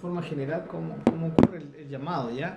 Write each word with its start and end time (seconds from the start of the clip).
forma 0.00 0.22
general 0.22 0.66
cómo, 0.66 0.96
cómo 1.04 1.28
ocurre 1.28 1.58
el, 1.78 1.88
llamado, 1.88 2.30
¿ya? 2.30 2.56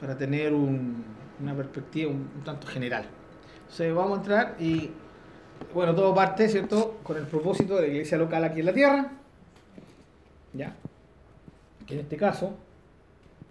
Para 0.00 0.16
tener 0.16 0.52
un- 0.52 1.04
una 1.40 1.54
perspectiva 1.54 2.10
un, 2.10 2.28
tanto 2.44 2.66
general. 2.66 3.04
Entonces 3.62 3.94
vamos 3.94 4.18
a 4.18 4.20
entrar 4.20 4.56
y, 4.60 4.90
bueno, 5.72 5.94
todo 5.94 6.14
parte, 6.14 6.48
¿cierto?, 6.48 6.98
con 7.02 7.16
el 7.16 7.26
propósito 7.26 7.76
de 7.76 7.82
la 7.82 7.88
iglesia 7.88 8.16
local 8.18 8.44
aquí 8.44 8.60
en 8.60 8.66
la 8.66 8.72
tierra, 8.72 9.12
¿ya? 10.52 10.74
Que 11.86 11.94
en 11.94 12.00
este 12.00 12.16
caso, 12.16 12.54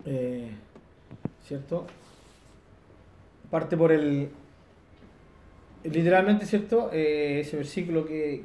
eh, 0.06 0.50
¿cierto? 1.46 1.86
Parte 3.52 3.78
por 3.78 3.92
el, 3.92 4.30
literalmente, 5.84 6.46
¿cierto? 6.46 6.90
Eh, 6.92 7.42
ese 7.42 7.58
versículo 7.58 8.06
que, 8.06 8.44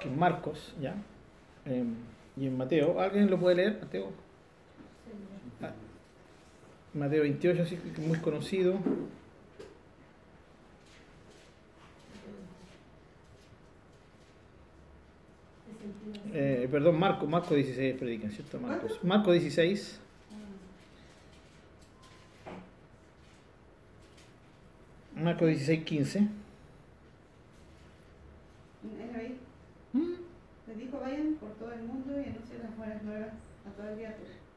que 0.00 0.10
Marcos, 0.10 0.74
¿ya? 0.80 0.94
Eh, 1.66 1.84
y 2.40 2.46
en 2.46 2.56
Mateo, 2.56 3.00
¿alguien 3.00 3.30
lo 3.30 3.38
puede 3.38 3.56
leer? 3.56 3.78
Mateo, 3.80 4.10
Ah, 5.62 5.72
Mateo 6.94 7.22
28, 7.22 7.62
así 7.62 7.76
que 7.76 8.00
muy 8.00 8.18
conocido. 8.18 8.78
Eh, 16.32 16.68
perdón, 16.70 16.98
Marco, 16.98 17.26
Marco 17.26 17.54
16 17.54 17.96
predican, 17.98 18.30
¿cierto? 18.30 18.58
Marcos. 18.58 18.98
Marco 19.02 19.32
16. 19.32 20.00
Marco 25.16 25.46
16, 25.46 25.84
15. 25.84 26.18
¿Es 26.18 26.24
ahí? 29.16 29.36
Mm, 29.92 30.12
Les 30.68 30.78
dijo, 30.78 31.00
vayan 31.00 31.34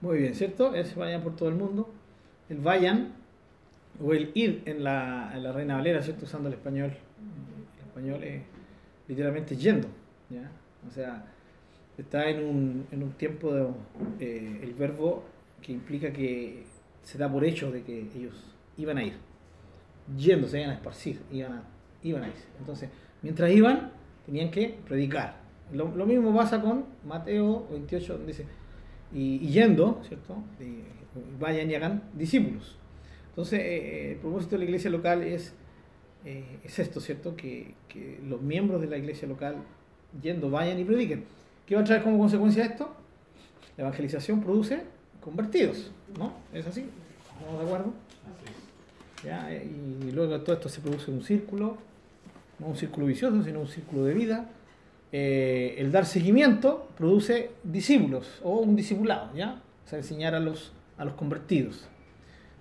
Muy 0.02 0.18
bien, 0.18 0.36
¿cierto? 0.36 0.76
Es 0.76 0.96
vayan 0.96 1.22
por 1.22 1.36
todo 1.36 1.50
el 1.50 1.56
mundo. 1.56 1.90
El 2.50 2.58
vayan, 2.60 3.14
o 4.02 4.14
el 4.14 4.32
ir 4.34 4.64
en 4.66 4.84
la, 4.84 5.32
en 5.34 5.44
la 5.44 5.52
Reina 5.52 5.76
Valera, 5.76 6.02
¿cierto? 6.02 6.26
Usando 6.26 6.50
el 6.50 6.56
español. 6.56 6.92
El 6.92 7.88
español 7.88 8.24
es 8.24 8.42
literalmente 9.08 9.56
yendo, 9.56 9.88
¿ya? 10.30 10.50
O 10.88 10.92
sea, 10.92 11.26
está 11.98 12.30
en 12.30 12.44
un, 12.44 12.88
en 12.92 13.04
un 13.04 13.12
tiempo 13.14 13.76
eh, 14.20 14.60
el 14.62 14.74
verbo 14.74 15.24
que 15.62 15.72
implica 15.72 16.12
que 16.12 16.64
se 17.04 17.18
da 17.18 17.32
por 17.32 17.44
hecho 17.46 17.72
de 17.72 17.84
que 17.84 18.02
ellos 18.16 18.36
iban 18.78 18.98
a 18.98 19.04
ir. 19.04 19.14
Yendo, 20.18 20.48
se 20.48 20.60
iban 20.60 20.72
a 20.72 20.74
esparcir, 20.74 21.22
iban 21.32 21.54
a, 21.54 21.64
iban 22.02 22.24
a 22.24 22.28
ir. 22.28 22.34
Entonces, 22.60 22.90
mientras 23.22 23.52
iban, 23.52 23.92
tenían 24.26 24.52
que 24.52 24.78
predicar. 24.86 25.43
Lo, 25.72 25.96
lo 25.96 26.06
mismo 26.06 26.36
pasa 26.36 26.62
con 26.62 26.86
Mateo 27.06 27.68
28, 27.72 28.14
donde 28.14 28.28
dice, 28.28 28.46
y, 29.14 29.36
y 29.36 29.48
yendo, 29.50 30.02
¿cierto? 30.08 30.38
Y 30.60 30.84
vayan 31.40 31.70
y 31.70 31.76
hagan 31.76 32.04
discípulos. 32.14 32.76
Entonces, 33.30 33.60
eh, 33.62 34.12
el 34.14 34.18
propósito 34.18 34.52
de 34.52 34.60
la 34.60 34.66
iglesia 34.66 34.90
local 34.92 35.24
es, 35.24 35.54
eh, 36.26 36.60
es 36.64 36.78
esto, 36.80 37.00
¿cierto? 37.00 37.36
Que, 37.36 37.74
que 37.88 38.20
los 38.28 38.42
miembros 38.42 38.82
de 38.82 38.88
la 38.88 38.98
iglesia 38.98 39.28
local, 39.28 39.56
yendo, 40.22 40.50
vayan 40.52 40.80
y 40.80 40.84
prediquen. 40.84 41.26
¿Qué 41.66 41.76
va 41.76 41.82
a 41.82 41.84
traer 41.84 42.04
como 42.04 42.20
consecuencia 42.20 42.64
esto? 42.66 42.94
La 43.78 43.84
evangelización 43.86 44.42
produce 44.42 44.84
convertidos, 45.22 45.92
¿no? 46.20 46.34
¿Es 46.54 46.68
así? 46.68 46.86
¿Estamos 47.34 47.60
de 47.60 47.66
acuerdo? 47.66 47.94
¿Ya? 49.24 49.52
Eh, 49.54 49.68
Y 50.08 50.12
luego 50.12 50.40
todo 50.42 50.56
esto 50.56 50.70
se 50.70 50.82
produce 50.82 51.10
un 51.10 51.24
círculo, 51.24 51.78
no 52.60 52.68
un 52.68 52.76
círculo 52.76 53.08
vicioso, 53.08 53.42
sino 53.44 53.62
un 53.62 53.68
círculo 53.68 54.04
de 54.04 54.14
vida. 54.14 54.50
Eh, 55.16 55.76
el 55.78 55.92
dar 55.92 56.08
seguimiento 56.08 56.90
produce 56.98 57.52
discípulos 57.64 58.42
o 58.42 58.58
un 58.58 58.76
discipulado, 58.76 59.30
¿ya? 59.36 59.62
O 59.86 59.88
sea, 59.88 60.00
enseñar 60.00 60.34
a 60.34 60.40
los, 60.40 60.74
a 60.98 61.06
los 61.06 61.14
convertidos. 61.14 61.88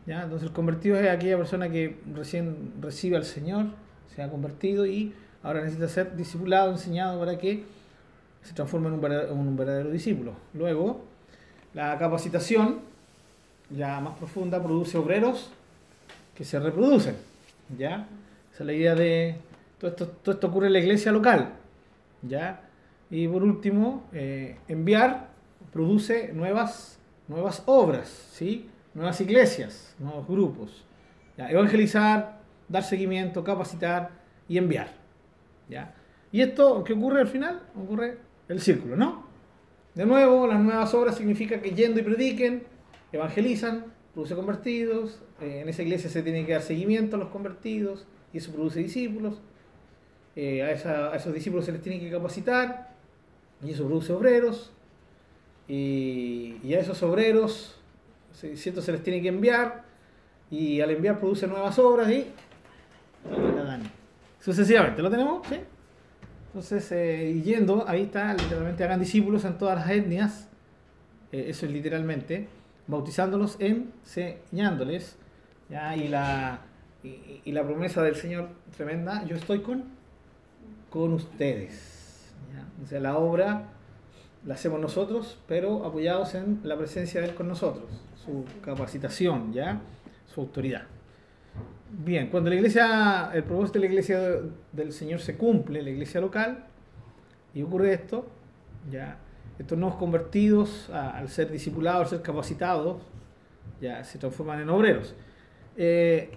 ¿ya? 0.05 0.25
Entonces 0.25 0.49
el 0.49 0.55
convertido 0.55 1.01
es 1.01 1.09
aquella 1.09 1.39
persona 1.39 1.71
que 1.71 1.99
recién 2.15 2.75
recibe 2.83 3.17
al 3.17 3.25
Señor, 3.25 3.69
se 4.15 4.23
ha 4.23 4.29
convertido 4.29 4.85
y 4.85 5.15
ahora 5.43 5.63
necesita 5.63 5.89
ser 5.89 6.15
discipulado, 6.15 6.71
enseñado 6.71 7.19
para 7.19 7.39
que 7.39 7.65
se 8.43 8.53
transforme 8.53 8.89
en 8.89 8.95
un 8.95 9.01
verdadero, 9.01 9.33
un 9.33 9.57
verdadero 9.57 9.91
discípulo. 9.91 10.35
Luego, 10.53 11.01
la 11.73 11.97
capacitación, 11.97 12.81
ya 13.71 13.99
más 14.01 14.19
profunda, 14.19 14.63
produce 14.63 14.99
obreros 14.99 15.51
que 16.35 16.45
se 16.45 16.61
reproducen. 16.61 17.17
¿ya? 17.79 18.07
Esa 18.53 18.63
es 18.63 18.67
la 18.67 18.73
idea 18.75 18.95
de... 18.95 19.37
Todo 19.79 19.91
esto, 19.91 20.07
todo 20.07 20.35
esto 20.35 20.47
ocurre 20.49 20.67
en 20.67 20.75
la 20.75 20.81
iglesia 20.81 21.11
local. 21.11 21.62
¿Ya? 22.23 22.69
Y 23.11 23.29
por 23.29 23.43
último, 23.43 24.09
eh, 24.13 24.57
enviar 24.69 25.29
produce 25.73 26.33
nuevas, 26.33 26.99
nuevas 27.29 27.63
obras, 27.67 28.09
¿sí? 28.33 28.69
nuevas 28.95 29.21
iglesias, 29.21 29.95
nuevos 29.99 30.27
grupos. 30.27 30.85
Evangelizar, 31.37 32.41
dar 32.69 32.85
seguimiento, 32.85 33.43
capacitar 33.43 34.11
y 34.49 34.59
enviar. 34.59 34.89
¿ya? 35.69 35.95
Y 36.31 36.41
esto, 36.41 36.85
¿qué 36.85 36.93
ocurre 36.93 37.21
al 37.21 37.29
final? 37.29 37.63
Ocurre 37.75 38.19
el 38.49 38.61
círculo, 38.61 38.97
¿no? 38.97 39.27
De 39.95 40.07
nuevo, 40.07 40.47
las 40.47 40.61
nuevas 40.61 40.95
obras 40.95 41.17
significa 41.17 41.61
que 41.61 41.73
yendo 41.73 42.01
y 42.01 42.03
prediquen, 42.03 42.63
evangelizan, 43.13 43.87
produce 44.15 44.35
convertidos, 44.35 45.21
eh, 45.41 45.61
en 45.63 45.69
esa 45.69 45.83
iglesia 45.83 46.09
se 46.09 46.23
tiene 46.23 46.47
que 46.47 46.53
dar 46.53 46.63
seguimiento 46.63 47.17
a 47.17 47.19
los 47.19 47.29
convertidos 47.29 48.07
y 48.33 48.39
eso 48.39 48.53
produce 48.53 48.81
discípulos. 48.81 49.41
Eh, 50.37 50.63
a, 50.63 50.71
esa- 50.71 51.13
a 51.13 51.17
esos 51.17 51.33
discípulos 51.35 51.65
se 51.67 51.73
les 51.73 51.83
tiene 51.83 52.01
que 52.01 52.11
capacitar 52.11 52.91
y 53.65 53.71
eso 53.73 53.87
produce 53.87 54.13
obreros. 54.13 54.73
Y, 55.69 56.57
y 56.65 56.75
a 56.75 56.81
esos 56.81 57.03
obreros 57.03 57.79
cierto, 58.57 58.81
se 58.83 58.93
les 58.93 59.03
tiene 59.03 59.23
que 59.23 59.29
enviar 59.29 59.85
y 60.51 60.81
al 60.81 60.91
enviar 60.91 61.19
produce 61.21 61.47
nuevas 61.47 61.79
obras 61.79 62.11
y 62.11 62.27
sucesivamente. 64.41 65.03
¿Lo 65.03 65.11
tenemos? 65.11 65.47
¿Sí? 65.49 65.57
Entonces, 66.49 66.91
eh, 66.93 67.41
yendo, 67.45 67.85
ahí 67.89 68.03
está, 68.03 68.35
literalmente 68.35 68.85
hagan 68.85 69.01
discípulos 69.01 69.45
en 69.45 69.57
todas 69.57 69.79
las 69.79 69.89
etnias, 69.91 70.49
eh, 71.31 71.47
eso 71.49 71.65
es 71.65 71.73
literalmente, 71.73 72.47
bautizándolos, 72.87 73.57
enseñándoles, 73.59 75.17
¿ya? 75.71 75.97
Y, 75.97 76.09
la, 76.09 76.59
y, 77.03 77.41
y 77.45 77.53
la 77.53 77.63
promesa 77.65 78.03
del 78.03 78.17
Señor 78.17 78.49
tremenda, 78.77 79.25
yo 79.25 79.37
estoy 79.37 79.61
con, 79.61 79.85
con 80.93 81.13
ustedes. 81.15 82.33
¿ya? 82.55 82.67
O 82.83 82.87
sea, 82.87 83.01
la 83.01 83.17
obra 83.17 83.69
la 84.45 84.55
hacemos 84.55 84.81
nosotros, 84.81 85.39
pero 85.47 85.85
apoyados 85.87 86.35
en 86.35 86.61
la 86.65 86.77
presencia 86.77 87.21
de 87.21 87.29
Él 87.29 87.35
con 87.35 87.49
nosotros, 87.49 87.89
su 88.25 88.45
capacitación, 88.61 89.53
¿ya? 89.53 89.81
su 90.33 90.41
autoridad. 90.41 90.83
Bien, 92.05 92.29
cuando 92.29 92.49
la 92.51 92.57
iglesia, 92.57 93.31
el 93.35 93.45
propósito 93.45 93.75
de 93.79 93.81
la 93.81 93.87
iglesia 93.93 94.21
del 94.73 94.93
Señor 94.93 95.21
se 95.21 95.37
cumple, 95.37 95.83
la 95.83 95.91
iglesia 95.91 96.21
local, 96.21 96.65
y 97.55 97.63
ocurre 97.63 97.93
esto, 97.93 98.27
ya 98.91 99.19
estos 99.59 99.79
nuevos 99.79 99.99
convertidos, 99.99 100.89
a- 100.91 101.11
al 101.19 101.29
ser 101.29 101.51
discipulados, 101.51 102.05
al 102.05 102.09
ser 102.09 102.23
capacitados, 102.23 103.03
ya 103.81 104.03
se 104.05 104.19
transforman 104.19 104.61
en 104.61 104.71
obreros. 104.71 105.15
Eh, 105.77 106.31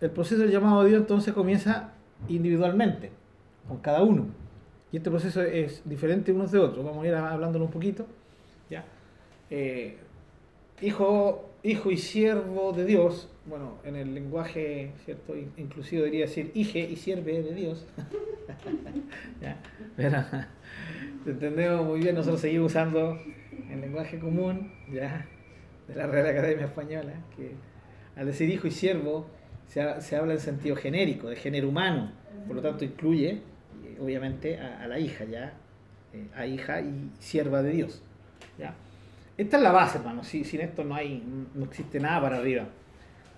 el 0.00 0.10
proceso 0.10 0.42
del 0.42 0.50
llamado 0.50 0.80
a 0.80 0.84
Dios 0.84 1.00
entonces 1.00 1.32
comienza 1.34 1.92
individualmente, 2.28 3.10
con 3.70 3.78
cada 3.78 4.02
uno. 4.02 4.26
Y 4.92 4.96
este 4.98 5.08
proceso 5.10 5.40
es 5.42 5.82
diferente 5.88 6.32
unos 6.32 6.50
de 6.52 6.58
otros. 6.58 6.84
Vamos 6.84 7.04
a 7.04 7.08
ir 7.08 7.14
hablándolo 7.14 7.64
un 7.66 7.70
poquito. 7.70 8.06
¿ya? 8.68 8.84
Eh, 9.50 9.96
hijo, 10.82 11.48
hijo 11.62 11.90
y 11.90 11.96
siervo 11.96 12.72
de 12.72 12.84
Dios, 12.84 13.28
bueno, 13.46 13.74
en 13.84 13.96
el 13.96 14.14
lenguaje 14.14 14.92
cierto 15.04 15.36
in- 15.36 15.52
inclusivo 15.56 16.02
debería 16.02 16.26
decir 16.26 16.50
hije 16.54 16.80
y 16.80 16.96
sierve 16.96 17.42
de 17.42 17.54
Dios. 17.54 17.86
¿Ya? 19.40 19.56
Pero 19.96 20.18
entendemos 21.26 21.86
muy 21.86 22.00
bien, 22.00 22.14
nosotros 22.14 22.40
seguimos 22.40 22.72
usando 22.72 23.18
el 23.70 23.80
lenguaje 23.80 24.18
común 24.18 24.72
¿ya? 24.92 25.26
de 25.88 25.94
la 25.94 26.06
Real 26.06 26.26
Academia 26.26 26.66
Española, 26.66 27.12
que 27.36 27.52
al 28.16 28.26
decir 28.26 28.48
hijo 28.50 28.66
y 28.66 28.70
siervo 28.70 29.26
se, 29.66 29.80
ha- 29.82 30.00
se 30.00 30.16
habla 30.16 30.32
en 30.34 30.40
sentido 30.40 30.76
genérico, 30.76 31.28
de 31.28 31.36
género 31.36 31.68
humano, 31.68 32.12
por 32.46 32.56
lo 32.56 32.62
tanto 32.62 32.84
incluye 32.84 33.40
obviamente 34.00 34.58
a, 34.58 34.86
la 34.86 34.98
hija, 34.98 35.24
¿ya? 35.24 35.52
Eh, 36.12 36.26
a 36.34 36.46
hija 36.46 36.80
y 36.80 37.10
sierva 37.18 37.62
de 37.62 37.70
Dios. 37.72 38.02
¿ya? 38.58 38.74
Esta 39.36 39.56
es 39.56 39.62
la 39.62 39.72
base, 39.72 39.98
hermano. 39.98 40.24
Si- 40.24 40.44
sin 40.44 40.60
esto 40.60 40.84
no 40.84 40.94
hay, 40.94 41.22
no 41.54 41.64
existe 41.64 42.00
nada 42.00 42.20
para 42.20 42.36
arriba. 42.38 42.66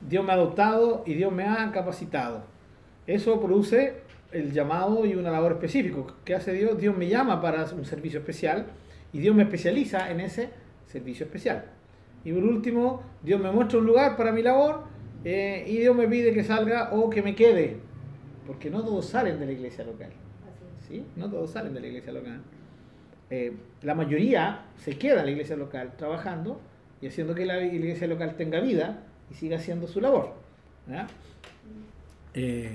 Dios 0.08 0.24
me 0.24 0.32
ha 0.32 0.34
adoptado 0.34 1.02
y 1.06 1.14
Dios 1.14 1.32
me 1.32 1.44
ha 1.44 1.70
capacitado. 1.70 2.44
Eso 3.06 3.40
produce 3.40 4.02
el 4.32 4.52
llamado 4.52 5.04
y 5.04 5.14
una 5.14 5.30
labor 5.30 5.52
específica. 5.52 5.98
¿Qué 6.24 6.34
hace 6.34 6.52
Dios? 6.52 6.78
Dios 6.78 6.96
me 6.96 7.08
llama 7.08 7.40
para 7.40 7.64
un 7.66 7.84
servicio 7.84 8.20
especial 8.20 8.66
y 9.12 9.18
Dios 9.18 9.34
me 9.34 9.42
especializa 9.42 10.10
en 10.10 10.20
ese 10.20 10.50
servicio 10.86 11.26
especial. 11.26 11.66
Y 12.24 12.32
por 12.32 12.44
último, 12.44 13.02
Dios 13.22 13.40
me 13.40 13.50
muestra 13.50 13.78
un 13.78 13.86
lugar 13.86 14.16
para 14.16 14.32
mi 14.32 14.42
labor 14.42 14.84
eh, 15.24 15.64
y 15.68 15.78
Dios 15.78 15.94
me 15.94 16.08
pide 16.08 16.32
que 16.32 16.44
salga 16.44 16.90
o 16.92 17.10
que 17.10 17.22
me 17.22 17.34
quede. 17.34 17.78
Porque 18.46 18.70
no 18.70 18.82
todos 18.82 19.06
salen 19.06 19.38
de 19.38 19.46
la 19.46 19.52
iglesia 19.52 19.84
local. 19.84 20.10
No 21.16 21.30
todos 21.30 21.50
salen 21.50 21.74
de 21.74 21.80
la 21.80 21.86
iglesia 21.86 22.12
local. 22.12 22.40
eh, 23.30 23.52
la 23.82 23.94
mayoría 23.94 24.66
se 24.76 24.98
queda 24.98 25.20
en 25.20 25.26
la 25.26 25.32
iglesia 25.32 25.56
local 25.56 25.92
trabajando 25.96 26.60
y 27.00 27.08
haciendo 27.08 27.34
que 27.34 27.44
la 27.44 27.60
iglesia 27.62 28.06
local 28.06 28.36
tenga 28.36 28.60
vida 28.60 29.02
y 29.30 29.34
siga 29.34 29.56
haciendo 29.56 29.86
su 29.88 30.00
labor. 30.00 30.34
Eh, 32.34 32.72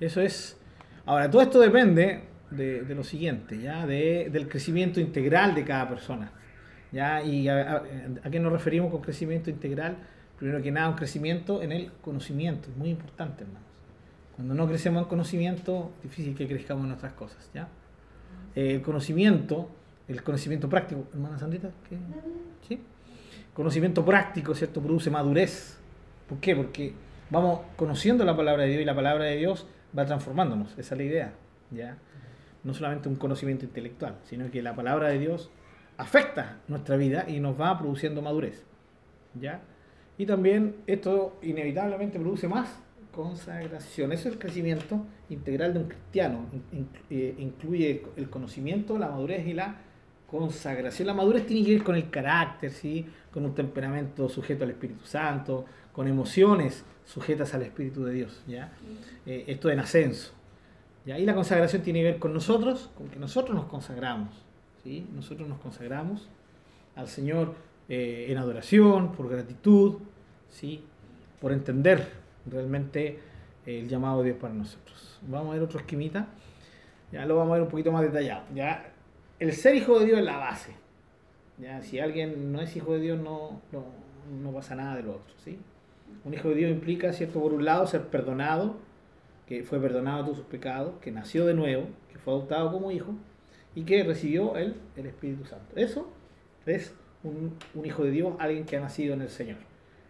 eso 0.00 0.20
es. 0.20 0.58
Ahora, 1.06 1.30
todo 1.30 1.42
esto 1.42 1.60
depende 1.60 2.20
de, 2.50 2.94
lo 2.94 3.02
siguiente, 3.02 3.58
¿ya? 3.60 3.86
del 3.86 4.48
crecimiento 4.48 5.00
integral 5.00 5.54
de 5.54 5.64
cada 5.64 5.88
persona. 5.88 6.32
¿ya? 6.92 7.22
¿Y 7.22 7.48
a, 7.48 7.82
qué 8.30 8.38
nos 8.38 8.52
referimos 8.52 8.90
con 8.90 9.00
crecimiento 9.00 9.50
integral? 9.50 9.96
Primero 10.38 10.62
que 10.62 10.70
nada, 10.70 10.88
un 10.88 10.96
crecimiento 10.96 11.62
en 11.62 11.72
el 11.72 11.92
conocimiento, 12.02 12.68
muy 12.76 12.90
importante, 12.90 13.44
hermanos. 13.44 13.71
Cuando 14.42 14.56
no 14.56 14.68
crecemos 14.68 15.04
en 15.04 15.08
conocimiento, 15.08 15.92
difícil 16.02 16.34
que 16.34 16.48
crezcamos 16.48 16.84
en 16.86 16.90
otras 16.90 17.12
cosas, 17.12 17.48
¿ya? 17.54 17.68
Eh, 18.56 18.74
el 18.74 18.82
conocimiento, 18.82 19.70
el 20.08 20.20
conocimiento 20.24 20.68
práctico, 20.68 21.04
hermana 21.12 21.38
Sandrita, 21.38 21.70
¿qué? 21.88 21.96
¿Sí? 22.66 22.80
Conocimiento 23.54 24.04
práctico, 24.04 24.52
¿cierto? 24.56 24.82
Produce 24.82 25.10
madurez. 25.12 25.78
¿Por 26.28 26.38
qué? 26.38 26.56
Porque 26.56 26.92
vamos 27.30 27.60
conociendo 27.76 28.24
la 28.24 28.36
palabra 28.36 28.64
de 28.64 28.70
Dios 28.70 28.82
y 28.82 28.84
la 28.84 28.96
palabra 28.96 29.26
de 29.26 29.36
Dios 29.36 29.64
va 29.96 30.06
transformándonos, 30.06 30.72
esa 30.72 30.96
es 30.96 30.98
la 30.98 31.04
idea, 31.04 31.32
¿ya? 31.70 31.98
No 32.64 32.74
solamente 32.74 33.08
un 33.08 33.14
conocimiento 33.14 33.64
intelectual, 33.64 34.16
sino 34.24 34.50
que 34.50 34.60
la 34.60 34.74
palabra 34.74 35.10
de 35.10 35.20
Dios 35.20 35.52
afecta 35.98 36.58
nuestra 36.66 36.96
vida 36.96 37.26
y 37.28 37.38
nos 37.38 37.60
va 37.60 37.78
produciendo 37.78 38.22
madurez, 38.22 38.64
¿ya? 39.40 39.60
Y 40.18 40.26
también 40.26 40.78
esto 40.88 41.38
inevitablemente 41.42 42.18
produce 42.18 42.48
más 42.48 42.82
consagración. 43.12 44.12
Eso 44.12 44.28
es 44.28 44.34
el 44.34 44.40
crecimiento 44.40 45.04
integral 45.28 45.74
de 45.74 45.80
un 45.80 45.88
cristiano. 45.88 46.46
Eh, 47.10 47.34
incluye 47.38 48.04
el 48.16 48.28
conocimiento, 48.28 48.98
la 48.98 49.08
madurez 49.08 49.46
y 49.46 49.52
la 49.52 49.76
consagración. 50.26 51.06
La 51.06 51.14
madurez 51.14 51.46
tiene 51.46 51.64
que 51.64 51.74
ver 51.74 51.84
con 51.84 51.94
el 51.94 52.10
carácter, 52.10 52.70
¿sí? 52.72 53.06
con 53.30 53.44
un 53.44 53.54
temperamento 53.54 54.28
sujeto 54.28 54.64
al 54.64 54.70
Espíritu 54.70 55.04
Santo, 55.04 55.66
con 55.92 56.08
emociones 56.08 56.84
sujetas 57.04 57.54
al 57.54 57.62
Espíritu 57.62 58.02
de 58.04 58.14
Dios. 58.14 58.42
¿ya? 58.46 58.72
Eh, 59.26 59.44
esto 59.46 59.70
en 59.70 59.78
ascenso. 59.78 60.32
¿ya? 61.04 61.18
Y 61.18 61.26
la 61.26 61.34
consagración 61.34 61.82
tiene 61.82 62.00
que 62.00 62.04
ver 62.06 62.18
con 62.18 62.32
nosotros, 62.32 62.90
con 62.96 63.08
que 63.08 63.18
nosotros 63.18 63.54
nos 63.54 63.66
consagramos. 63.66 64.34
¿sí? 64.82 65.06
Nosotros 65.14 65.48
nos 65.48 65.58
consagramos 65.60 66.28
al 66.96 67.08
Señor 67.08 67.54
eh, 67.90 68.26
en 68.30 68.38
adoración, 68.38 69.12
por 69.12 69.28
gratitud, 69.28 69.98
¿sí? 70.48 70.82
por 71.40 71.52
entender 71.52 72.21
realmente 72.46 73.18
el 73.66 73.88
llamado 73.88 74.18
de 74.18 74.30
Dios 74.30 74.38
para 74.38 74.54
nosotros. 74.54 75.18
Vamos 75.22 75.50
a 75.50 75.54
ver 75.54 75.62
otro 75.62 75.78
esquemita. 75.78 76.28
Ya 77.12 77.26
lo 77.26 77.36
vamos 77.36 77.52
a 77.52 77.54
ver 77.54 77.62
un 77.62 77.68
poquito 77.68 77.92
más 77.92 78.02
detallado. 78.02 78.44
Ya 78.54 78.92
el 79.38 79.52
ser 79.52 79.74
hijo 79.74 79.98
de 79.98 80.06
Dios 80.06 80.18
es 80.18 80.24
la 80.24 80.38
base. 80.38 80.74
Ya 81.58 81.82
si 81.82 82.00
alguien 82.00 82.52
no 82.52 82.60
es 82.60 82.74
hijo 82.76 82.94
de 82.94 83.00
Dios 83.00 83.18
no, 83.18 83.60
no, 84.42 84.52
pasa 84.52 84.74
nada 84.74 84.96
de 84.96 85.02
lo 85.02 85.12
otro, 85.12 85.34
¿sí? 85.44 85.58
Un 86.24 86.34
hijo 86.34 86.48
de 86.48 86.54
Dios 86.54 86.70
implica, 86.70 87.12
¿cierto? 87.12 87.40
Por 87.40 87.52
un 87.52 87.64
lado, 87.64 87.86
ser 87.86 88.08
perdonado, 88.08 88.76
que 89.46 89.62
fue 89.62 89.80
perdonado 89.80 90.18
de 90.18 90.24
todos 90.24 90.38
sus 90.38 90.46
pecados, 90.46 90.94
que 91.00 91.10
nació 91.10 91.46
de 91.46 91.54
nuevo, 91.54 91.86
que 92.10 92.18
fue 92.18 92.32
adoptado 92.32 92.72
como 92.72 92.90
hijo 92.90 93.14
y 93.74 93.84
que 93.84 94.02
recibió 94.02 94.56
el, 94.56 94.76
el 94.96 95.06
Espíritu 95.06 95.44
Santo. 95.44 95.76
Eso 95.76 96.10
es 96.66 96.94
un, 97.22 97.56
un 97.74 97.86
hijo 97.86 98.04
de 98.04 98.10
Dios, 98.10 98.34
alguien 98.38 98.64
que 98.64 98.76
ha 98.76 98.80
nacido 98.80 99.14
en 99.14 99.22
el 99.22 99.28
Señor. 99.28 99.58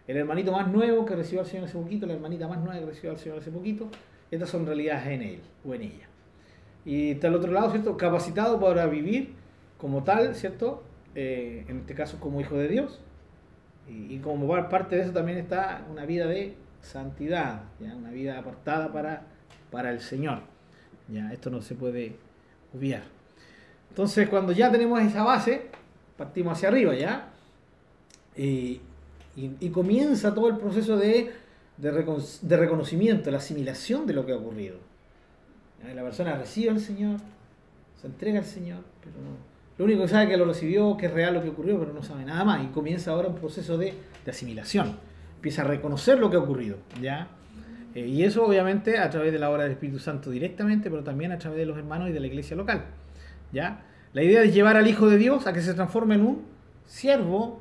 El 0.07 0.17
hermanito 0.17 0.51
más 0.51 0.67
nuevo 0.67 1.05
que 1.05 1.15
recibió 1.15 1.41
al 1.41 1.47
Señor 1.47 1.65
hace 1.65 1.77
poquito, 1.77 2.05
la 2.05 2.13
hermanita 2.13 2.47
más 2.47 2.59
nueva 2.59 2.79
que 2.79 2.85
recibió 2.87 3.11
al 3.11 3.19
Señor 3.19 3.39
hace 3.39 3.51
poquito, 3.51 3.89
estas 4.31 4.49
son 4.49 4.65
realidades 4.65 5.07
en 5.07 5.21
él 5.21 5.39
o 5.65 5.73
en 5.73 5.83
ella. 5.83 6.07
Y 6.85 7.11
está 7.11 7.27
al 7.27 7.35
otro 7.35 7.51
lado, 7.51 7.71
¿cierto? 7.71 7.95
Capacitado 7.95 8.59
para 8.59 8.85
vivir 8.87 9.33
como 9.77 10.03
tal, 10.03 10.35
¿cierto? 10.35 10.83
Eh, 11.15 11.65
en 11.67 11.79
este 11.79 11.93
caso 11.93 12.19
como 12.19 12.41
hijo 12.41 12.57
de 12.57 12.67
Dios. 12.67 12.99
Y, 13.87 14.17
como 14.19 14.47
parte 14.69 14.95
de 14.95 15.01
eso 15.01 15.11
también 15.11 15.37
está 15.37 15.85
una 15.91 16.05
vida 16.05 16.25
de 16.25 16.55
santidad, 16.81 17.63
¿ya? 17.81 17.93
una 17.95 18.11
vida 18.11 18.39
apartada 18.39 18.91
para, 18.91 19.23
para 19.71 19.91
el 19.91 19.99
Señor. 19.99 20.39
¿ya? 21.09 21.31
Esto 21.33 21.49
no 21.49 21.61
se 21.61 21.75
puede 21.75 22.15
obviar. 22.73 23.03
Entonces, 23.89 24.29
cuando 24.29 24.53
ya 24.53 24.71
tenemos 24.71 25.01
esa 25.01 25.23
base, 25.23 25.69
partimos 26.17 26.53
hacia 26.53 26.69
arriba, 26.69 26.95
¿ya? 26.95 27.27
Y, 28.35 28.81
y, 29.35 29.69
comienza 29.69 30.33
todo 30.33 30.47
el 30.47 30.57
proceso 30.57 30.97
de, 30.97 31.31
de, 31.77 32.57
reconocimiento, 32.57 33.31
la 33.31 33.37
asimilación 33.37 34.05
de 34.05 34.13
lo 34.13 34.25
que 34.25 34.33
ha 34.33 34.37
ocurrido. 34.37 34.77
La 35.95 36.03
persona 36.03 36.37
recibe 36.37 36.69
al 36.69 36.79
Señor, 36.79 37.19
se 37.99 38.07
entrega 38.07 38.39
al 38.39 38.45
Señor, 38.45 38.83
pero 39.03 39.17
lo 39.77 39.85
único 39.85 40.03
que 40.03 40.07
sabe 40.07 40.25
es 40.25 40.29
que 40.29 40.37
lo 40.37 40.45
recibió, 40.45 40.95
que 40.97 41.07
es 41.07 41.13
real 41.13 41.33
lo 41.33 41.41
que 41.41 41.49
ocurrió, 41.49 41.79
pero 41.79 41.93
no 41.93 42.03
sabe 42.03 42.25
nada 42.25 42.43
más. 42.43 42.63
Y 42.63 42.67
comienza 42.67 43.11
ahora 43.11 43.27
un 43.27 43.35
proceso 43.35 43.77
de, 43.77 43.93
asimilación. 44.27 44.97
Empieza 45.35 45.63
a 45.63 45.65
reconocer 45.65 46.19
lo 46.19 46.29
que 46.29 46.37
ha 46.37 46.39
ocurrido. 46.39 46.77
¿ya? 47.01 47.27
Eh, 47.95 48.07
y 48.07 48.23
eso 48.23 48.45
obviamente 48.45 48.99
a 48.99 49.09
través 49.09 49.33
de 49.33 49.39
la 49.39 49.49
obra 49.49 49.63
del 49.63 49.73
Espíritu 49.73 49.99
Santo 49.99 50.29
directamente, 50.29 50.89
pero 50.89 51.03
también 51.03 51.31
a 51.31 51.39
través 51.39 51.59
de 51.59 51.65
los 51.65 51.77
hermanos 51.77 52.09
y 52.09 52.13
de 52.13 52.19
la 52.19 52.27
iglesia 52.27 52.55
local. 52.55 52.85
¿ya? 53.51 53.83
La 54.13 54.21
idea 54.21 54.43
es 54.43 54.53
llevar 54.53 54.77
al 54.77 54.87
Hijo 54.87 55.09
de 55.09 55.17
Dios 55.17 55.47
a 55.47 55.53
que 55.53 55.61
se 55.61 55.73
transforme 55.73 56.15
en 56.15 56.21
un 56.21 56.41
siervo 56.85 57.59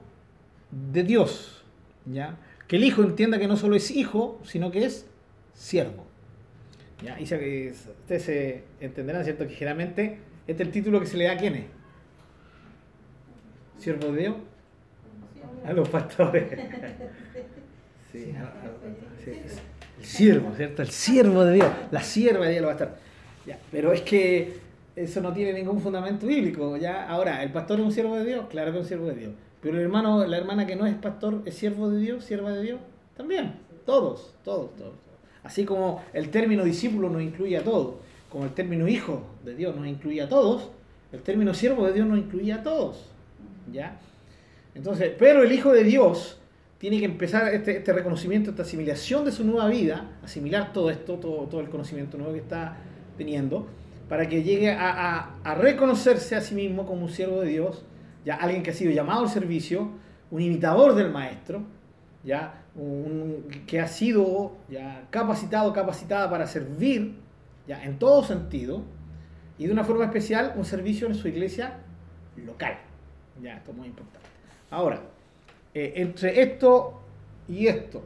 de 0.71 1.03
Dios. 1.03 1.62
¿Ya? 2.07 2.37
Que 2.69 2.77
el 2.77 2.85
hijo 2.85 3.03
entienda 3.03 3.39
que 3.39 3.49
no 3.49 3.57
solo 3.57 3.77
es 3.77 3.91
hijo, 3.91 4.41
sino 4.45 4.71
que 4.71 4.85
es 4.85 5.07
siervo. 5.55 6.07
¿ya? 7.03 7.19
Y 7.21 7.25
ustedes 7.25 8.23
se 8.23 8.65
entenderán, 8.81 9.25
¿cierto? 9.25 9.47
Que 9.47 9.55
generalmente 9.55 10.19
este 10.47 10.63
es 10.63 10.67
el 10.69 10.73
título 10.73 11.01
que 11.01 11.07
se 11.07 11.17
le 11.17 11.25
da 11.25 11.33
a 11.33 11.37
quiénes. 11.37 11.65
¿Siervo 13.79 14.13
de 14.13 14.21
Dios? 14.21 14.37
A 15.65 15.73
los 15.73 15.89
pastores. 15.89 16.45
Sí, 18.13 18.35
el 19.99 20.05
siervo, 20.05 20.53
¿cierto? 20.55 20.83
El 20.83 20.91
siervo 20.91 21.45
de 21.47 21.55
Dios. 21.55 21.71
La 21.91 22.03
sierva 22.03 22.45
de 22.45 22.51
Dios 22.51 22.61
lo 22.61 22.67
va 22.67 22.73
a 22.73 22.77
estar. 22.77 22.97
Ya, 23.47 23.59
pero 23.71 23.91
es 23.93 24.03
que 24.03 24.59
eso 24.95 25.21
no 25.23 25.33
tiene 25.33 25.55
ningún 25.55 25.81
fundamento 25.81 26.27
bíblico. 26.27 26.77
¿ya? 26.77 27.09
Ahora, 27.09 27.43
¿el 27.43 27.51
pastor 27.53 27.81
es 27.81 27.87
un 27.87 27.93
siervo 27.93 28.17
de 28.17 28.27
Dios? 28.27 28.47
Claro 28.51 28.73
que 28.73 28.79
es 28.79 28.83
un 28.83 28.89
siervo 28.89 29.07
de 29.07 29.15
Dios. 29.15 29.33
Pero 29.63 29.77
el 29.77 29.85
hermano, 29.85 30.27
la 30.27 30.37
hermana 30.37 30.67
que 30.67 30.75
no 30.75 30.87
es 30.87 30.97
pastor, 30.97 31.43
es 31.47 31.55
siervo 31.55 31.89
de 31.89 32.01
Dios, 32.01 32.25
sierva 32.25 32.51
de 32.51 32.63
Dios, 32.63 32.81
también. 33.17 33.55
Todos, 33.87 34.35
todos, 34.45 34.75
todos. 34.77 34.95
Así 35.45 35.65
como 35.65 36.03
el 36.13 36.31
término 36.31 36.65
discípulo 36.65 37.09
nos 37.09 37.23
incluye 37.23 37.57
a 37.57 37.65
todos, 37.65 37.95
como 38.29 38.45
el 38.45 38.51
término 38.53 38.89
hijo 38.89 39.23
de 39.45 39.55
Dios 39.55 39.75
nos 39.77 39.87
incluye 39.87 40.21
a 40.21 40.29
todos, 40.29 40.71
el 41.13 41.23
término 41.23 41.55
siervo 41.55 41.87
de 41.87 41.93
Dios 41.93 42.07
nos 42.07 42.19
incluye 42.19 42.53
a 42.53 42.63
todos. 42.63 43.07
¿Ya? 43.73 43.99
Entonces, 44.75 45.13
pero 45.17 45.45
el 45.45 45.53
hijo 45.53 45.73
de 45.73 45.85
Dios 45.85 46.39
tiene 46.79 46.99
que 46.99 47.05
empezar 47.05 47.55
este, 47.55 47.77
este, 47.77 47.93
reconocimiento, 47.93 48.51
esta 48.51 48.63
asimilación 48.63 49.25
de 49.25 49.31
su 49.31 49.45
nueva 49.45 49.69
vida, 49.69 50.11
asimilar 50.25 50.73
todo 50.73 50.91
esto, 50.91 51.15
todo, 51.15 51.47
todo 51.47 51.61
el 51.61 51.69
conocimiento 51.69 52.19
nuevo 52.19 52.33
que 52.33 52.41
está 52.41 52.77
teniendo, 53.17 53.69
para 54.09 54.29
que 54.29 54.43
llegue 54.43 54.71
a, 54.73 55.37
a 55.45 55.55
reconocerse 55.55 56.35
a 56.35 56.41
sí 56.41 56.57
mismo 56.57 56.85
como 56.85 57.05
un 57.05 57.11
siervo 57.11 57.41
de 57.41 57.49
Dios 57.49 57.85
ya 58.25 58.37
alguien 58.37 58.63
que 58.63 58.71
ha 58.71 58.75
sido 58.75 58.93
llamado 58.93 59.23
al 59.23 59.29
servicio, 59.29 59.91
un 60.31 60.41
imitador 60.41 60.95
del 60.95 61.11
maestro, 61.11 61.63
ya 62.25 62.63
un, 62.75 63.47
que 63.67 63.81
ha 63.81 63.89
sido 63.89 64.57
ya 64.69 65.07
capacitado, 65.11 65.73
capacitada 65.73 66.31
para 66.31 66.47
servir, 66.47 67.17
ya 67.67 67.83
en 67.83 67.99
todo 67.99 68.25
sentido, 68.25 68.83
y 69.59 69.67
de 69.67 69.73
una 69.73 69.85
forma 69.85 70.05
especial 70.05 70.55
un 70.57 70.65
servicio 70.65 71.07
en 71.07 71.15
su 71.15 71.29
iglesia 71.29 71.79
local. 72.37 72.79
Ya, 73.43 73.57
esto 73.57 73.71
es 73.71 73.77
muy 73.77 73.89
importante. 73.89 74.29
Ahora, 74.71 75.03
eh, 75.75 75.93
entre 75.97 76.41
esto 76.43 77.01
y 77.49 77.67
esto, 77.67 78.03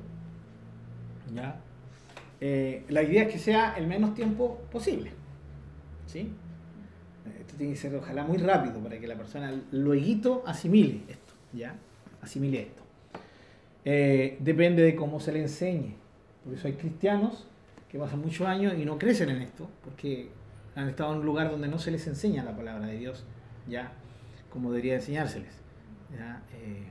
ya, 1.35 1.61
eh, 2.41 2.85
la 2.89 3.03
idea 3.03 3.23
es 3.25 3.33
que 3.33 3.39
sea 3.39 3.75
el 3.77 3.87
menos 3.87 4.15
tiempo 4.15 4.61
posible. 4.71 5.13
¿Sí? 6.07 6.31
Tiene 7.57 7.73
que 7.73 7.79
ser 7.79 7.95
ojalá 7.95 8.25
muy 8.25 8.39
rápido 8.39 8.81
para 8.81 8.99
que 8.99 9.07
la 9.07 9.17
persona 9.17 9.53
luego 9.73 10.43
asimile 10.47 11.03
esto, 11.09 11.35
¿ya? 11.53 11.75
Asimile 12.23 12.63
esto. 12.63 12.83
Eh, 13.85 14.37
depende 14.41 14.83
de 14.83 14.95
cómo 14.97 15.21
se 15.21 15.33
le 15.33 15.41
enseñe. 15.41 15.95
Por 16.45 16.55
eso 16.55 16.67
hay 16.67 16.75
cristianos 16.75 17.47
que 17.89 17.99
pasan 17.99 18.21
muchos 18.21 18.47
años 18.47 18.75
y 18.79 18.85
no 18.85 18.99
crecen 18.99 19.31
en 19.31 19.43
esto, 19.43 19.69
porque 19.85 20.29
han 20.75 20.89
estado 20.89 21.13
en 21.13 21.21
un 21.21 21.27
lugar 21.27 21.51
donde 21.51 21.69
no 21.69 21.79
se 21.79 21.91
les 21.91 22.07
enseña 22.07 22.45
la 22.45 22.57
palabra 22.57 22.87
de 22.87 22.99
Dios, 22.99 23.25
ya 23.69 23.93
como 24.51 24.71
debería 24.71 24.95
enseñárseles. 24.95 25.53
Eh, 26.13 26.89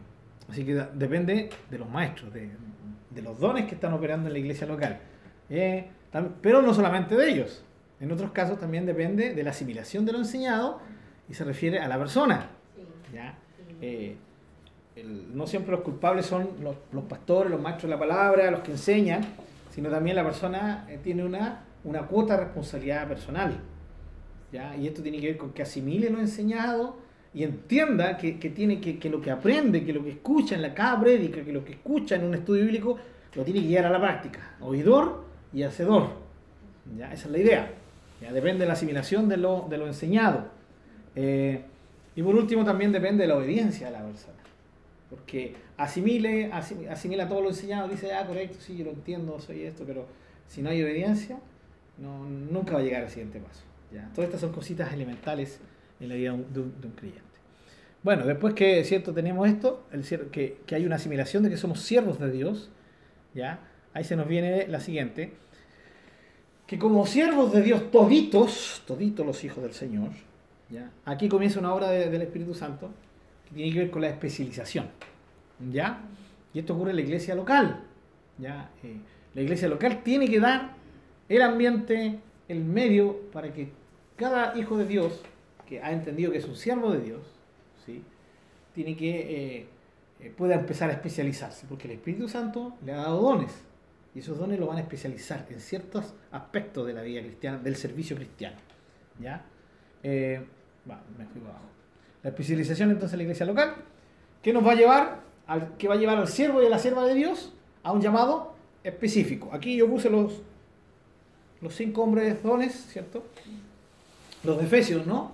así 0.49 0.65
que 0.65 0.75
depende 0.93 1.49
de 1.69 1.77
los 1.77 1.89
maestros, 1.89 2.33
de, 2.33 2.49
los 3.21 3.39
dones 3.39 3.65
que 3.65 3.75
están 3.75 3.93
operando 3.93 4.27
en 4.27 4.33
la 4.33 4.39
iglesia 4.39 4.67
local. 4.67 4.99
Eh, 5.49 5.87
pero 6.41 6.61
no 6.61 6.73
solamente 6.73 7.15
de 7.15 7.29
ellos, 7.29 7.63
en 7.99 8.11
otros 8.11 8.31
casos 8.31 8.59
también 8.59 8.85
depende 8.85 9.33
de 9.33 9.43
la 9.43 9.51
asimilación 9.51 10.05
de 10.05 10.11
lo 10.11 10.19
enseñado 10.19 10.79
y 11.29 11.33
se 11.33 11.43
refiere 11.43 11.79
a 11.79 11.87
la 11.87 11.97
persona. 11.97 12.49
Eh, 13.81 14.15
no 15.33 15.45
siempre 15.47 15.71
los 15.71 15.81
culpables 15.81 16.25
son 16.25 16.49
los, 16.61 17.03
pastores, 17.05 17.51
los 17.51 17.61
maestros 17.61 17.89
de 17.89 17.95
la 17.95 17.99
palabra, 17.99 18.49
los 18.51 18.61
que 18.61 18.71
enseñan, 18.71 19.21
sino 19.71 19.89
también 19.89 20.15
la 20.15 20.23
persona 20.23 20.85
eh, 20.89 20.99
tiene 21.03 21.23
una, 21.23 21.63
una 21.83 22.03
cuota 22.03 22.37
de 22.37 22.45
responsabilidad 22.45 23.07
personal. 23.07 23.53
¿ya? 24.51 24.75
Y 24.75 24.87
esto 24.87 25.01
tiene 25.01 25.19
que 25.19 25.27
ver 25.27 25.37
con 25.37 25.51
que 25.51 25.63
asimile 25.63 26.09
lo 26.09 26.19
enseñado 26.19 26.97
y 27.33 27.43
entienda 27.43 28.17
que, 28.17 28.39
que 28.39 28.49
tiene 28.49 28.79
que, 28.79 28.97
que 28.97 29.09
lo 29.09 29.21
que 29.21 29.31
aprende, 29.31 29.83
que 29.83 29.91
lo 29.91 30.03
que 30.03 30.11
escucha 30.11 30.55
en 30.55 30.61
la 30.61 30.73
cada 30.73 30.99
prédica, 30.99 31.43
que 31.43 31.51
lo 31.51 31.65
que 31.65 31.73
escucha 31.73 32.15
en 32.15 32.23
un 32.23 32.33
estudio 32.33 32.63
bíblico, 32.63 32.97
lo 33.35 33.43
tiene 33.43 33.61
que 33.61 33.67
llevar 33.67 33.87
a 33.87 33.89
la 33.89 33.99
práctica. 33.99 34.55
Oidor 34.61 35.25
y 35.53 35.63
hacedor. 35.63 36.09
¿Ya? 36.97 37.11
Esa 37.11 37.25
es 37.25 37.31
la 37.31 37.37
idea. 37.37 37.71
Depende 38.31 38.61
de 38.61 38.67
la 38.67 38.73
asimilación 38.73 39.27
de 39.29 39.37
lo, 39.37 39.67
de 39.69 39.77
lo 39.77 39.87
enseñado. 39.87 40.45
Eh, 41.15 41.61
y 42.15 42.23
por 42.23 42.35
último 42.35 42.63
también 42.63 42.91
depende 42.91 43.23
de 43.23 43.27
la 43.27 43.37
obediencia 43.37 43.87
de 43.87 43.93
la 43.93 44.03
persona. 44.03 44.35
Porque 45.09 45.55
asimile, 45.77 46.51
asim- 46.51 46.89
asimila 46.89 47.27
todo 47.27 47.41
lo 47.41 47.49
enseñado, 47.49 47.87
dice, 47.87 48.13
ah, 48.13 48.25
correcto, 48.25 48.57
sí, 48.59 48.77
yo 48.77 48.85
lo 48.85 48.91
entiendo, 48.91 49.39
soy 49.39 49.63
esto, 49.63 49.83
pero 49.85 50.05
si 50.47 50.61
no 50.61 50.69
hay 50.69 50.81
obediencia, 50.81 51.37
no, 51.97 52.25
nunca 52.25 52.73
va 52.73 52.79
a 52.79 52.83
llegar 52.83 53.03
al 53.03 53.09
siguiente 53.09 53.39
paso. 53.39 53.63
¿ya? 53.93 54.09
Todas 54.13 54.29
estas 54.29 54.41
son 54.41 54.51
cositas 54.51 54.91
elementales 54.93 55.59
en 55.99 56.09
la 56.09 56.15
vida 56.15 56.31
de 56.31 56.59
un, 56.59 56.81
de 56.81 56.89
creyente. 56.89 57.21
Bueno, 58.03 58.25
después 58.25 58.53
que 58.53 58.83
cierto 58.83 59.13
tenemos 59.13 59.47
esto, 59.47 59.85
el, 59.91 60.03
que, 60.31 60.57
que 60.65 60.75
hay 60.75 60.85
una 60.85 60.95
asimilación 60.97 61.43
de 61.43 61.49
que 61.49 61.57
somos 61.57 61.79
siervos 61.81 62.19
de 62.19 62.31
Dios, 62.31 62.69
¿ya? 63.33 63.59
ahí 63.93 64.03
se 64.03 64.15
nos 64.15 64.27
viene 64.27 64.67
la 64.67 64.79
siguiente, 64.79 65.33
que 66.67 66.79
como 66.79 67.05
siervos 67.05 67.51
de 67.51 67.61
Dios 67.61 67.91
toditos, 67.91 68.81
toditos 68.87 69.25
los 69.25 69.43
hijos 69.43 69.63
del 69.63 69.73
Señor, 69.73 70.09
¿ya? 70.69 70.89
aquí 71.05 71.29
comienza 71.29 71.59
una 71.59 71.73
obra 71.73 71.89
de- 71.91 72.09
del 72.09 72.23
Espíritu 72.23 72.53
Santo 72.53 72.89
que 73.47 73.55
tiene 73.55 73.71
que 73.71 73.79
ver 73.79 73.91
con 73.91 74.01
la 74.01 74.09
especialización. 74.09 74.87
¿ya? 75.71 75.99
Y 76.53 76.59
esto 76.59 76.73
ocurre 76.73 76.89
en 76.91 76.95
la 76.97 77.01
iglesia 77.03 77.35
local. 77.35 77.83
¿ya? 78.39 78.69
Eh, 78.83 78.97
la 79.35 79.41
iglesia 79.41 79.67
local 79.67 80.01
tiene 80.03 80.27
que 80.27 80.39
dar 80.39 80.73
el 81.29 81.41
ambiente, 81.41 82.19
el 82.47 82.63
medio 82.63 83.19
para 83.31 83.53
que 83.53 83.69
cada 84.15 84.57
hijo 84.57 84.77
de 84.77 84.85
Dios 84.85 85.21
que 85.67 85.81
ha 85.81 85.91
entendido 85.91 86.31
que 86.31 86.37
es 86.39 86.45
un 86.45 86.55
siervo 86.55 86.91
de 86.91 86.99
Dios, 87.01 87.21
¿sí? 87.85 88.01
tiene 88.73 88.95
que 88.95 89.09
eh, 89.57 89.65
eh, 90.19 90.33
pueda 90.35 90.55
empezar 90.55 90.89
a 90.89 90.93
especializarse, 90.93 91.65
porque 91.67 91.87
el 91.87 91.93
Espíritu 91.95 92.27
Santo 92.27 92.73
le 92.85 92.93
ha 92.93 92.97
dado 92.97 93.21
dones 93.21 93.51
y 94.15 94.19
esos 94.19 94.37
dones 94.39 94.57
lo 94.57 94.67
van 94.67 94.77
a 94.77 94.79
especializar 94.79 95.45
en 95.49 95.59
ciertos 95.59 96.13
aspectos 96.31 96.87
de 96.87 96.93
la 96.93 97.01
vida 97.01 97.21
cristiana, 97.21 97.57
del 97.57 97.75
servicio 97.75 98.15
cristiano. 98.15 98.55
¿ya? 99.19 99.43
Eh, 100.01 100.41
me 100.85 101.25
fui 101.25 101.41
abajo. 101.41 101.65
La 102.23 102.29
especialización 102.29 102.91
entonces 102.91 103.13
en 103.13 103.17
la 103.19 103.23
iglesia 103.23 103.45
local, 103.45 103.75
que 104.41 104.53
nos 104.53 104.65
va 104.65 104.71
a 104.71 104.75
llevar 104.75 105.19
al, 105.47 105.75
que 105.77 105.89
va 105.89 105.95
a 105.95 105.97
llevar 105.97 106.17
al 106.17 106.29
siervo 106.29 106.63
y 106.63 106.65
a 106.65 106.69
la 106.69 106.79
sierva 106.79 107.05
de 107.05 107.13
Dios 107.13 107.51
a 107.83 107.91
un 107.91 108.01
llamado 108.01 108.55
específico. 108.85 109.49
Aquí 109.51 109.75
yo 109.75 109.89
puse 109.89 110.09
los, 110.09 110.41
los 111.59 111.75
cinco 111.75 112.03
hombres 112.03 112.41
dones, 112.41 112.73
¿cierto? 112.73 113.25
Los 114.45 114.57
de 114.57 114.63
Efesios, 114.63 115.05
¿no? 115.05 115.31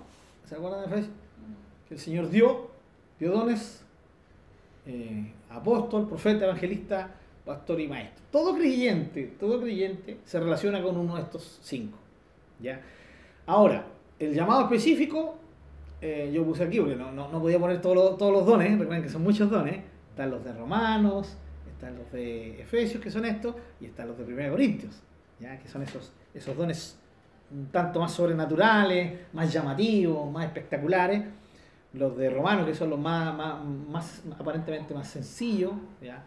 ¿Se 0.49 0.55
acuerdan 0.55 0.81
de 0.81 0.87
Efesios? 0.87 1.15
Que 1.87 1.93
el 1.93 1.99
Señor 1.99 2.29
dio, 2.31 2.71
dio 3.19 3.31
dones, 3.31 3.83
eh, 4.87 5.31
apóstol, 5.49 6.07
profeta, 6.07 6.45
evangelista, 6.45 7.11
pastor 7.45 7.79
y 7.79 7.87
maestro. 7.87 8.23
Todo 8.31 8.55
creyente, 8.55 9.35
todo 9.39 9.61
creyente 9.61 10.19
se 10.23 10.39
relaciona 10.39 10.81
con 10.81 10.97
uno 10.97 11.15
de 11.15 11.21
estos 11.21 11.59
cinco. 11.61 11.97
¿ya? 12.59 12.81
Ahora, 13.45 13.85
el 14.19 14.33
llamado 14.33 14.63
específico, 14.63 15.35
eh, 16.01 16.31
yo 16.33 16.43
puse 16.43 16.63
aquí 16.63 16.79
porque 16.79 16.95
no, 16.95 17.11
no, 17.11 17.41
podía 17.41 17.59
poner 17.59 17.81
todos 17.81 17.95
los, 17.95 18.17
todos 18.17 18.31
los 18.31 18.45
dones, 18.45 18.77
recuerden 18.77 19.03
que 19.03 19.09
son 19.09 19.23
muchos 19.23 19.49
dones. 19.49 19.83
Están 20.09 20.29
los 20.29 20.43
de 20.43 20.53
Romanos, 20.53 21.37
están 21.73 21.97
los 21.97 22.11
de 22.11 22.61
Efesios, 22.61 23.01
que 23.01 23.09
son 23.09 23.25
estos, 23.25 23.55
y 23.79 23.85
están 23.85 24.07
los 24.07 24.17
de 24.17 24.25
1 24.25 24.51
Corintios, 24.51 25.01
¿ya? 25.39 25.57
que 25.57 25.67
son 25.67 25.83
esos, 25.83 26.11
esos 26.33 26.55
dones 26.55 26.97
un 27.51 27.67
tanto 27.67 27.99
más 27.99 28.13
sobrenaturales, 28.13 29.13
más 29.33 29.51
llamativos, 29.51 30.31
más 30.31 30.45
espectaculares. 30.45 31.23
Los 31.93 32.15
de 32.17 32.29
Romanos, 32.29 32.65
que 32.65 32.73
son 32.73 32.89
los 32.89 32.99
más, 32.99 33.35
más, 33.35 33.65
más 33.89 34.23
aparentemente 34.39 34.93
más 34.93 35.07
sencillos, 35.07 35.73
¿ya? 36.01 36.23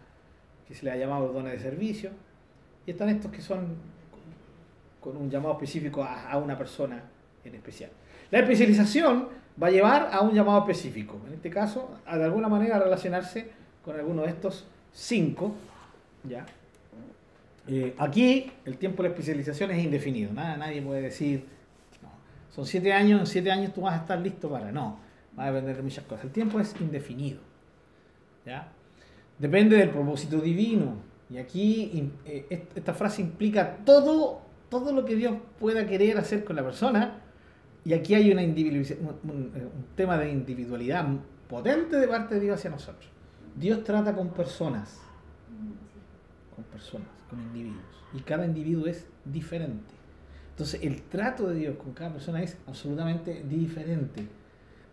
Que 0.67 0.75
se 0.75 0.85
les 0.85 0.93
ha 0.93 0.97
llamado 0.97 1.31
dones 1.31 1.53
de 1.53 1.59
servicio. 1.59 2.11
Y 2.85 2.91
están 2.91 3.09
estos 3.09 3.31
que 3.31 3.41
son 3.41 3.75
con 4.99 5.17
un 5.17 5.29
llamado 5.29 5.53
específico 5.53 6.03
a, 6.03 6.31
a 6.31 6.37
una 6.37 6.57
persona 6.57 7.03
en 7.43 7.55
especial. 7.55 7.91
La 8.31 8.39
especialización 8.39 9.29
va 9.61 9.67
a 9.67 9.71
llevar 9.71 10.09
a 10.11 10.21
un 10.21 10.33
llamado 10.33 10.59
específico. 10.59 11.19
En 11.27 11.33
este 11.33 11.49
caso, 11.49 11.99
a 12.05 12.17
de 12.17 12.25
alguna 12.25 12.47
manera 12.47 12.79
relacionarse 12.79 13.51
con 13.83 13.95
alguno 13.95 14.23
de 14.23 14.29
estos 14.29 14.65
cinco. 14.91 15.55
¿ya? 16.23 16.45
Eh, 17.67 17.95
aquí 17.97 18.51
el 18.65 18.77
tiempo 18.77 19.03
de 19.03 19.09
la 19.09 19.15
especialización 19.15 19.71
es 19.71 19.83
indefinido. 19.83 20.33
Nada, 20.33 20.57
nadie 20.57 20.81
puede 20.81 21.01
decir, 21.01 21.45
no, 22.01 22.09
son 22.53 22.65
siete 22.65 22.93
años, 22.93 23.19
en 23.19 23.27
siete 23.27 23.51
años 23.51 23.73
tú 23.73 23.81
vas 23.81 23.93
a 23.93 23.97
estar 23.97 24.19
listo 24.19 24.49
para. 24.49 24.71
No, 24.71 24.99
va 25.37 25.45
a 25.45 25.51
depender 25.51 25.77
de 25.77 25.83
muchas 25.83 26.05
cosas. 26.05 26.25
El 26.25 26.31
tiempo 26.31 26.59
es 26.59 26.75
indefinido. 26.79 27.39
¿ya? 28.45 28.71
Depende 29.39 29.77
del 29.77 29.89
propósito 29.89 30.39
divino. 30.39 30.95
Y 31.29 31.37
aquí 31.37 32.11
eh, 32.25 32.45
est- 32.49 32.77
esta 32.77 32.93
frase 32.93 33.21
implica 33.21 33.77
todo, 33.85 34.41
todo 34.69 34.91
lo 34.93 35.05
que 35.05 35.15
Dios 35.15 35.35
pueda 35.59 35.85
querer 35.87 36.17
hacer 36.17 36.43
con 36.45 36.55
la 36.55 36.63
persona. 36.63 37.21
Y 37.83 37.93
aquí 37.93 38.15
hay 38.15 38.31
una 38.31 38.41
un, 38.41 38.49
un- 39.29 39.51
un 39.55 39.85
tema 39.95 40.17
de 40.17 40.31
individualidad 40.31 41.05
potente 41.49 41.97
de 41.97 42.07
parte 42.07 42.35
de 42.35 42.41
Dios 42.41 42.59
hacia 42.59 42.69
nosotros. 42.69 43.09
Dios 43.55 43.83
trata 43.83 44.13
con 44.15 44.29
personas, 44.29 44.99
con 46.55 46.63
personas, 46.65 47.07
con 47.29 47.39
individuos. 47.41 47.83
Y 48.13 48.19
cada 48.21 48.45
individuo 48.45 48.87
es 48.87 49.05
diferente. 49.25 49.93
Entonces 50.51 50.81
el 50.83 51.01
trato 51.03 51.47
de 51.47 51.55
Dios 51.55 51.75
con 51.77 51.93
cada 51.93 52.11
persona 52.13 52.41
es 52.41 52.57
absolutamente 52.67 53.43
diferente. 53.47 54.27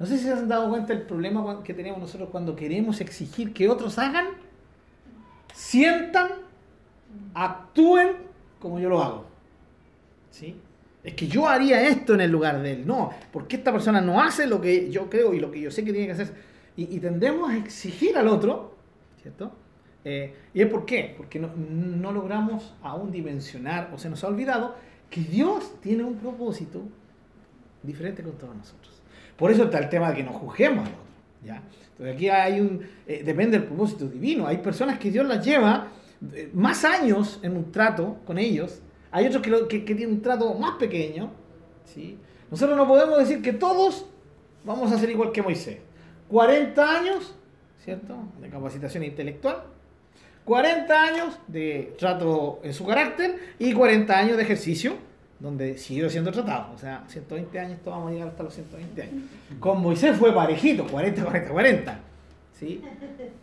No 0.03 0.09
sé 0.09 0.19
si 0.19 0.25
se 0.25 0.33
han 0.33 0.49
dado 0.49 0.69
cuenta 0.69 0.93
del 0.93 1.03
problema 1.03 1.63
que 1.63 1.75
tenemos 1.75 2.01
nosotros 2.01 2.29
cuando 2.31 2.57
queremos 2.57 3.01
exigir 3.01 3.53
que 3.53 3.69
otros 3.69 4.01
hagan, 4.01 4.31
sientan, 5.55 6.29
actúen 7.35 8.17
como 8.59 8.81
yo 8.81 8.89
lo 8.89 9.01
hago. 9.01 9.27
¿Sí? 10.33 10.57
Es 11.05 11.15
que 11.15 11.29
yo 11.29 11.47
haría 11.47 11.87
esto 11.87 12.15
en 12.15 12.23
el 12.23 12.33
lugar 12.33 12.61
de 12.63 12.73
él. 12.73 12.85
No, 12.85 13.11
porque 13.33 13.55
esta 13.55 13.71
persona 13.71 14.01
no 14.01 14.21
hace 14.21 14.49
lo 14.49 14.61
que 14.61 14.91
yo 14.91 15.09
creo 15.09 15.35
y 15.35 15.39
lo 15.39 15.53
que 15.53 15.61
yo 15.61 15.71
sé 15.71 15.85
que 15.85 15.93
tiene 15.93 16.09
que 16.09 16.15
hacer. 16.15 16.35
Y, 16.75 16.97
y 16.97 16.99
tendemos 16.99 17.49
a 17.49 17.57
exigir 17.57 18.19
al 18.19 18.27
otro, 18.27 18.75
¿cierto? 19.23 19.53
Eh, 20.05 20.35
¿Y 20.53 20.63
es 20.63 20.67
por 20.67 20.85
qué? 20.85 21.15
Porque 21.17 21.39
no, 21.39 21.55
no 21.55 22.11
logramos 22.11 22.75
aún 22.83 23.13
dimensionar 23.13 23.93
o 23.95 23.99
se 23.99 24.11
nos 24.11 24.25
ha 24.25 24.27
olvidado 24.27 24.75
que 25.09 25.21
Dios 25.21 25.81
tiene 25.81 26.03
un 26.03 26.17
propósito 26.17 26.83
diferente 27.85 28.25
con 28.25 28.33
todos 28.33 28.57
nosotros. 28.57 29.02
Por 29.37 29.51
eso 29.51 29.65
está 29.65 29.79
el 29.79 29.89
tema 29.89 30.11
de 30.11 30.17
que 30.17 30.23
nos 30.23 30.37
juzguemos 30.37 30.87
al 30.87 30.93
otro. 30.93 31.03
¿ya? 31.45 31.63
Entonces 31.93 32.15
aquí 32.15 32.29
hay 32.29 32.61
un, 32.61 32.81
eh, 33.07 33.23
depende 33.25 33.59
del 33.59 33.67
propósito 33.67 34.07
divino. 34.07 34.47
Hay 34.47 34.59
personas 34.59 34.99
que 34.99 35.11
Dios 35.11 35.27
las 35.27 35.45
lleva 35.45 35.89
eh, 36.33 36.51
más 36.55 36.85
años 36.85 37.41
en 37.43 37.57
un 37.57 37.73
trato 37.73 38.19
con 38.27 38.39
ellos. 38.39 38.81
Hay 39.11 39.27
otros 39.27 39.43
que, 39.43 39.51
lo- 39.51 39.69
que, 39.69 39.85
que 39.85 39.95
tienen 39.95 40.17
un 40.17 40.23
trato 40.23 40.55
más 40.55 40.77
pequeño. 40.77 41.31
¿sí? 41.85 42.19
Nosotros 42.51 42.77
no 42.77 42.87
podemos 42.87 43.19
decir 43.19 43.43
que 43.43 43.53
todos 43.53 44.07
vamos 44.65 44.93
a 44.93 44.99
ser 44.99 45.11
igual 45.11 45.33
que 45.33 45.43
Moisés. 45.43 45.79
40 46.29 46.99
años, 46.99 47.35
¿cierto? 47.85 48.15
De 48.41 48.49
capacitación 48.49 49.05
intelectual. 49.05 49.65
40 50.45 51.03
años 51.05 51.39
de 51.47 51.95
trato 51.99 52.61
en 52.65 52.73
su 52.75 52.85
carácter 52.87 53.39
y 53.59 53.73
40 53.73 54.19
años 54.19 54.37
de 54.37 54.43
ejercicio 54.43 54.95
donde 55.43 55.77
siguió 55.77 56.09
siendo 56.09 56.31
tratado. 56.31 56.73
O 56.75 56.79
sea, 56.79 57.05
120 57.09 57.59
años, 57.59 57.81
todos 57.83 57.97
vamos 57.99 58.11
a 58.11 58.15
llegar 58.15 58.29
hasta 58.29 58.43
los 58.45 58.55
120 58.55 59.03
años. 59.03 59.15
Con 59.59 59.83
Moisés 59.83 60.17
fue 60.17 60.33
parejito, 60.35 60.87
40, 60.87 61.25
40, 61.25 61.51
40. 61.51 62.01
¿sí? 62.59 62.81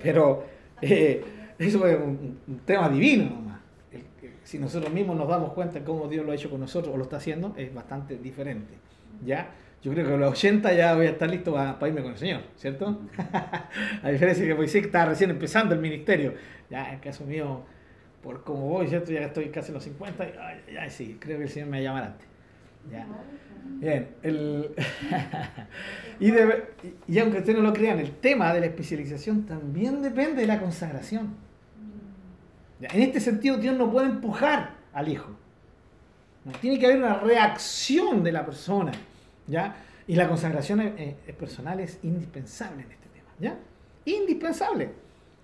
Pero 0.01 0.45
eh, 0.81 1.23
eso 1.57 1.85
es 1.85 1.97
un, 1.97 2.39
un 2.47 2.59
tema 2.59 2.89
divino 2.89 3.25
nomás. 3.29 3.59
El- 3.91 3.99
el- 4.23 4.33
si 4.43 4.57
nosotros 4.57 4.91
mismos 4.93 5.17
nos 5.17 5.27
damos 5.27 5.51
cuenta 5.53 5.79
de 5.79 5.85
cómo 5.85 6.07
Dios 6.07 6.25
lo 6.25 6.31
ha 6.31 6.35
hecho 6.35 6.49
con 6.49 6.61
nosotros 6.61 6.93
o 6.93 6.97
lo 6.97 7.03
está 7.03 7.17
haciendo, 7.17 7.53
es 7.57 7.73
bastante 7.73 8.17
diferente. 8.17 8.73
¿Ya? 9.25 9.51
Yo 9.83 9.91
creo 9.93 10.07
que 10.07 10.13
a 10.13 10.17
los 10.17 10.31
80 10.31 10.73
ya 10.73 10.93
voy 10.95 11.05
a 11.07 11.11
estar 11.11 11.29
listo 11.29 11.53
para, 11.53 11.77
irme 11.87 12.01
con 12.01 12.11
el 12.11 12.17
Señor, 12.17 12.41
¿cierto? 12.57 12.99
a 14.03 14.09
diferencia 14.09 14.43
de 14.43 14.49
que 14.49 14.55
Moisés 14.55 14.85
estaba 14.85 15.05
recién 15.05 15.29
empezando 15.29 15.73
el 15.73 15.79
ministerio. 15.81 16.33
Ya, 16.69 16.87
en 16.89 16.95
el 16.95 17.01
caso 17.01 17.23
mío, 17.25 17.61
por 18.23 18.43
cómo 18.43 18.67
voy, 18.67 18.87
¿cierto? 18.87 19.11
Ya 19.11 19.21
estoy 19.21 19.49
casi 19.49 19.69
en 19.69 19.75
los 19.75 19.83
50 19.83 20.27
y 20.71 20.77
ay, 20.77 20.89
sí, 20.89 21.17
creo 21.19 21.37
que 21.37 21.43
el 21.43 21.49
Señor 21.49 21.69
me 21.69 21.77
va 21.77 21.81
a 21.81 21.83
llamar 21.83 22.03
antes. 22.03 22.27
Ya. 22.91 23.05
Bien, 23.79 24.07
el... 24.23 24.75
y, 26.19 26.31
de- 26.31 26.63
y 27.07 27.19
aunque 27.19 27.39
ustedes 27.39 27.57
no 27.57 27.63
lo 27.63 27.73
crean, 27.73 27.99
el 27.99 28.11
tema 28.11 28.53
de 28.53 28.59
la 28.61 28.65
especialización 28.67 29.45
también 29.45 30.01
depende 30.01 30.41
de 30.41 30.47
la 30.47 30.59
consagración. 30.59 31.35
Ya, 32.79 32.87
En 32.93 33.01
este 33.03 33.19
sentido, 33.19 33.57
Dios 33.57 33.75
no 33.77 33.91
puede 33.91 34.07
empujar 34.07 34.75
al 34.93 35.07
hijo. 35.09 35.29
Tiene 36.61 36.79
que 36.79 36.85
haber 36.87 36.97
una 36.99 37.15
reacción 37.19 38.23
de 38.23 38.31
la 38.31 38.45
persona. 38.45 38.91
¿ya? 39.47 39.75
Y 40.07 40.15
la 40.15 40.27
consagración 40.27 40.81
es, 40.81 40.93
es- 40.99 41.15
es 41.27 41.35
personal 41.35 41.79
es 41.79 41.99
indispensable 42.03 42.83
en 42.83 42.91
este 42.91 43.07
tema. 43.09 43.27
¿ya? 43.39 43.57
Indispensable. 44.05 44.89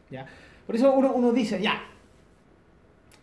¿ya? 0.09 0.25
Por 0.65 0.75
eso 0.75 0.93
uno, 0.93 1.13
uno 1.13 1.31
dice, 1.31 1.61
ya, 1.61 1.81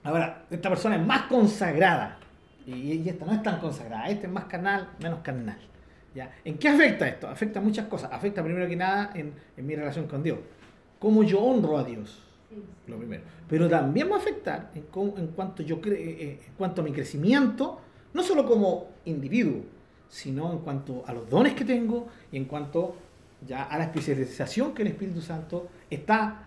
ahora, 0.05 0.45
esta 0.51 0.69
persona 0.69 0.97
es 0.97 1.07
más 1.07 1.23
consagrada. 1.23 2.19
Y, 2.67 2.73
y 2.93 3.09
esta 3.09 3.25
no 3.27 3.33
es 3.33 3.43
tan 3.43 3.59
consagrada. 3.59 4.09
Esta 4.09 4.27
es 4.27 4.33
más 4.33 4.45
carnal, 4.45 4.89
menos 5.01 5.21
carnal. 5.21 5.59
¿Ya? 6.15 6.31
¿En 6.45 6.59
qué 6.59 6.69
afecta 6.69 7.09
esto? 7.09 7.29
Afecta 7.29 7.61
muchas 7.61 7.87
cosas. 7.87 8.11
Afecta 8.13 8.43
primero 8.43 8.69
que 8.69 8.77
nada 8.77 9.11
en, 9.15 9.33
en 9.57 9.67
mi 9.67 9.75
relación 9.75 10.07
con 10.07 10.23
Dios. 10.23 10.39
Cómo 10.99 11.23
yo 11.25 11.41
honro 11.41 11.79
a 11.79 11.85
Dios. 11.85 12.23
Lo 12.87 12.99
primero. 12.99 13.23
Pero 13.49 13.69
también 13.69 14.11
va 14.11 14.17
a 14.17 14.19
afectar 14.19 14.71
en, 14.75 14.83
cómo- 14.91 15.17
en 15.17 15.29
cuanto 15.29 15.63
yo 15.63 15.81
cre- 15.81 15.97
eh, 15.99 16.41
en 16.47 16.55
cuanto 16.57 16.83
a 16.83 16.85
mi 16.85 16.93
crecimiento, 16.93 17.81
no 18.13 18.23
solo 18.23 18.45
como 18.47 18.89
individuo, 19.07 19.63
sino 20.09 20.53
en 20.53 20.59
cuanto 20.59 21.03
a 21.07 21.15
los 21.15 21.29
dones 21.31 21.55
que 21.55 21.65
tengo 21.65 22.09
y 22.31 22.37
en 22.37 22.45
cuanto 22.45 22.95
ya 23.47 23.65
a 23.65 23.79
la 23.79 23.85
especialización 23.85 24.75
que 24.75 24.83
el 24.83 24.89
Espíritu 24.89 25.23
Santo 25.23 25.69
está 25.89 26.43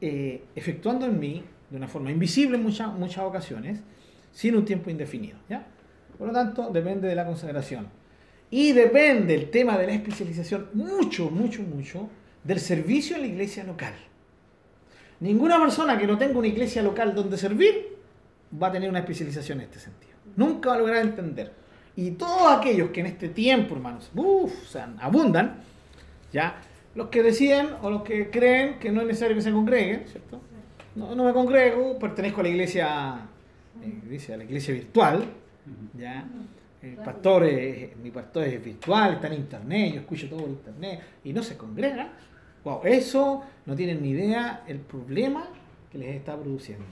eh, 0.00 0.42
efectuando 0.56 1.06
en 1.06 1.18
mí 1.20 1.44
de 1.70 1.76
una 1.76 1.88
forma 1.88 2.10
invisible 2.10 2.56
en 2.56 2.62
muchas, 2.62 2.92
muchas 2.92 3.24
ocasiones, 3.24 3.80
sin 4.32 4.56
un 4.56 4.64
tiempo 4.64 4.90
indefinido. 4.90 5.38
¿ya? 5.48 5.66
Por 6.18 6.28
lo 6.28 6.32
tanto, 6.32 6.70
depende 6.70 7.08
de 7.08 7.14
la 7.14 7.26
consagración. 7.26 7.88
Y 8.50 8.72
depende 8.72 9.34
el 9.34 9.50
tema 9.50 9.76
de 9.76 9.86
la 9.86 9.92
especialización 9.94 10.68
mucho, 10.74 11.30
mucho, 11.30 11.62
mucho 11.62 12.08
del 12.44 12.60
servicio 12.60 13.16
en 13.16 13.22
la 13.22 13.28
iglesia 13.28 13.64
local. 13.64 13.94
Ninguna 15.20 15.58
persona 15.58 15.98
que 15.98 16.06
no 16.06 16.16
tenga 16.16 16.38
una 16.38 16.46
iglesia 16.46 16.82
local 16.82 17.14
donde 17.14 17.36
servir 17.36 17.96
va 18.62 18.68
a 18.68 18.72
tener 18.72 18.88
una 18.88 19.00
especialización 19.00 19.60
en 19.60 19.64
este 19.64 19.80
sentido. 19.80 20.12
Nunca 20.36 20.70
va 20.70 20.76
a 20.76 20.78
lograr 20.78 21.02
entender. 21.02 21.52
Y 21.96 22.12
todos 22.12 22.52
aquellos 22.52 22.90
que 22.90 23.00
en 23.00 23.06
este 23.06 23.30
tiempo, 23.30 23.74
hermanos, 23.74 24.10
uf, 24.14 24.76
abundan, 25.00 25.56
ya, 26.32 26.60
los 26.94 27.08
que 27.08 27.22
deciden 27.22 27.68
o 27.82 27.90
los 27.90 28.02
que 28.02 28.30
creen 28.30 28.78
que 28.78 28.92
no 28.92 29.00
es 29.00 29.06
necesario 29.06 29.34
que 29.34 29.42
se 29.42 29.50
congreguen, 29.50 30.06
¿cierto? 30.06 30.40
No, 30.96 31.14
no 31.14 31.24
me 31.24 31.32
congrego, 31.32 31.98
pertenezco 31.98 32.40
a 32.40 32.42
la 32.44 32.48
iglesia, 32.48 33.18
eh, 33.82 34.32
a 34.32 34.36
la 34.36 34.44
iglesia 34.44 34.74
virtual, 34.74 35.24
ya. 35.96 36.26
El 36.82 36.96
pastor 36.96 37.44
es- 37.44 37.96
mi 37.96 38.10
pastor 38.10 38.44
es 38.44 38.64
virtual, 38.64 39.14
está 39.14 39.26
en 39.26 39.34
internet, 39.34 39.94
yo 39.94 40.00
escucho 40.00 40.28
todo 40.28 40.40
por 40.40 40.48
internet 40.50 41.00
y 41.24 41.32
no 41.32 41.42
se 41.42 41.56
congrega. 41.56 42.12
Wow, 42.64 42.80
eso 42.84 43.42
no 43.66 43.74
tienen 43.74 44.02
ni 44.02 44.10
idea 44.10 44.62
el 44.66 44.78
problema 44.78 45.48
que 45.90 45.98
les 45.98 46.14
está 46.16 46.36
produciendo. 46.36 46.84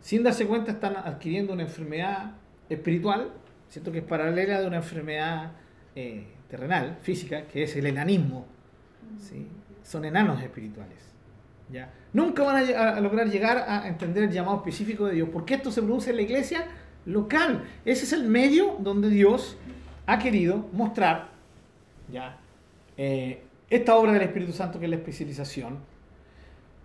Sin 0.00 0.22
darse 0.22 0.46
cuenta 0.46 0.72
están 0.72 0.96
adquiriendo 0.96 1.52
una 1.52 1.62
enfermedad 1.62 2.32
espiritual, 2.68 3.30
¿cierto? 3.68 3.90
que 3.92 3.98
es 3.98 4.04
paralela 4.04 4.60
de 4.60 4.66
una 4.66 4.76
enfermedad 4.76 5.52
eh, 5.96 6.26
terrenal, 6.48 6.98
física, 7.02 7.46
que 7.46 7.62
es 7.62 7.76
el 7.76 7.86
enanismo. 7.86 8.46
¿sí? 9.18 9.46
Son 9.82 10.04
enanos 10.04 10.42
espirituales. 10.42 10.98
¿Ya? 11.72 11.90
Nunca 12.12 12.42
van 12.42 12.56
a, 12.74 12.90
a 12.90 13.00
lograr 13.00 13.28
llegar 13.28 13.58
a 13.68 13.88
entender 13.88 14.24
el 14.24 14.30
llamado 14.30 14.58
específico 14.58 15.06
de 15.06 15.14
Dios, 15.14 15.28
porque 15.32 15.54
esto 15.54 15.70
se 15.70 15.82
produce 15.82 16.10
en 16.10 16.16
la 16.16 16.22
iglesia 16.22 16.66
local. 17.06 17.64
Ese 17.84 18.04
es 18.04 18.12
el 18.12 18.24
medio 18.24 18.76
donde 18.78 19.10
Dios 19.10 19.56
ha 20.06 20.18
querido 20.18 20.66
mostrar 20.72 21.28
¿ya? 22.12 22.36
Eh, 22.96 23.42
esta 23.70 23.96
obra 23.96 24.12
del 24.12 24.22
Espíritu 24.22 24.52
Santo, 24.52 24.78
que 24.78 24.84
es 24.86 24.90
la 24.90 24.96
especialización. 24.96 25.78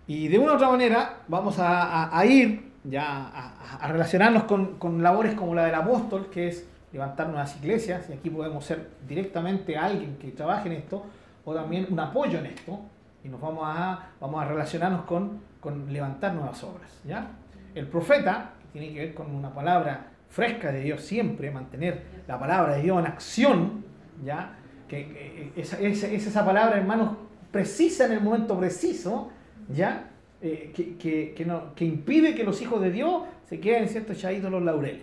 Y 0.06 0.28
de 0.28 0.38
una 0.38 0.52
u 0.52 0.54
otra 0.56 0.68
manera 0.70 1.20
vamos 1.28 1.58
a, 1.58 1.82
a- 1.84 2.18
a 2.18 2.26
ir 2.26 2.70
ya 2.82 3.04
a, 3.06 3.76
a 3.80 3.88
relacionarnos 3.88 4.44
con, 4.44 4.78
con 4.78 5.02
labores 5.02 5.34
como 5.34 5.54
la 5.54 5.66
del 5.66 5.74
apóstol, 5.74 6.30
que 6.30 6.48
es 6.48 6.66
levantar 6.92 7.28
nuevas 7.28 7.54
iglesias, 7.62 8.06
y 8.10 8.14
aquí 8.14 8.30
podemos 8.30 8.64
ser 8.64 8.88
directamente 9.06 9.76
alguien 9.76 10.16
que 10.16 10.28
trabaje 10.32 10.68
en 10.68 10.74
esto, 10.76 11.04
o 11.44 11.54
también 11.54 11.86
un 11.90 12.00
apoyo 12.00 12.38
en 12.38 12.46
esto, 12.46 12.80
y 13.24 13.28
nos 13.28 13.40
vamos 13.40 13.62
a, 13.66 14.10
vamos 14.20 14.42
a 14.42 14.48
relacionarnos 14.48 15.02
con, 15.04 15.40
con 15.60 15.92
levantar 15.92 16.34
nuevas 16.34 16.62
obras. 16.64 16.90
¿ya? 17.06 17.28
El 17.74 17.86
profeta, 17.86 18.52
que 18.72 18.78
tiene 18.78 18.94
que 18.94 19.00
ver 19.06 19.14
con 19.14 19.34
una 19.34 19.52
palabra 19.52 20.06
fresca 20.28 20.70
de 20.72 20.80
Dios 20.80 21.02
siempre, 21.02 21.50
mantener 21.50 22.02
la 22.26 22.38
palabra 22.38 22.76
de 22.76 22.82
Dios 22.82 22.98
en 23.00 23.06
acción, 23.06 23.84
¿ya? 24.24 24.56
que, 24.88 25.06
que 25.54 25.60
esa, 25.60 25.78
esa- 25.80 26.06
es 26.08 26.26
esa 26.26 26.44
palabra, 26.44 26.76
hermanos, 26.78 27.16
precisa 27.50 28.06
en 28.06 28.12
el 28.12 28.20
momento 28.20 28.58
preciso, 28.58 29.30
¿ya? 29.74 30.06
Eh, 30.42 30.72
que, 30.74 30.96
que- 30.96 31.34
que 31.36 31.44
no- 31.44 31.74
que 31.74 31.84
impide 31.84 32.34
que 32.34 32.44
los 32.44 32.62
hijos 32.62 32.80
de 32.80 32.90
Dios 32.90 33.24
se 33.48 33.60
queden, 33.60 33.88
¿cierto?, 33.88 34.12
echados 34.12 34.50
los 34.50 34.62
laureles, 34.62 35.02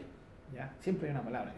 ¿ya? 0.53 0.73
Siempre 0.79 1.09
hay 1.09 1.13
una 1.15 1.23
palabra. 1.23 1.51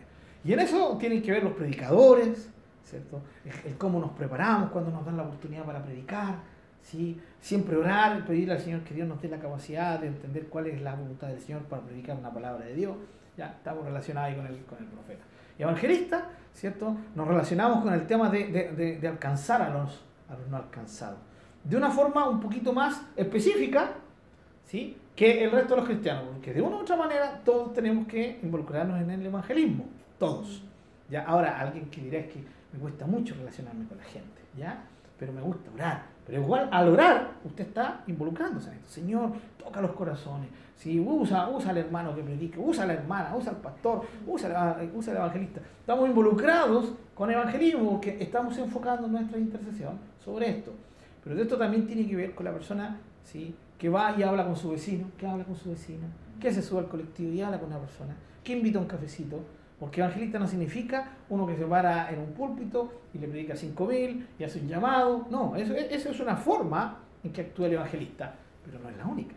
Y 0.43 0.54
en 0.54 0.60
eso 0.60 0.98
tienen 1.00 1.22
que 1.22 1.32
ver 1.32 1.43
los 1.43 1.54
predicadores, 1.54 2.50
¿cierto? 2.84 3.22
El, 3.65 3.76
cómo 3.78 4.00
nos 4.00 4.12
preparamos 4.12 4.72
cuando 4.72 4.92
nos 4.92 5.06
dan 5.06 5.18
la 5.18 5.24
oportunidad 5.24 5.63
para 5.63 5.84
predicar, 5.84 6.36
¿sí? 6.82 7.20
Siempre 7.39 7.76
orar, 7.76 8.26
pedirle 8.26 8.54
al 8.54 8.60
Señor 8.60 8.82
que 8.82 8.94
Dios 8.94 9.08
nos 9.08 9.22
dé 9.22 9.28
la 9.30 9.38
capacidad 9.39 10.00
de 10.00 10.08
entender 10.08 10.48
cuál 10.48 10.68
es 10.68 10.82
la 10.82 10.96
voluntad 10.96 11.28
del 11.28 11.39
Señor 11.39 11.62
para 11.63 11.82
predicar 11.84 12.18
una 12.18 12.32
palabra 12.34 12.65
de 12.65 12.74
Dios, 12.76 12.96
ya 13.38 13.48
estamos 13.48 13.86
relacionados 13.86 14.30
ahí 14.30 14.36
con 14.36 14.48
el, 14.48 14.58
con 14.65 14.78
el 14.80 14.86
profeta. 14.86 15.24
Y 15.58 15.63
evangelista, 15.63 16.30
¿cierto? 16.54 16.96
Nos 17.15 17.28
relacionamos 17.28 17.84
con 17.84 17.94
el 17.94 18.06
tema 18.08 18.30
de, 18.30 18.48
de- 18.48 18.72
de- 18.74 18.98
de 19.00 19.08
alcanzar 19.08 19.62
a 19.62 19.70
los, 19.70 20.04
a 20.30 20.36
los 20.36 20.48
no 20.50 20.58
alcanzados. 20.58 21.20
De 21.63 21.76
una 21.78 21.89
forma 21.89 22.28
un 22.30 22.39
poquito 22.39 22.74
más 22.74 23.02
específica, 23.15 23.92
¿sí? 24.65 24.98
Que 25.15 25.44
el 25.44 25.52
resto 25.52 25.76
de 25.76 25.82
los 25.82 25.86
cristianos, 25.89 26.24
porque 26.34 26.54
de 26.54 26.62
una 26.62 26.78
u 26.78 26.80
otra 26.80 26.96
manera 26.96 27.42
todos 27.44 27.74
tenemos 27.74 28.08
que 28.08 28.39
involucrarnos 28.42 29.02
en 29.02 29.10
el 29.12 29.26
evangelismo, 29.26 29.86
todos. 30.18 30.63
¿ya? 31.10 31.26
Ahora, 31.26 31.60
alguien 31.60 31.89
que 31.89 32.02
dirá 32.02 32.20
es 32.20 32.28
que 32.32 32.44
me 32.73 32.79
cuesta 32.79 33.05
mucho 33.05 33.36
relacionarme 33.36 33.86
con 33.88 33.97
la 33.97 34.03
gente, 34.03 34.41
¿ya? 34.58 34.84
Pero 35.17 35.34
me 35.34 35.41
gusta 35.41 35.69
orar. 35.73 36.03
Pero 36.25 36.41
igual 36.41 36.69
al 36.71 36.88
orar, 36.89 37.32
usted 37.43 37.65
está 37.67 38.03
involucrándose 38.08 38.69
en 38.69 38.75
esto. 38.75 38.89
Señor, 38.89 39.32
toca 39.58 39.82
los 39.82 39.91
corazones. 39.91 40.49
Si 40.75 40.99
usa, 40.99 41.49
usa 41.49 41.71
al 41.71 41.77
hermano 41.77 42.15
que 42.15 42.21
predique, 42.21 42.58
usa 42.60 42.84
a 42.84 42.88
la 42.88 42.93
hermana, 42.93 43.36
usa 43.36 43.51
al 43.51 43.58
pastor, 43.58 44.03
usa, 44.27 44.47
la- 44.49 44.77
usa 44.93 45.12
al 45.12 45.17
evangelista. 45.17 45.60
Estamos 45.82 46.08
involucrados 46.08 46.93
con 47.15 47.29
evangelismo 47.32 47.91
porque 47.91 48.17
estamos 48.21 48.58
enfocando 48.58 49.08
nuestra 49.08 49.38
intercesión 49.39 49.97
sobre 50.23 50.49
esto. 50.51 50.71
Pero 51.23 51.41
esto 51.41 51.58
también 51.58 51.86
tiene 51.86 52.08
que 52.08 52.15
ver 52.15 52.34
con 52.36 52.45
la 52.45 52.53
persona 52.53 52.97
¿sí? 53.23 53.53
que 53.77 53.89
va 53.89 54.15
y 54.17 54.23
habla 54.23 54.45
con 54.45 54.55
su 54.55 54.69
vecino, 54.69 55.08
que 55.17 55.27
habla 55.27 55.43
con 55.43 55.55
su 55.55 55.71
vecino, 55.71 56.05
que 56.39 56.53
se 56.53 56.62
sube 56.62 56.79
al 56.79 56.88
colectivo 56.88 57.34
y 57.34 57.41
habla 57.41 57.60
con 57.60 57.67
una 57.69 57.79
persona, 57.79 58.15
que 58.43 58.53
invita 58.53 58.77
a 58.79 58.82
un 58.84 58.88
cafecito. 58.88 59.38
Porque 59.80 60.02
evangelista 60.02 60.38
no 60.39 60.48
significa 60.48 61.12
uno 61.30 61.48
que 61.48 61.56
se 61.56 61.65
para 61.65 62.12
en 62.12 62.20
un 62.20 62.34
púlpito 62.34 62.92
y 63.13 63.18
le 63.20 63.28
predica 63.28 63.54
5.000 63.56 64.26
y 64.38 64.44
hace 64.44 64.60
un 64.60 64.68
llamado. 64.68 65.26
No, 65.30 65.56
eso, 65.56 65.74
eso 65.74 66.10
es 66.10 66.20
una 66.20 66.36
forma 66.36 66.98
en 67.24 67.32
que 67.32 67.42
actúa 67.42 67.68
el 67.68 67.74
evangelista, 67.74 68.34
pero 68.65 68.80
no 68.80 68.89
es 68.89 68.98
la 68.98 69.06
única. 69.06 69.36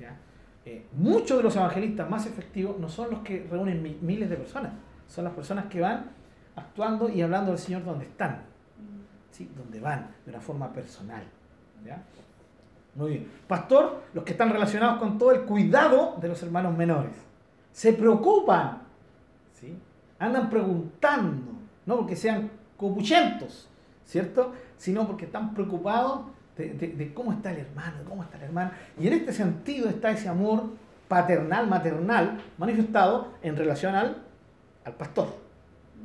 ¿ya? 0.00 0.16
Eh, 0.64 0.86
muchos 0.94 1.36
de 1.36 1.42
los 1.44 1.54
evangelistas 1.54 2.10
más 2.10 2.26
efectivos 2.26 2.78
no 2.80 2.88
son 2.88 3.10
los 3.10 3.20
que 3.20 3.46
reúnen 3.48 3.82
mi- 3.82 3.98
miles 4.02 4.28
de 4.28 4.36
personas, 4.36 4.72
son 5.06 5.24
las 5.24 5.32
personas 5.32 5.66
que 5.66 5.80
van 5.80 6.06
actuando 6.56 7.08
y 7.08 7.22
hablando 7.22 7.50
del 7.52 7.58
Señor 7.60 7.84
donde 7.84 8.06
están, 8.06 8.40
¿sí? 9.30 9.48
donde 9.56 9.78
van, 9.78 10.08
de 10.24 10.30
una 10.32 10.40
forma 10.40 10.72
personal. 10.72 11.22
¿ya? 11.84 12.02
Muy 12.96 13.10
bien. 13.10 13.28
Pastor, 13.46 14.02
los 14.12 14.24
que 14.24 14.32
están 14.32 14.50
relacionados 14.50 14.98
con 14.98 15.18
todo 15.18 15.30
el 15.30 15.42
cuidado 15.42 16.16
de 16.20 16.26
los 16.28 16.42
hermanos 16.42 16.76
menores. 16.76 17.12
Se 17.70 17.92
preocupan. 17.92 18.85
Andan 20.18 20.48
preguntando, 20.50 21.52
no 21.86 21.96
porque 21.96 22.16
sean 22.16 22.50
copuchentos, 22.76 23.68
¿cierto? 24.04 24.52
Sino 24.76 25.06
porque 25.06 25.24
están 25.26 25.54
preocupados 25.54 26.22
de, 26.56 26.70
de- 26.74 26.88
de 26.88 27.14
cómo 27.14 27.32
está 27.32 27.50
el 27.52 27.58
hermano, 27.58 27.98
de 27.98 28.04
cómo 28.04 28.22
está 28.22 28.38
la 28.38 28.44
hermana. 28.44 28.72
Y 28.98 29.06
en 29.06 29.12
este 29.14 29.32
sentido 29.32 29.88
está 29.88 30.10
ese 30.10 30.28
amor 30.28 30.64
paternal, 31.08 31.66
maternal, 31.68 32.38
manifestado 32.58 33.28
en 33.42 33.56
relación 33.56 33.94
al, 33.94 34.22
al 34.84 34.92
pastor. 34.94 35.28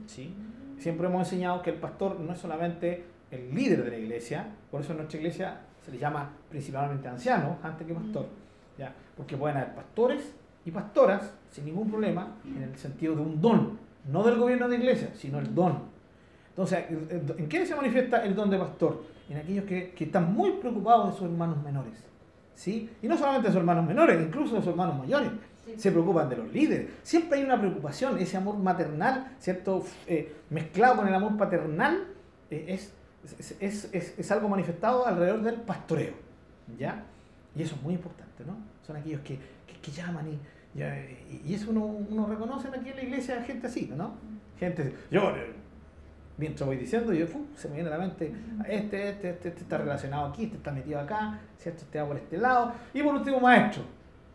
¿sí? 0.07 0.33
Siempre 0.77 1.07
hemos 1.07 1.27
enseñado 1.27 1.61
que 1.61 1.69
el 1.71 1.77
pastor 1.77 2.19
no 2.19 2.33
es 2.33 2.39
solamente 2.39 3.05
el 3.31 3.53
líder 3.55 3.83
de 3.85 3.91
la 3.91 3.97
iglesia, 3.97 4.47
por 4.69 4.81
eso 4.81 4.91
en 4.91 4.97
nuestra 4.97 5.17
iglesia 5.19 5.61
se 5.85 5.91
le 5.91 5.97
llama 5.97 6.29
principalmente 6.49 7.07
anciano 7.07 7.57
antes 7.63 7.87
que 7.87 7.93
pastor, 7.93 8.27
¿ya? 8.77 8.93
porque 9.15 9.37
pueden 9.37 9.57
haber 9.57 9.73
pastores 9.73 10.33
y 10.65 10.71
pastoras 10.71 11.33
sin 11.49 11.65
ningún 11.65 11.89
problema 11.89 12.35
en 12.45 12.61
el 12.63 12.75
sentido 12.77 13.15
de 13.15 13.21
un 13.21 13.41
don, 13.41 13.79
no 14.09 14.23
del 14.23 14.37
gobierno 14.37 14.67
de 14.67 14.77
iglesia, 14.77 15.09
sino 15.15 15.39
el 15.39 15.53
don. 15.53 15.79
Entonces, 16.49 16.85
¿en 16.89 17.47
qué 17.47 17.65
se 17.65 17.75
manifiesta 17.75 18.23
el 18.25 18.35
don 18.35 18.49
de 18.49 18.57
pastor? 18.57 19.03
En 19.29 19.37
aquellos 19.37 19.65
que, 19.65 19.91
que 19.91 20.03
están 20.05 20.33
muy 20.33 20.51
preocupados 20.53 21.11
de 21.11 21.17
sus 21.19 21.23
hermanos 21.29 21.61
menores. 21.63 21.93
¿sí? 22.55 22.89
Y 23.01 23.07
no 23.07 23.17
solamente 23.17 23.47
de 23.47 23.53
sus 23.53 23.59
hermanos 23.59 23.85
menores, 23.85 24.19
incluso 24.21 24.55
de 24.55 24.61
sus 24.61 24.69
hermanos 24.71 24.97
mayores. 24.99 25.31
Se 25.77 25.91
preocupan 25.91 26.27
de 26.27 26.37
los 26.37 26.51
líderes. 26.51 26.89
Siempre 27.03 27.37
hay 27.39 27.45
una 27.45 27.57
preocupación, 27.57 28.17
ese 28.17 28.35
amor 28.35 28.57
maternal, 28.57 29.35
¿cierto? 29.39 29.83
Eh, 30.07 30.33
mezclado 30.49 30.97
con 30.97 31.07
el 31.07 31.13
amor 31.13 31.37
paternal, 31.37 32.07
eh, 32.49 32.65
es, 32.67 32.91
es, 33.39 33.55
es- 33.61 33.89
es- 33.93 34.19
es 34.19 34.31
algo 34.31 34.49
manifestado 34.49 35.05
alrededor 35.07 35.41
del 35.43 35.55
pastoreo. 35.55 36.13
¿Ya? 36.77 37.03
Y 37.55 37.61
eso 37.61 37.75
es 37.75 37.81
muy 37.83 37.93
importante, 37.93 38.43
¿no? 38.45 38.57
Son 38.85 38.95
aquellos 38.97 39.21
que, 39.21 39.37
que, 39.37 39.79
que 39.81 39.91
llaman 39.91 40.27
y, 40.27 40.39
ya, 40.73 40.95
y, 41.45 41.53
eso 41.53 41.71
uno, 41.71 41.85
uno 41.85 42.27
reconoce 42.27 42.67
aquí 42.69 42.89
en 42.89 42.95
la 42.95 43.03
iglesia 43.03 43.43
gente 43.43 43.67
así, 43.67 43.91
¿no? 43.95 44.13
Gente, 44.59 44.93
yo, 45.09 45.35
eh, 45.35 45.53
mientras 46.37 46.65
voy 46.65 46.77
diciendo, 46.77 47.13
yo, 47.13 47.25
se 47.55 47.67
me 47.67 47.75
viene 47.75 47.89
a 47.89 47.97
la 47.97 47.99
mente, 47.99 48.33
este, 48.67 49.09
este, 49.09 49.29
este, 49.31 49.49
este 49.49 49.61
está 49.61 49.77
relacionado 49.77 50.27
aquí, 50.27 50.45
este 50.45 50.57
está 50.57 50.71
metido 50.71 50.99
acá, 50.99 51.39
¿cierto? 51.57 51.83
Este 51.83 51.99
va 51.99 52.07
por 52.07 52.17
este 52.17 52.37
lado. 52.37 52.73
Y 52.93 53.01
por 53.01 53.15
último, 53.15 53.39
maestro, 53.39 53.83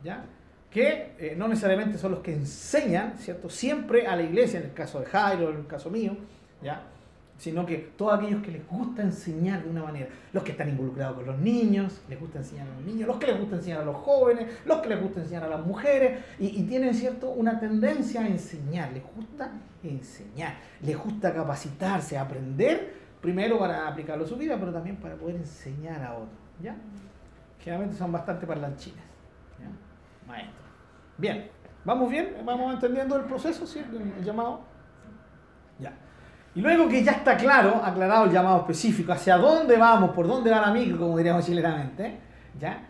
¿ya? 0.03 0.25
Que 0.71 1.15
eh, 1.19 1.35
no 1.37 1.49
necesariamente 1.49 1.97
son 1.97 2.13
los 2.13 2.21
que 2.21 2.35
enseñan, 2.35 3.17
¿cierto? 3.19 3.49
Siempre 3.49 4.07
a 4.07 4.15
la 4.15 4.23
iglesia, 4.23 4.61
en 4.61 4.67
el 4.67 4.73
caso 4.75 5.01
de 5.01 5.07
Jairo, 5.07 5.51
en 5.51 5.57
el 5.57 5.67
caso 5.67 5.91
mío, 5.91 6.17
¿ya? 6.63 6.83
Sino 7.39 7.67
que 7.67 7.77
todos 7.97 8.19
aquellos 8.19 8.43
que 8.43 8.51
les 8.51 8.67
gusta 8.67 9.03
enseñar 9.03 9.63
de 9.63 9.71
una 9.71 9.83
manera, 9.83 10.09
los 10.33 10.43
que 10.43 10.53
están 10.53 10.69
involucrados 10.69 11.17
con 11.17 11.27
los 11.27 11.39
niños, 11.39 12.01
les 12.09 12.19
gusta 12.19 12.39
enseñar 12.39 12.67
a 12.67 12.75
los 12.75 12.85
niños, 12.85 13.07
los 13.07 13.19
que 13.19 13.27
les 13.27 13.39
gusta 13.39 13.57
enseñar 13.57 13.81
a 13.81 13.85
los 13.85 13.97
jóvenes, 13.97 14.49
los 14.65 14.81
que 14.81 14.89
les 14.89 15.01
gusta 15.01 15.21
enseñar 15.21 15.45
a 15.45 15.49
las 15.49 15.65
mujeres, 15.65 16.25
y, 16.39 16.63
tienen 16.63 16.95
cierto 16.95 17.31
una 17.31 17.61
tendencia 17.61 18.23
a 18.23 18.27
enseñar, 18.27 18.93
les 18.93 19.03
gusta 19.15 19.53
enseñar, 19.83 20.55
les 20.83 20.97
gusta 20.97 21.33
capacitarse, 21.33 22.17
aprender, 22.17 22.95
primero 23.21 23.59
para 23.59 23.87
aplicarlo 23.87 24.25
a 24.25 24.29
su 24.29 24.37
vida, 24.37 24.57
pero 24.59 24.73
también 24.73 24.97
para 24.97 25.15
poder 25.17 25.37
enseñar 25.37 26.03
a 26.03 26.15
otros. 26.15 26.75
Generalmente 27.61 27.97
son 27.97 28.13
bastante 28.13 28.47
parlanchines, 28.47 29.05
¿ya? 29.61 30.27
Maestros. 30.27 30.67
Bien, 31.19 31.51
¿vamos 31.85 32.11
bien? 32.11 32.37
¿Vamos 32.45 32.75
entendiendo 32.75 33.17
el 33.17 33.25
proceso, 33.25 33.67
¿sí? 33.67 33.81
el 33.81 34.25
llamado? 34.25 34.61
Ya. 35.79 35.93
Y 36.57 36.63
luego 36.63 36.89
que 36.89 37.05
ya 37.05 37.13
está 37.13 37.37
claro, 37.37 37.83
aclarado 37.85 38.25
el 38.25 38.33
llamado 38.33 38.61
específico, 38.61 39.13
hacia 39.13 39.37
dónde 39.37 39.77
vamos, 39.77 40.13
por 40.13 40.27
dónde 40.27 40.51
va 40.51 40.63
la 40.63 40.73
micro, 40.73 40.97
como 40.99 41.19
diríamos 41.19 41.45
chilenamente, 41.45 42.17
¿ya? 42.59 42.81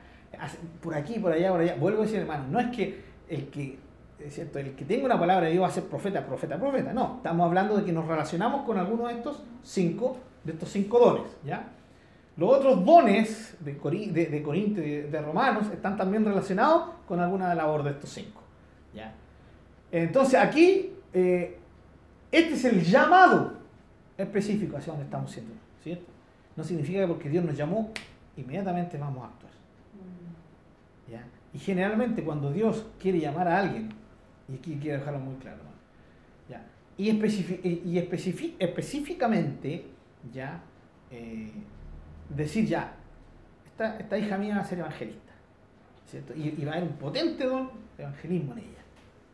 Por 0.81 0.95
aquí, 0.95 1.19
por 1.19 1.33
allá, 1.33 1.51
por 1.51 1.61
allá. 1.61 1.75
Vuelvo 1.75 2.03
a 2.03 2.05
decir, 2.05 2.21
hermano, 2.21 2.45
no 2.49 2.61
es 2.61 2.69
que 2.69 3.05
el 3.29 3.49
que, 3.49 3.77
es 4.21 4.35
cierto, 4.35 4.61
el 4.61 4.77
que 4.77 4.85
tenga 4.85 5.07
una 5.07 5.19
palabra 5.19 5.47
de 5.47 5.53
Dios 5.53 5.65
va 5.65 5.67
a 5.67 5.73
ser 5.73 5.83
profeta, 5.85 6.25
profeta, 6.25 6.57
profeta. 6.57 6.93
No, 6.93 7.17
estamos 7.17 7.45
hablando 7.45 7.77
de 7.77 7.85
que 7.85 7.91
nos 7.91 8.07
relacionamos 8.07 8.65
con 8.65 8.79
alguno 8.79 9.09
de 9.09 9.15
estos 9.15 9.43
cinco, 9.65 10.17
de 10.45 10.53
estos 10.53 10.69
cinco 10.69 11.01
dones, 11.01 11.37
¿ya? 11.45 11.67
Los 12.37 12.53
otros 12.53 12.85
dones 12.85 13.57
de, 13.59 13.73
de, 13.73 14.27
de 14.27 14.43
Corinto 14.43 14.81
y 14.81 15.01
de, 15.03 15.21
Romanos 15.21 15.67
están 15.73 15.97
también 15.97 16.25
relacionados 16.25 16.91
con 17.09 17.19
alguna 17.19 17.53
labor 17.53 17.83
de 17.83 17.91
estos 17.91 18.11
cinco. 18.11 18.43
¿ya? 18.95 19.13
Entonces 19.91 20.39
aquí, 20.39 20.93
eh, 21.13 21.59
este 22.33 22.55
es 22.55 22.65
el 22.65 22.83
llamado 22.83 23.55
específico 24.17 24.77
hacia 24.77 24.93
donde 24.93 25.05
estamos 25.05 25.31
siendo. 25.31 25.55
¿cierto? 25.83 26.07
No 26.57 26.65
significa 26.65 27.01
que 27.01 27.07
porque 27.07 27.29
Dios 27.29 27.45
nos 27.45 27.57
llamó, 27.57 27.93
inmediatamente 28.37 28.99
vamos 28.99 29.25
a 29.25 29.29
actuar. 29.29 29.53
¿ya? 31.11 31.25
Y 31.53 31.59
generalmente 31.59 32.25
cuando 32.25 32.53
Dios 32.53 32.87
quiere 32.99 33.21
llamar 33.21 33.47
a 33.49 33.61
alguien, 33.61 33.91
y 34.49 34.55
aquí 34.57 34.79
quiero 34.81 34.99
dejarlo 34.99 35.21
muy 35.21 35.37
claro, 35.37 35.59
¿ya? 36.49 36.65
y, 36.97 37.11
y 37.11 37.99
específicamente, 37.99 39.85
ya, 40.33 40.61
eh, 41.11 41.53
decir 42.29 42.67
ya, 42.67 42.95
esta, 43.67 43.97
esta, 43.99 44.19
hija 44.19 44.37
mía 44.39 44.57
va 44.57 44.63
a 44.63 44.65
ser 44.65 44.79
evangelista, 44.79 45.33
¿cierto? 46.07 46.35
Y, 46.35 46.65
va 46.65 46.73
a 46.73 46.77
haber 46.77 46.89
un 46.89 46.97
potente 46.97 47.45
don 47.45 47.71
de 47.97 48.03
evangelismo 48.03 48.53
en 48.55 48.59
ella. 48.59 48.76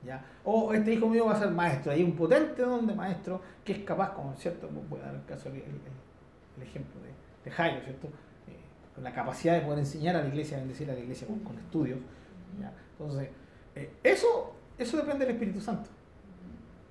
¿Ya? 0.04 0.24
O 0.44 0.72
este 0.72 0.94
hijo 0.94 1.08
mío 1.08 1.26
va 1.26 1.32
a 1.32 1.38
ser 1.38 1.50
maestro, 1.50 1.92
hay 1.92 2.02
un 2.02 2.16
potente 2.16 2.62
don 2.62 2.86
de 2.86 2.94
maestro 2.94 3.40
que 3.64 3.72
es 3.72 3.78
capaz, 3.84 4.12
como 4.14 4.34
cierto, 4.34 4.68
voy 4.88 4.98
a 5.00 5.04
dar 5.04 5.14
el 5.14 5.24
caso, 5.24 5.48
el, 5.48 5.56
el, 5.56 6.62
ejemplo 6.62 7.00
de, 7.00 7.10
de, 7.44 7.50
Jairo, 7.54 7.80
¿cierto? 7.84 8.08
Eh, 8.08 8.56
con 8.94 9.04
la 9.04 9.12
capacidad 9.12 9.54
de 9.54 9.60
poder 9.60 9.78
enseñar 9.78 10.16
a 10.16 10.22
la 10.22 10.28
iglesia, 10.28 10.58
bendecir 10.58 10.90
a 10.90 10.94
la 10.94 11.00
iglesia 11.00 11.28
con, 11.28 11.38
con 11.40 11.56
estudios. 11.56 12.00
¿ya? 12.60 12.72
Entonces, 12.98 13.28
eh, 13.76 13.92
eso, 14.02 14.54
eso 14.76 14.96
depende 14.96 15.24
del 15.24 15.34
Espíritu 15.34 15.60
Santo. 15.60 15.88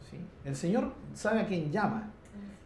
¿sí? 0.10 0.18
El 0.46 0.56
Señor 0.56 0.94
sabe 1.14 1.42
a 1.42 1.48
quién 1.48 1.72
llama. 1.72 2.12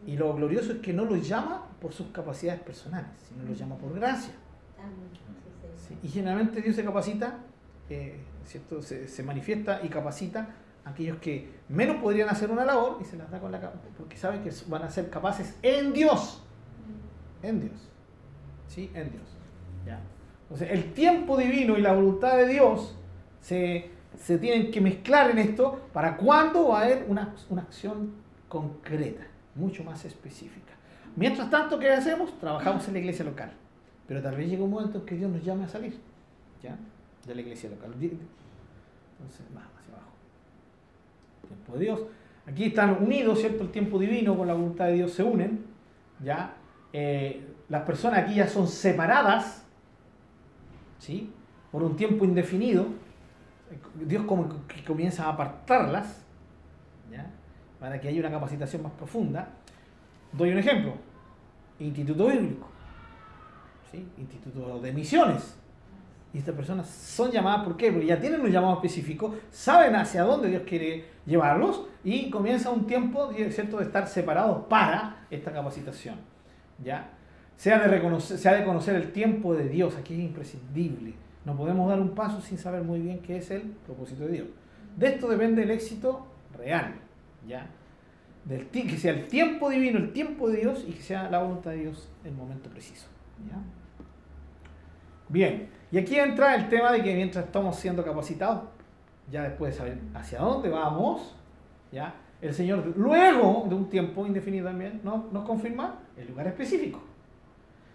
Y 0.06 0.18
lo 0.18 0.36
glorioso 0.36 0.74
es 0.74 0.80
que 0.80 0.94
no 0.94 1.06
lo 1.06 1.16
llama 1.16 1.68
por 1.82 1.92
sus 1.92 2.08
capacidades 2.08 2.62
personales, 2.62 3.10
sino 3.28 3.44
lo 3.44 3.54
llama 3.56 3.76
por 3.76 3.94
gracia. 3.96 4.34
Sí, 5.76 5.98
y 6.04 6.08
generalmente 6.08 6.62
Dios 6.62 6.76
se 6.76 6.84
capacita, 6.84 7.40
eh, 7.90 8.20
¿cierto? 8.46 8.82
Se, 8.82 9.08
se, 9.08 9.24
manifiesta 9.24 9.82
y 9.84 9.90
capacita 9.90 10.48
a 10.84 10.92
aquellos 10.92 11.18
que 11.18 11.50
menos 11.70 11.98
podrían 11.98 12.30
hacer 12.30 12.52
una 12.52 12.66
labor 12.66 13.00
y 13.02 13.06
se 13.06 13.18
las 13.18 13.30
da 13.32 13.40
con 13.40 13.52
la 13.52 13.74
porque 13.98 14.18
saben 14.18 14.44
que 14.44 14.52
van 14.68 14.84
a 14.84 14.90
ser 14.90 15.10
capaces 15.10 15.58
en 15.62 15.94
Dios. 15.94 16.44
En 17.42 17.60
Dios. 17.60 17.90
¿Sí? 18.68 18.92
En 18.94 19.12
Dios. 19.12 19.24
¿Ya? 19.86 20.00
Entonces, 20.44 20.70
el 20.72 20.94
tiempo 20.94 21.38
divino 21.38 21.78
y 21.78 21.82
la 21.82 21.94
voluntad 21.94 22.38
de 22.38 22.48
Dios 22.48 22.96
se, 23.42 23.90
se 24.18 24.38
tienen 24.38 24.72
que 24.72 24.82
mezclar 24.82 25.32
en 25.32 25.40
esto 25.40 25.88
para 25.92 26.18
cuándo 26.18 26.70
va 26.70 26.82
a 26.82 26.84
haber 26.84 27.06
una, 27.08 27.34
una 27.50 27.64
acción 27.64 28.14
concreta, 28.48 29.26
mucho 29.56 29.84
más 29.84 30.06
específica. 30.06 30.74
Mientras 31.16 31.50
tanto, 31.50 31.80
¿qué 31.80 31.92
hacemos? 31.92 32.38
Trabajamos 32.40 32.88
en 32.88 32.94
la 32.94 33.00
iglesia 33.00 33.26
local. 33.26 33.52
Pero 34.08 34.22
tal 34.22 34.36
vez 34.36 34.50
llega 34.50 34.64
un 34.64 34.70
momento 34.70 35.00
en 35.00 35.06
que 35.06 35.16
Dios 35.16 35.32
nos 35.32 35.44
llame 35.44 35.64
a 35.64 35.68
salir 35.68 36.00
¿ya? 36.62 36.78
De 37.26 37.36
la 37.36 37.42
iglesia 37.42 37.70
local. 37.70 37.92
Entonces, 37.94 39.46
más 39.54 39.64
hacia 39.78 39.94
abajo. 39.94 40.12
Tiempo 41.48 41.74
de 41.74 41.80
Dios. 41.80 42.02
Aquí 42.48 42.66
están 42.66 43.04
unidos, 43.04 43.40
¿cierto? 43.40 43.64
El 43.64 43.72
tiempo 43.72 43.98
divino 43.98 44.38
con 44.38 44.48
la 44.48 44.54
voluntad 44.54 44.86
de 44.86 44.94
Dios 44.94 45.12
se 45.14 45.24
unen. 45.24 45.66
¿ya? 46.24 46.54
Eh, 46.94 47.44
las 47.70 47.82
personas 47.84 48.20
aquí 48.20 48.36
ya 48.36 48.48
son 48.48 48.68
separadas 48.68 49.66
¿sí? 51.00 51.32
por 51.72 51.84
un 51.84 51.96
tiempo 51.96 52.24
indefinido. 52.24 52.86
Dios 53.96 54.24
como 54.26 54.48
que 54.68 54.84
comienza 54.84 55.26
a 55.26 55.30
apartarlas 55.30 56.24
¿ya? 57.12 57.32
para 57.80 58.00
que 58.00 58.08
haya 58.08 58.20
una 58.20 58.32
capacitación 58.32 58.84
más 58.84 58.92
profunda. 58.94 59.50
Doy 60.32 60.52
un 60.52 60.60
ejemplo. 60.60 60.94
Instituto 61.80 62.28
Bíblico. 62.28 62.68
¿sí? 63.92 64.08
Instituto 64.18 64.80
de 64.80 64.94
Misiones. 64.94 65.58
Y 66.36 66.40
estas 66.40 66.54
personas 66.54 66.90
son 66.90 67.32
llamadas, 67.32 67.64
¿por 67.64 67.78
qué? 67.78 67.94
Porque 67.94 68.08
ya 68.08 68.20
tienen 68.20 68.42
un 68.42 68.52
llamado 68.52 68.74
específico, 68.74 69.34
saben 69.52 69.96
hacia 69.96 70.24
dónde 70.24 70.50
Dios 70.50 70.64
quiere 70.68 71.06
llevarlos 71.26 71.86
y 72.04 72.30
comienza 72.30 72.72
un 72.72 72.86
tiempo 72.86 73.32
¿cierto? 73.52 73.78
de 73.78 73.86
estar 73.86 74.06
separados 74.06 74.66
para 74.66 75.26
esta 75.32 75.54
capacitación. 75.54 76.16
¿ya? 76.84 77.10
Se, 77.56 77.72
ha 77.72 77.80
de 77.80 77.88
reconocer, 77.88 78.38
se 78.38 78.50
ha 78.50 78.54
de 78.54 78.66
conocer 78.66 78.96
el 78.96 79.14
tiempo 79.14 79.56
de 79.56 79.70
Dios, 79.70 79.96
aquí 79.96 80.14
es 80.14 80.20
imprescindible. 80.20 81.14
No 81.46 81.56
podemos 81.56 81.88
dar 81.88 82.02
un 82.02 82.10
paso 82.10 82.42
sin 82.42 82.58
saber 82.58 82.84
muy 82.84 83.00
bien 83.00 83.20
qué 83.20 83.38
es 83.38 83.50
el 83.52 83.62
propósito 83.86 84.26
de 84.26 84.34
Dios. 84.34 84.48
De 84.98 85.08
esto 85.08 85.30
depende 85.30 85.64
el 85.64 85.72
éxito 85.72 86.28
real. 86.58 86.96
¿ya? 87.48 87.66
del 88.44 88.68
que 88.68 88.98
sea 88.98 89.14
el 89.14 89.30
tiempo 89.30 89.70
divino, 89.70 90.00
el 90.00 90.12
tiempo 90.12 90.50
de 90.50 90.58
Dios 90.58 90.84
y 90.86 90.92
que 90.92 91.02
sea 91.02 91.30
la 91.30 91.40
voluntad 91.40 91.72
de 91.72 91.78
Dios 91.78 92.10
en 92.26 92.32
el 92.32 92.36
momento 92.36 92.70
preciso. 92.70 93.08
¿ya? 93.50 93.58
Bien, 95.30 95.70
y 95.92 95.98
aquí 95.98 96.20
entra 96.20 96.56
el 96.56 96.70
tema 96.70 96.92
de 96.92 97.04
que 97.04 97.14
mientras 97.14 97.46
estamos 97.46 97.76
siendo 97.76 98.04
capacitados, 98.04 98.64
ya 99.32 99.44
después 99.44 99.74
de 99.74 99.78
saber 99.78 99.98
hacia 100.14 100.40
dónde 100.40 100.70
vamos, 100.70 101.36
¿ya? 101.92 102.14
el 102.42 102.54
Señor 102.54 102.94
luego 102.96 103.66
de 103.68 103.76
un 103.76 103.90
tiempo 103.90 104.26
indefinido 104.26 104.68
también 104.68 105.02
¿no? 105.04 105.28
nos 105.32 105.46
confirma 105.46 106.00
el 106.18 106.28
lugar 106.28 106.48
específico. 106.48 107.02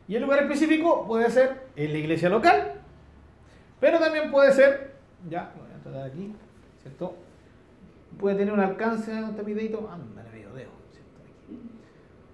Y 0.09 0.16
el 0.16 0.22
lugar 0.22 0.42
específico 0.42 1.07
puede 1.07 1.31
ser 1.31 1.68
en 1.76 1.92
la 1.92 1.98
iglesia 1.98 2.29
local, 2.29 2.72
pero 3.79 3.98
también 3.98 4.31
puede 4.31 4.53
ser, 4.53 4.94
ya, 5.29 5.53
voy 5.57 5.68
a 5.70 5.83
tratar 5.83 6.09
aquí, 6.09 6.35
¿cierto? 6.83 7.14
Puede 8.18 8.37
tener 8.37 8.53
un 8.53 8.61
alcance, 8.61 9.12
un 9.12 9.37
tapidito, 9.37 9.88
ándale, 9.88 10.20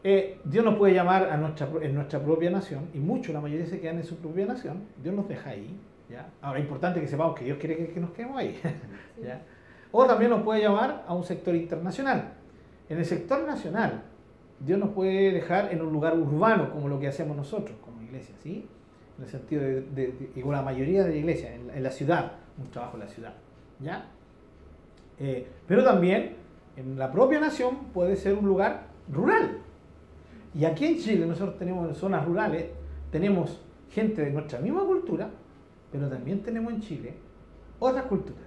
eh, 0.09 0.39
Dios 0.45 0.65
nos 0.65 0.77
puede 0.77 0.95
llamar 0.95 1.29
a 1.31 1.37
nuestra, 1.37 1.69
en 1.83 1.93
nuestra 1.93 2.21
propia 2.21 2.49
nación, 2.49 2.91
y 2.95 2.99
muchos, 3.01 3.35
la 3.35 3.41
mayoría 3.41 3.67
se 3.67 3.81
quedan 3.81 3.97
en 3.97 4.05
su 4.05 4.19
propia 4.19 4.47
nación, 4.47 4.85
Dios 5.03 5.13
nos 5.13 5.29
deja 5.29 5.51
ahí. 5.51 5.77
¿ya? 6.09 6.29
Ahora 6.41 6.61
es 6.61 6.65
importante 6.65 7.01
que 7.01 7.09
sepamos 7.09 7.37
que 7.37 7.45
Dios 7.45 7.59
quiere 7.59 7.77
que, 7.77 7.89
que 7.89 7.99
nos 7.99 8.11
quedemos 8.13 8.39
ahí. 8.39 8.57
¿ya? 9.21 9.43
O 9.91 10.07
también 10.07 10.31
nos 10.31 10.43
puede 10.43 10.61
llamar 10.63 11.05
a 11.09 11.13
un 11.13 11.25
sector 11.25 11.57
internacional. 11.57 12.35
En 12.89 12.99
el 12.99 13.05
sector 13.05 13.45
nacional, 13.45 14.05
Dios 14.61 14.79
nos 14.79 14.91
puede 14.91 15.33
dejar 15.33 15.73
en 15.73 15.83
un 15.83 15.93
lugar 15.93 16.17
urbano, 16.17 16.71
como 16.71 16.87
lo 16.87 17.01
que 17.01 17.09
hacemos 17.09 17.37
nosotros 17.37 17.77
como 17.85 18.01
iglesia, 18.03 18.37
¿sí? 18.45 18.65
En 19.19 19.25
el 19.25 19.29
sentido 19.29 19.63
de, 19.63 19.81
de, 19.81 20.31
y 20.37 20.41
con 20.41 20.53
la 20.53 20.63
mayoría 20.63 21.03
de 21.03 21.11
la 21.11 21.17
iglesia, 21.17 21.53
en, 21.53 21.69
en, 21.71 21.83
la 21.83 21.91
ciudad, 21.91 22.35
un 22.59 22.71
trabajo 22.71 22.95
en 22.95 23.01
la 23.01 23.09
ciudad, 23.09 23.35
¿ya? 23.81 24.05
Eh, 25.19 25.49
pero 25.67 25.83
también 25.83 26.37
en 26.77 26.97
la 26.97 27.11
propia 27.11 27.41
nación 27.41 27.87
puede 27.93 28.15
ser 28.15 28.35
un 28.35 28.47
lugar 28.47 28.87
rural, 29.11 29.63
y 30.57 30.65
aquí 30.65 30.87
en 30.87 30.99
Chile 30.99 31.27
nosotros 31.27 31.59
tenemos 31.59 31.89
en 31.89 31.95
zonas 31.95 32.25
rurales, 32.25 32.67
tenemos 33.11 33.61
gente 33.91 34.23
de 34.23 34.31
nuestra 34.31 34.59
misma 34.59 34.81
cultura, 34.85 35.29
pero 35.93 36.09
también 36.09 36.43
tenemos 36.43 36.73
en 36.73 36.81
Chile 36.81 37.15
otras 37.79 38.07
culturas. 38.07 38.43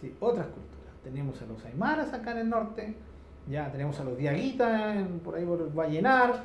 Sí. 0.00 0.14
otras 0.20 0.46
culturas. 0.46 0.94
Tenemos 1.02 1.42
a 1.42 1.46
los 1.46 1.64
aymaras 1.64 2.12
acá 2.12 2.32
en 2.32 2.38
el 2.38 2.48
norte, 2.48 2.94
ya 3.48 3.70
tenemos 3.70 3.98
a 4.00 4.04
los 4.04 4.16
diaguitas 4.16 5.06
por 5.24 5.34
ahí 5.34 5.44
por 5.44 5.60
el 5.60 5.68
Vallenar, 5.68 6.44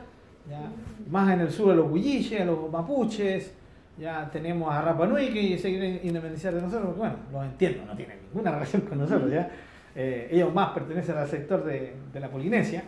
ya, 0.49 0.71
más 1.09 1.31
en 1.33 1.41
el 1.41 1.51
sur 1.51 1.71
a 1.71 1.75
los 1.75 1.89
huilliches, 1.89 2.41
a 2.41 2.45
los 2.45 2.69
mapuches, 2.69 3.53
ya 3.97 4.29
tenemos 4.31 4.73
a 4.73 4.81
Rapa 4.81 5.05
Nui 5.05 5.31
que 5.31 5.57
se 5.57 5.69
quieren 5.69 6.01
independizar 6.03 6.53
de 6.53 6.61
nosotros, 6.61 6.87
porque 6.87 6.99
bueno, 6.99 7.15
los 7.31 7.45
entiendo, 7.45 7.85
no 7.85 7.95
tienen 7.95 8.17
ninguna 8.23 8.51
relación 8.55 8.81
con 8.81 8.97
nosotros, 8.97 9.31
ya. 9.31 9.49
Eh, 9.95 10.27
ellos 10.31 10.53
más 10.53 10.71
pertenecen 10.71 11.17
al 11.17 11.29
sector 11.29 11.63
de, 11.63 11.93
de 12.11 12.19
la 12.19 12.29
Polinesia. 12.29 12.83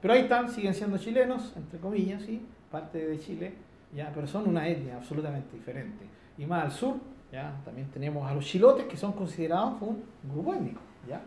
Pero 0.00 0.14
ahí 0.14 0.20
están, 0.20 0.48
siguen 0.48 0.74
siendo 0.74 0.98
chilenos, 0.98 1.52
entre 1.56 1.78
comillas, 1.78 2.22
¿sí? 2.22 2.40
parte 2.70 3.06
de 3.06 3.18
Chile, 3.18 3.52
¿ya? 3.94 4.10
pero 4.14 4.26
son 4.26 4.48
una 4.48 4.66
etnia 4.66 4.96
absolutamente 4.96 5.56
diferente. 5.56 6.04
Y 6.38 6.46
más 6.46 6.64
al 6.64 6.70
sur, 6.70 6.96
¿ya? 7.32 7.52
también 7.64 7.88
tenemos 7.90 8.28
a 8.28 8.34
los 8.34 8.44
chilotes, 8.44 8.86
que 8.86 8.96
son 8.96 9.12
considerados 9.12 9.74
un 9.80 10.02
grupo 10.32 10.54
étnico. 10.54 10.80
¿ya? 11.06 11.20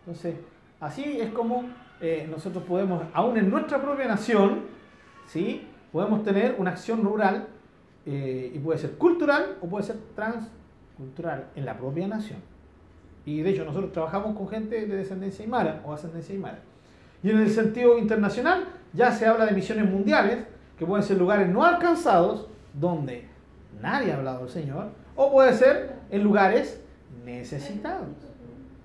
Entonces, 0.00 0.36
así 0.78 1.20
es 1.20 1.30
como 1.30 1.64
eh, 2.00 2.26
nosotros 2.30 2.64
podemos, 2.64 3.02
aún 3.14 3.36
en 3.38 3.50
nuestra 3.50 3.80
propia 3.80 4.06
nación, 4.06 4.62
¿sí? 5.26 5.66
podemos 5.92 6.22
tener 6.22 6.56
una 6.58 6.70
acción 6.72 7.02
rural 7.02 7.48
eh, 8.06 8.52
y 8.54 8.58
puede 8.58 8.78
ser 8.78 8.92
cultural 8.92 9.56
o 9.60 9.66
puede 9.66 9.84
ser 9.84 9.96
transcultural 10.14 11.48
en 11.54 11.64
la 11.64 11.76
propia 11.76 12.08
nación. 12.08 12.40
Y 13.24 13.42
de 13.42 13.50
hecho 13.50 13.64
nosotros 13.64 13.92
trabajamos 13.92 14.36
con 14.36 14.48
gente 14.48 14.86
de 14.86 14.96
descendencia 14.96 15.44
aymara 15.44 15.82
o 15.84 15.92
ascendencia 15.92 16.34
aymara. 16.34 16.60
Y 17.22 17.30
en 17.30 17.38
el 17.38 17.50
sentido 17.50 17.98
internacional 17.98 18.68
ya 18.92 19.12
se 19.12 19.26
habla 19.26 19.46
de 19.46 19.52
misiones 19.52 19.88
mundiales, 19.88 20.38
que 20.78 20.86
pueden 20.86 21.04
ser 21.04 21.18
lugares 21.18 21.48
no 21.48 21.64
alcanzados, 21.64 22.48
donde 22.72 23.26
nadie 23.82 24.12
ha 24.12 24.16
hablado 24.16 24.40
del 24.40 24.48
Señor, 24.48 24.88
o 25.16 25.30
puede 25.30 25.52
ser 25.52 25.94
en 26.10 26.24
lugares 26.24 26.80
necesitados. 27.24 28.08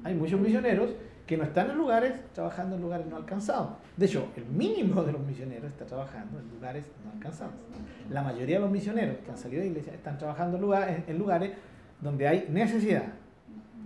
Hay 0.04 0.14
muchos 0.14 0.40
misioneros 0.40 0.92
que 1.26 1.38
no 1.38 1.44
están 1.44 1.72
en 1.72 1.78
lugares 1.78 2.14
trabajando 2.34 2.76
en 2.76 2.82
lugares 2.82 3.08
no 3.08 3.16
alcanzados. 3.16 3.70
De 3.98 4.06
hecho, 4.06 4.28
el 4.36 4.46
mínimo 4.46 5.02
de 5.04 5.12
los 5.12 5.22
misioneros 5.22 5.72
está 5.72 5.86
trabajando 5.86 6.40
en 6.40 6.50
lugares 6.52 6.86
no 7.04 7.12
alcanzados. 7.12 7.54
La 8.12 8.22
mayoría 8.22 8.58
de 8.58 8.62
los 8.62 8.72
misioneros 8.72 9.18
que 9.26 9.32
han 9.32 9.38
salido 9.38 9.62
de 9.62 9.70
iglesia 9.70 9.94
están 9.94 10.18
trabajando 10.18 10.58
en 10.58 10.62
lugares, 10.62 11.04
en 11.08 11.18
lugares 11.18 11.52
donde 12.02 12.28
hay 12.28 12.48
necesidad. 12.50 13.06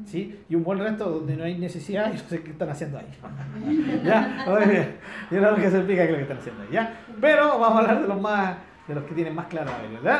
¿Sí? 0.06 0.44
Y 0.50 0.56
un 0.56 0.64
buen 0.64 0.80
resto 0.80 1.10
donde 1.10 1.36
no 1.36 1.44
hay 1.44 1.58
necesidad 1.58 2.12
y 2.12 2.18
no 2.18 2.20
sé 2.30 2.42
qué 2.42 2.52
están 2.52 2.70
haciendo 2.70 2.98
ahí. 2.98 4.02
¿Ya? 4.06 4.46
Oye, 4.48 4.96
yo 5.32 5.42
no 5.42 5.56
que 5.56 5.70
se 5.70 5.78
explica 5.78 6.04
qué 6.04 6.06
es 6.06 6.12
lo 6.12 6.18
que 6.18 6.24
están 6.24 6.38
haciendo 6.38 6.62
ahí. 6.64 6.70
¿Ya? 6.72 7.02
Pero 7.20 7.60
vamos 7.60 7.78
a 7.78 7.78
hablar 7.80 8.02
de 8.02 8.08
los 8.08 8.22
más 8.22 8.58
de 8.90 8.96
los 8.96 9.04
que 9.04 9.14
tienen 9.14 9.36
más 9.36 9.46
claro. 9.46 9.72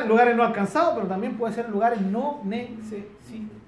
Lugares 0.06 0.36
no 0.36 0.44
alcanzados, 0.44 0.94
pero 0.94 1.08
también 1.08 1.36
puede 1.36 1.52
ser 1.52 1.68
lugares 1.68 2.00
no 2.00 2.40
necesitados. 2.44 3.60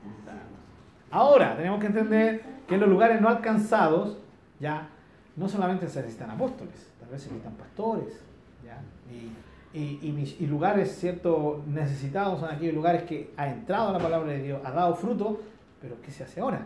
Ahora, 1.11 1.57
tenemos 1.57 1.81
que 1.81 1.87
entender 1.87 2.42
que 2.68 2.75
en 2.75 2.81
los 2.81 2.88
lugares 2.88 3.20
no 3.20 3.29
alcanzados, 3.29 4.16
ya, 4.61 4.88
no 5.37 5.48
solamente 5.48 5.88
se 5.88 6.01
necesitan 6.01 6.31
apóstoles, 6.31 6.90
tal 7.01 7.11
vez 7.11 7.20
se 7.20 7.31
necesitan 7.31 7.55
pastores, 7.55 8.25
¿ya? 8.64 8.81
Y, 9.75 9.79
y, 9.79 10.37
y, 10.38 10.46
lugares, 10.46 10.96
cierto, 10.98 11.62
necesitados 11.66 12.40
son 12.40 12.51
aquellos 12.51 12.75
lugares 12.75 13.03
que 13.03 13.33
ha 13.37 13.48
entrado 13.48 13.92
la 13.92 13.98
palabra 13.98 14.33
de 14.33 14.42
Dios, 14.42 14.61
ha 14.64 14.70
dado 14.70 14.94
fruto, 14.94 15.40
pero 15.83 16.01
¿qué 16.01 16.11
se 16.12 16.25
hace 16.25 16.40
ahora? 16.40 16.64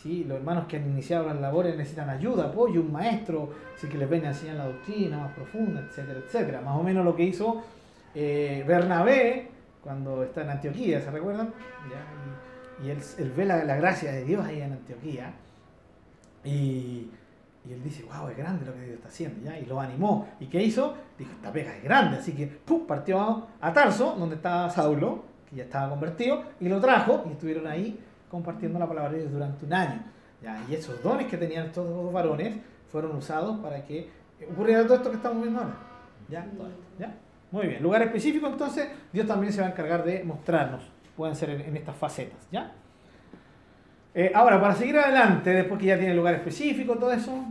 Si 0.00 0.24
los 0.24 0.38
hermanos 0.38 0.66
que 0.66 0.76
han 0.76 0.88
iniciado 0.88 1.26
las 1.26 1.40
labores 1.40 1.76
necesitan 1.76 2.08
ayuda, 2.08 2.46
apoyo, 2.46 2.80
un 2.80 2.92
maestro, 2.92 3.50
si 3.76 3.88
que 3.88 3.98
les 3.98 4.08
venga 4.08 4.28
a 4.28 4.32
enseñar 4.32 4.56
la 4.56 4.66
doctrina 4.66 5.18
más 5.18 5.32
profunda, 5.32 5.80
etcétera, 5.80 6.20
etcétera. 6.24 6.60
Más 6.60 6.76
o 6.76 6.82
menos 6.82 7.04
lo 7.04 7.14
que 7.14 7.24
hizo 7.24 7.62
eh, 8.14 8.64
Bernabé 8.66 9.48
cuando 9.82 10.22
está 10.22 10.42
en 10.42 10.50
Antioquía, 10.50 11.00
¿se 11.00 11.10
recuerdan? 11.10 11.52
Y, 12.84 12.90
él, 12.90 13.32
ve 13.36 13.44
la, 13.44 13.64
la, 13.64 13.76
gracia 13.76 14.10
de 14.10 14.24
Dios 14.24 14.44
ahí 14.44 14.60
en 14.60 14.72
Antioquía 14.72 15.32
y, 16.44 17.08
y, 17.68 17.72
él 17.72 17.82
dice, 17.84 18.04
wow, 18.04 18.28
es 18.28 18.36
grande 18.36 18.66
lo 18.66 18.74
que 18.74 18.80
Dios 18.80 18.94
está 18.96 19.08
haciendo, 19.08 19.44
¿ya? 19.44 19.56
Y 19.56 19.66
lo 19.66 19.80
animó. 19.80 20.28
¿Y 20.40 20.46
qué 20.46 20.60
hizo? 20.62 20.94
Dijo, 21.16 21.30
esta 21.30 21.52
pega 21.52 21.76
es 21.76 21.84
grande, 21.84 22.16
así 22.16 22.32
que 22.32 22.46
¡pum! 22.46 22.86
partió 22.86 23.46
a 23.60 23.72
Tarso, 23.72 24.16
donde 24.18 24.36
estaba 24.36 24.68
Saulo, 24.68 25.24
que 25.48 25.56
ya 25.56 25.64
estaba 25.64 25.90
convertido, 25.90 26.42
y 26.58 26.68
lo 26.68 26.80
trajo 26.80 27.24
y 27.28 27.32
estuvieron 27.32 27.68
ahí 27.68 28.00
compartiendo 28.32 28.78
la 28.78 28.88
palabra 28.88 29.12
de 29.12 29.18
Dios 29.18 29.32
durante 29.32 29.66
un 29.66 29.74
año. 29.74 30.02
¿ya? 30.42 30.64
Y 30.68 30.74
esos 30.74 31.02
dones 31.02 31.26
que 31.26 31.36
tenían 31.36 31.66
estos 31.66 31.86
dos 31.86 32.10
varones 32.10 32.56
fueron 32.90 33.14
usados 33.14 33.58
para 33.58 33.84
que 33.84 34.08
ocurriera 34.50 34.84
todo 34.84 34.94
esto 34.94 35.10
que 35.10 35.16
estamos 35.16 35.42
viendo 35.42 35.60
ahora. 35.60 35.76
¿Ya? 36.30 36.46
¿Ya? 36.98 37.14
Muy 37.50 37.66
bien. 37.66 37.82
Lugar 37.82 38.00
específico, 38.00 38.46
entonces, 38.46 38.88
Dios 39.12 39.26
también 39.26 39.52
se 39.52 39.60
va 39.60 39.66
a 39.66 39.70
encargar 39.70 40.02
de 40.02 40.24
mostrarnos. 40.24 40.82
Pueden 41.14 41.36
ser 41.36 41.50
en, 41.50 41.76
estas 41.76 41.94
facetas. 41.94 42.48
¿Ya? 42.50 42.72
Eh, 44.14 44.32
ahora, 44.34 44.58
para 44.58 44.74
seguir 44.74 44.96
adelante, 44.96 45.50
después 45.50 45.78
que 45.78 45.86
ya 45.86 45.98
tiene 45.98 46.14
lugar 46.14 46.34
específico, 46.34 46.96
todo 46.96 47.12
eso, 47.12 47.44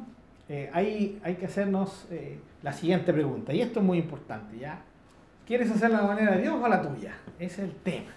eh, 0.49 0.71
hay, 0.73 1.21
hay, 1.23 1.35
que 1.35 1.45
hacernos 1.45 2.07
eh, 2.09 2.39
la 2.63 2.73
siguiente 2.73 3.13
pregunta. 3.13 3.53
Y 3.53 3.61
esto 3.61 3.81
es 3.81 3.85
muy 3.85 3.99
importante, 3.99 4.57
¿ya? 4.57 4.79
¿Quieres 5.45 5.69
hacer 5.69 5.91
la 5.91 6.01
manera 6.01 6.31
de 6.31 6.41
Dios 6.41 6.55
o 6.59 6.67
la 6.67 6.81
tuya? 6.81 7.13
Ese 7.37 7.63
es 7.63 7.69
el 7.69 7.75
tema. 7.75 8.11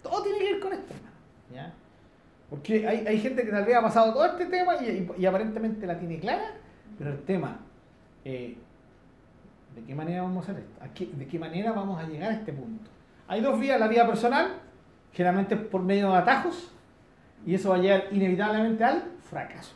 Todo 0.00 0.22
tiene 0.22 0.38
que 0.38 0.52
ver 0.52 0.60
con 0.60 0.72
esto. 0.72 0.94
¿Ya? 1.52 1.72
Porque 2.54 2.86
hay, 2.86 3.04
hay, 3.04 3.18
gente 3.18 3.42
que 3.42 3.50
tal 3.50 3.64
vez 3.64 3.74
ha 3.74 3.82
pasado 3.82 4.12
todo 4.12 4.24
este 4.26 4.46
tema 4.46 4.76
y, 4.76 5.10
y, 5.18 5.26
aparentemente 5.26 5.84
la 5.88 5.98
tiene 5.98 6.20
clara, 6.20 6.52
pero 6.96 7.10
el 7.10 7.18
tema, 7.24 7.58
eh, 8.24 8.56
¿de 9.74 9.82
qué 9.82 9.92
manera 9.92 10.22
vamos 10.22 10.48
a 10.48 10.52
hacer 10.52 10.62
esto? 10.62 11.16
¿De 11.16 11.26
qué 11.26 11.36
manera 11.36 11.72
vamos 11.72 12.00
a 12.00 12.06
llegar 12.06 12.30
a 12.30 12.34
este 12.34 12.52
punto? 12.52 12.88
Hay 13.26 13.40
dos 13.40 13.58
vías, 13.58 13.80
la 13.80 13.88
vía 13.88 14.06
personal, 14.06 14.52
generalmente 15.12 15.56
por 15.56 15.82
medio 15.82 16.12
de 16.12 16.18
atajos, 16.18 16.72
y 17.44 17.56
eso 17.56 17.70
va 17.70 17.74
a 17.74 17.78
llegar 17.80 18.04
inevitablemente 18.12 18.84
al 18.84 19.02
fracaso. 19.28 19.74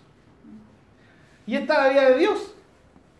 Y 1.48 1.56
está 1.56 1.82
la 1.82 1.92
vía 1.92 2.10
de 2.10 2.18
Dios, 2.18 2.54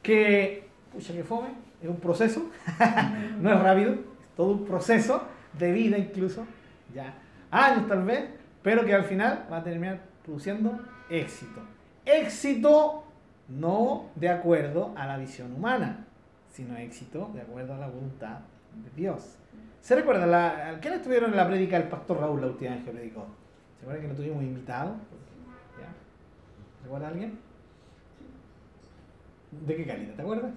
que, 0.05 0.69
pucha 0.93 1.13
que 1.13 1.25
fome, 1.25 1.49
es 1.83 1.89
un 1.89 1.99
proceso, 1.99 2.49
no 3.41 3.53
es 3.53 3.61
rápido, 3.61 3.95
es 3.95 3.99
todo 4.37 4.53
un 4.53 4.65
proceso 4.65 5.25
de 5.59 5.73
vida 5.73 5.99
incluso, 5.99 6.47
ya 6.95 7.13
años 7.51 7.89
tal 7.89 8.05
vez, 8.05 8.38
pero 8.63 8.85
que 8.85 8.95
al 8.95 9.05
final 9.05 9.47
va 9.51 9.59
a 9.59 9.63
terminar 9.63 10.01
produciendo 10.25 10.79
éxito. 11.11 11.61
Éxito 12.05 13.05
no 13.49 14.07
de 14.15 14.29
acuerdo 14.29 14.93
a 14.97 15.07
la 15.07 15.17
visión 15.17 15.53
humana, 15.53 16.07
sino 16.51 16.77
éxito 16.77 17.31
de 17.35 17.43
acuerdo 17.43 17.75
a 17.75 17.79
la 17.79 17.89
voluntad 17.89 18.41
de 18.75 18.91
Dios. 18.97 19.39
¿Se 19.81 19.95
recuerda? 19.95 20.27
La, 20.27 20.79
¿Quiénes 20.81 21.01
estuvieron 21.01 21.31
en 21.31 21.37
la 21.37 21.47
prédica 21.47 21.79
del 21.79 21.89
pastor 21.89 22.21
Raúl 22.21 22.41
la 22.41 22.49
última 22.49 22.75
que? 22.75 23.27
¿Se 23.79 23.83
acuerdan 23.83 24.03
que 24.03 24.09
no 24.09 24.15
tuvimos 24.15 24.43
invitado? 24.43 24.95
¿Ya? 25.79 25.89
¿Recuerda 26.83 27.09
alguien? 27.09 27.39
¿De 29.67 29.77
qué 29.77 29.87
calidad? 29.87 30.15
¿Te 30.15 30.23
acuerdas? 30.23 30.53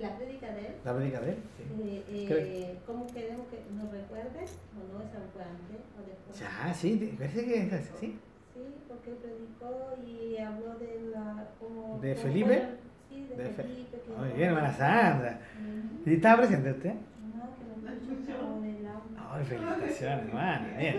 La 0.00 0.16
prédica 0.16 0.46
de 0.52 0.60
él. 0.60 0.74
La 0.84 0.94
prédica 0.94 1.20
de 1.20 1.30
él, 1.30 1.36
sí. 1.56 1.62
Eh, 1.88 2.04
eh, 2.08 2.78
¿Cómo 2.86 3.06
queremos 3.06 3.46
que 3.48 3.60
nos 3.74 3.90
recuerde? 3.90 4.44
¿O 4.74 4.92
no? 4.92 5.02
¿Esa 5.02 5.18
fue 5.32 5.42
antes 5.42 5.80
o 5.96 6.06
después? 6.06 6.38
Ya, 6.38 6.74
sí, 6.74 7.14
parece 7.18 7.44
que 7.44 7.62
es 7.62 7.72
así. 7.72 7.90
Sí, 8.00 8.18
sí 8.54 8.62
porque 8.88 9.12
predicó 9.12 9.96
y 10.06 10.36
habló 10.38 10.74
de 10.78 11.10
la... 11.12 11.48
Como, 11.58 11.98
¿De 12.00 12.14
Felipe? 12.14 12.62
sí, 13.08 13.26
de, 13.26 13.36
de 13.36 13.50
Felipe. 13.50 14.00
Que 14.00 14.12
Muy 14.12 14.28
bien, 14.32 14.48
hermana 14.50 14.72
Sandra. 14.72 15.40
¿Y 16.04 16.14
estaba 16.14 16.36
presente 16.38 16.70
usted? 16.70 16.94
Ay, 19.36 19.44
felicitaciones, 19.44 20.28
hermana. 20.28 20.74
Bien. 20.78 20.96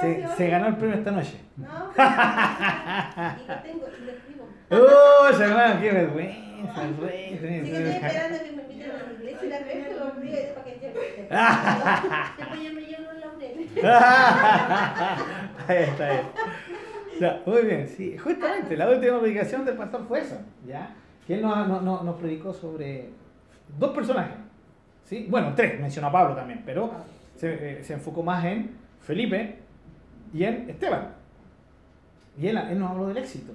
Se, 0.00 0.28
se 0.36 0.48
ganó 0.48 0.66
el 0.68 0.76
premio 0.76 0.96
esta 0.96 1.10
noche. 1.12 1.36
No, 1.56 1.68
y 3.38 3.46
lo 3.46 3.62
tengo, 3.62 3.86
y 3.86 4.04
lo 4.04 4.12
escribo. 4.12 4.48
¡Uy, 4.70 5.42
hermano, 5.42 5.80
qué 5.80 5.92
vergüenza! 5.92 6.51
Sí, 6.62 7.38
que 7.38 7.58
estoy 7.58 7.82
esperando 7.82 8.38
que 8.38 8.52
me 8.52 8.62
inviten 8.62 8.90
a 8.90 8.94
la 8.94 9.12
iglesia 9.12 9.44
y 9.44 9.48
la 9.48 9.58
que 9.58 9.94
lo 9.98 10.04
olvidé 10.12 10.54
para 10.54 10.64
que 10.64 10.72
yo 10.80 10.88
Después 12.38 12.62
yo 12.62 12.72
me 12.74 12.80
llevo 12.82 13.10
un 13.10 13.20
laurel. 13.20 13.68
Ahí 15.68 15.82
está, 15.84 16.10
ahí. 16.10 16.20
Ya, 17.20 17.42
muy 17.46 17.62
bien, 17.62 17.88
sí. 17.88 18.16
Justamente, 18.18 18.76
la 18.76 18.88
última 18.90 19.20
predicación 19.20 19.64
del 19.64 19.76
pastor 19.76 20.04
fue 20.06 20.20
esa, 20.20 20.40
¿ya? 20.66 20.94
Que 21.26 21.34
él 21.34 21.42
nos, 21.42 21.82
nos, 21.82 22.02
nos 22.02 22.16
predicó 22.16 22.52
sobre 22.52 23.10
dos 23.78 23.94
personajes, 23.94 24.36
¿sí? 25.04 25.26
Bueno, 25.30 25.52
tres, 25.54 25.80
mencionó 25.80 26.08
a 26.08 26.12
Pablo 26.12 26.34
también, 26.34 26.62
pero 26.66 26.90
se, 27.36 27.78
eh, 27.78 27.84
se 27.84 27.94
enfocó 27.94 28.22
más 28.22 28.44
en 28.44 28.76
Felipe 29.00 29.58
y 30.32 30.44
en 30.44 30.68
Esteban. 30.68 31.14
Y 32.38 32.48
él, 32.48 32.56
él 32.56 32.78
nos 32.78 32.90
habló 32.90 33.08
del 33.08 33.18
éxito. 33.18 33.52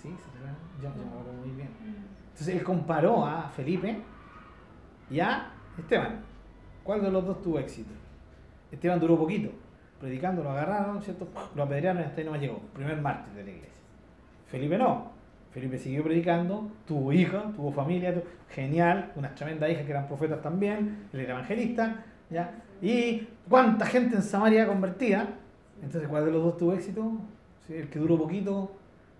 ¿Sí? 0.00 0.08
Yo, 0.08 0.88
yo 0.88 0.94
me 0.94 1.08
acuerdo 1.08 1.32
muy 1.32 1.50
bien. 1.56 1.68
Entonces 2.34 2.56
él 2.56 2.64
comparó 2.64 3.24
a 3.24 3.48
Felipe 3.50 3.96
y 5.08 5.20
a 5.20 5.52
Esteban. 5.78 6.20
¿Cuál 6.82 7.02
de 7.02 7.10
los 7.12 7.24
dos 7.24 7.40
tuvo 7.40 7.60
éxito? 7.60 7.90
Esteban 8.72 8.98
duró 8.98 9.16
poquito. 9.16 9.50
Predicando, 10.00 10.42
lo 10.42 10.50
agarraron, 10.50 11.00
¿cierto? 11.00 11.28
Lo 11.54 11.62
apedrearon 11.62 12.02
y 12.02 12.06
hasta 12.06 12.20
ahí 12.20 12.26
no 12.26 12.34
llegó. 12.34 12.58
Primer 12.74 13.00
mártir 13.00 13.34
de 13.34 13.44
la 13.44 13.50
iglesia. 13.50 13.72
Felipe 14.48 14.76
no. 14.76 15.12
Felipe 15.52 15.78
siguió 15.78 16.02
predicando, 16.02 16.68
tuvo 16.88 17.12
hija, 17.12 17.52
tuvo 17.54 17.70
familia, 17.70 18.20
genial, 18.50 19.12
unas 19.14 19.36
tremendas 19.36 19.70
hijas 19.70 19.84
que 19.84 19.92
eran 19.92 20.08
profetas 20.08 20.42
también, 20.42 21.06
él 21.12 21.20
era 21.20 21.34
evangelista, 21.34 22.04
¿ya? 22.28 22.50
Y 22.82 23.28
cuánta 23.48 23.86
gente 23.86 24.16
en 24.16 24.22
Samaria 24.22 24.66
convertida. 24.66 25.28
Entonces, 25.80 26.08
¿cuál 26.08 26.24
de 26.24 26.32
los 26.32 26.42
dos 26.42 26.56
tuvo 26.56 26.72
éxito? 26.72 27.12
El 27.68 27.88
que 27.88 28.00
duró 28.00 28.18
poquito, 28.18 28.72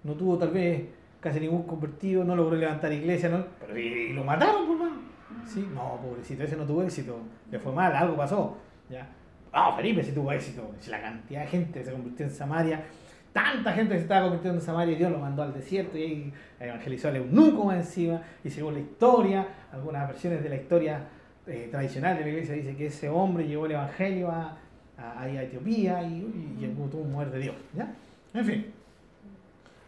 no 0.03 0.15
tuvo 0.15 0.37
tal 0.37 0.51
vez 0.51 0.89
casi 1.25 1.41
ningún 1.41 1.63
convertido, 1.63 2.23
no 2.23 2.37
logró 2.37 2.55
levantar 2.55 2.93
iglesia, 2.93 3.31
¿no? 3.31 3.47
Pero 3.59 3.79
y, 3.79 4.13
lo 4.13 4.23
mataron, 4.25 4.67
por 4.67 4.77
más. 4.77 4.93
Sí, 5.47 5.67
no, 5.75 5.99
pobrecito, 6.03 6.45
ese 6.45 6.55
no 6.55 6.65
tuvo 6.65 6.83
éxito, 6.83 7.19
le 7.51 7.59
fue 7.59 7.73
mal, 7.73 7.97
algo 7.97 8.15
pasó. 8.15 8.59
¿ya? 8.91 9.09
Ah, 9.51 9.73
Felipe 9.75 10.05
sí 10.05 10.13
tuvo 10.13 10.31
éxito, 10.33 10.71
la 10.87 11.01
cantidad 11.01 11.41
de 11.41 11.47
gente 11.47 11.83
se 11.83 11.93
convirtió 11.93 12.27
en 12.27 12.31
Samaria, 12.31 12.85
tanta 13.33 13.73
gente 13.73 13.95
se 13.95 14.03
estaba 14.03 14.27
convirtiendo 14.27 14.61
en 14.61 14.67
Samaria 14.67 14.93
y 14.93 14.99
Dios 14.99 15.11
lo 15.11 15.19
mandó 15.19 15.43
al 15.43 15.55
desierto 15.55 15.97
y 15.97 16.03
ahí 16.03 16.33
evangelizó 16.61 17.09
al 17.09 17.17
eunuco 17.17 17.65
más 17.65 17.77
encima 17.77 18.21
y 18.45 18.51
según 18.51 18.75
la 18.75 18.81
historia, 18.81 19.49
algunas 19.73 20.07
versiones 20.07 20.43
de 20.43 20.49
la 20.51 20.57
historia 20.57 21.01
eh, 21.47 21.69
tradicional 21.71 22.19
de 22.19 22.25
la 22.25 22.29
iglesia 22.29 22.55
dice 22.55 22.77
que 22.77 22.87
ese 22.89 23.09
hombre 23.09 23.49
llevó 23.49 23.65
el 23.65 23.73
evangelio 23.73 24.31
a, 24.31 24.59
a, 24.99 25.27
Etiopía 25.27 26.03
y, 26.03 26.57
y, 26.61 26.65
y, 26.65 26.89
tuvo 26.91 27.01
un 27.03 27.13
mujer 27.13 27.31
de 27.31 27.39
Dios. 27.39 27.57
¿ya? 27.75 27.95
En 28.35 28.45
fin. 28.45 28.67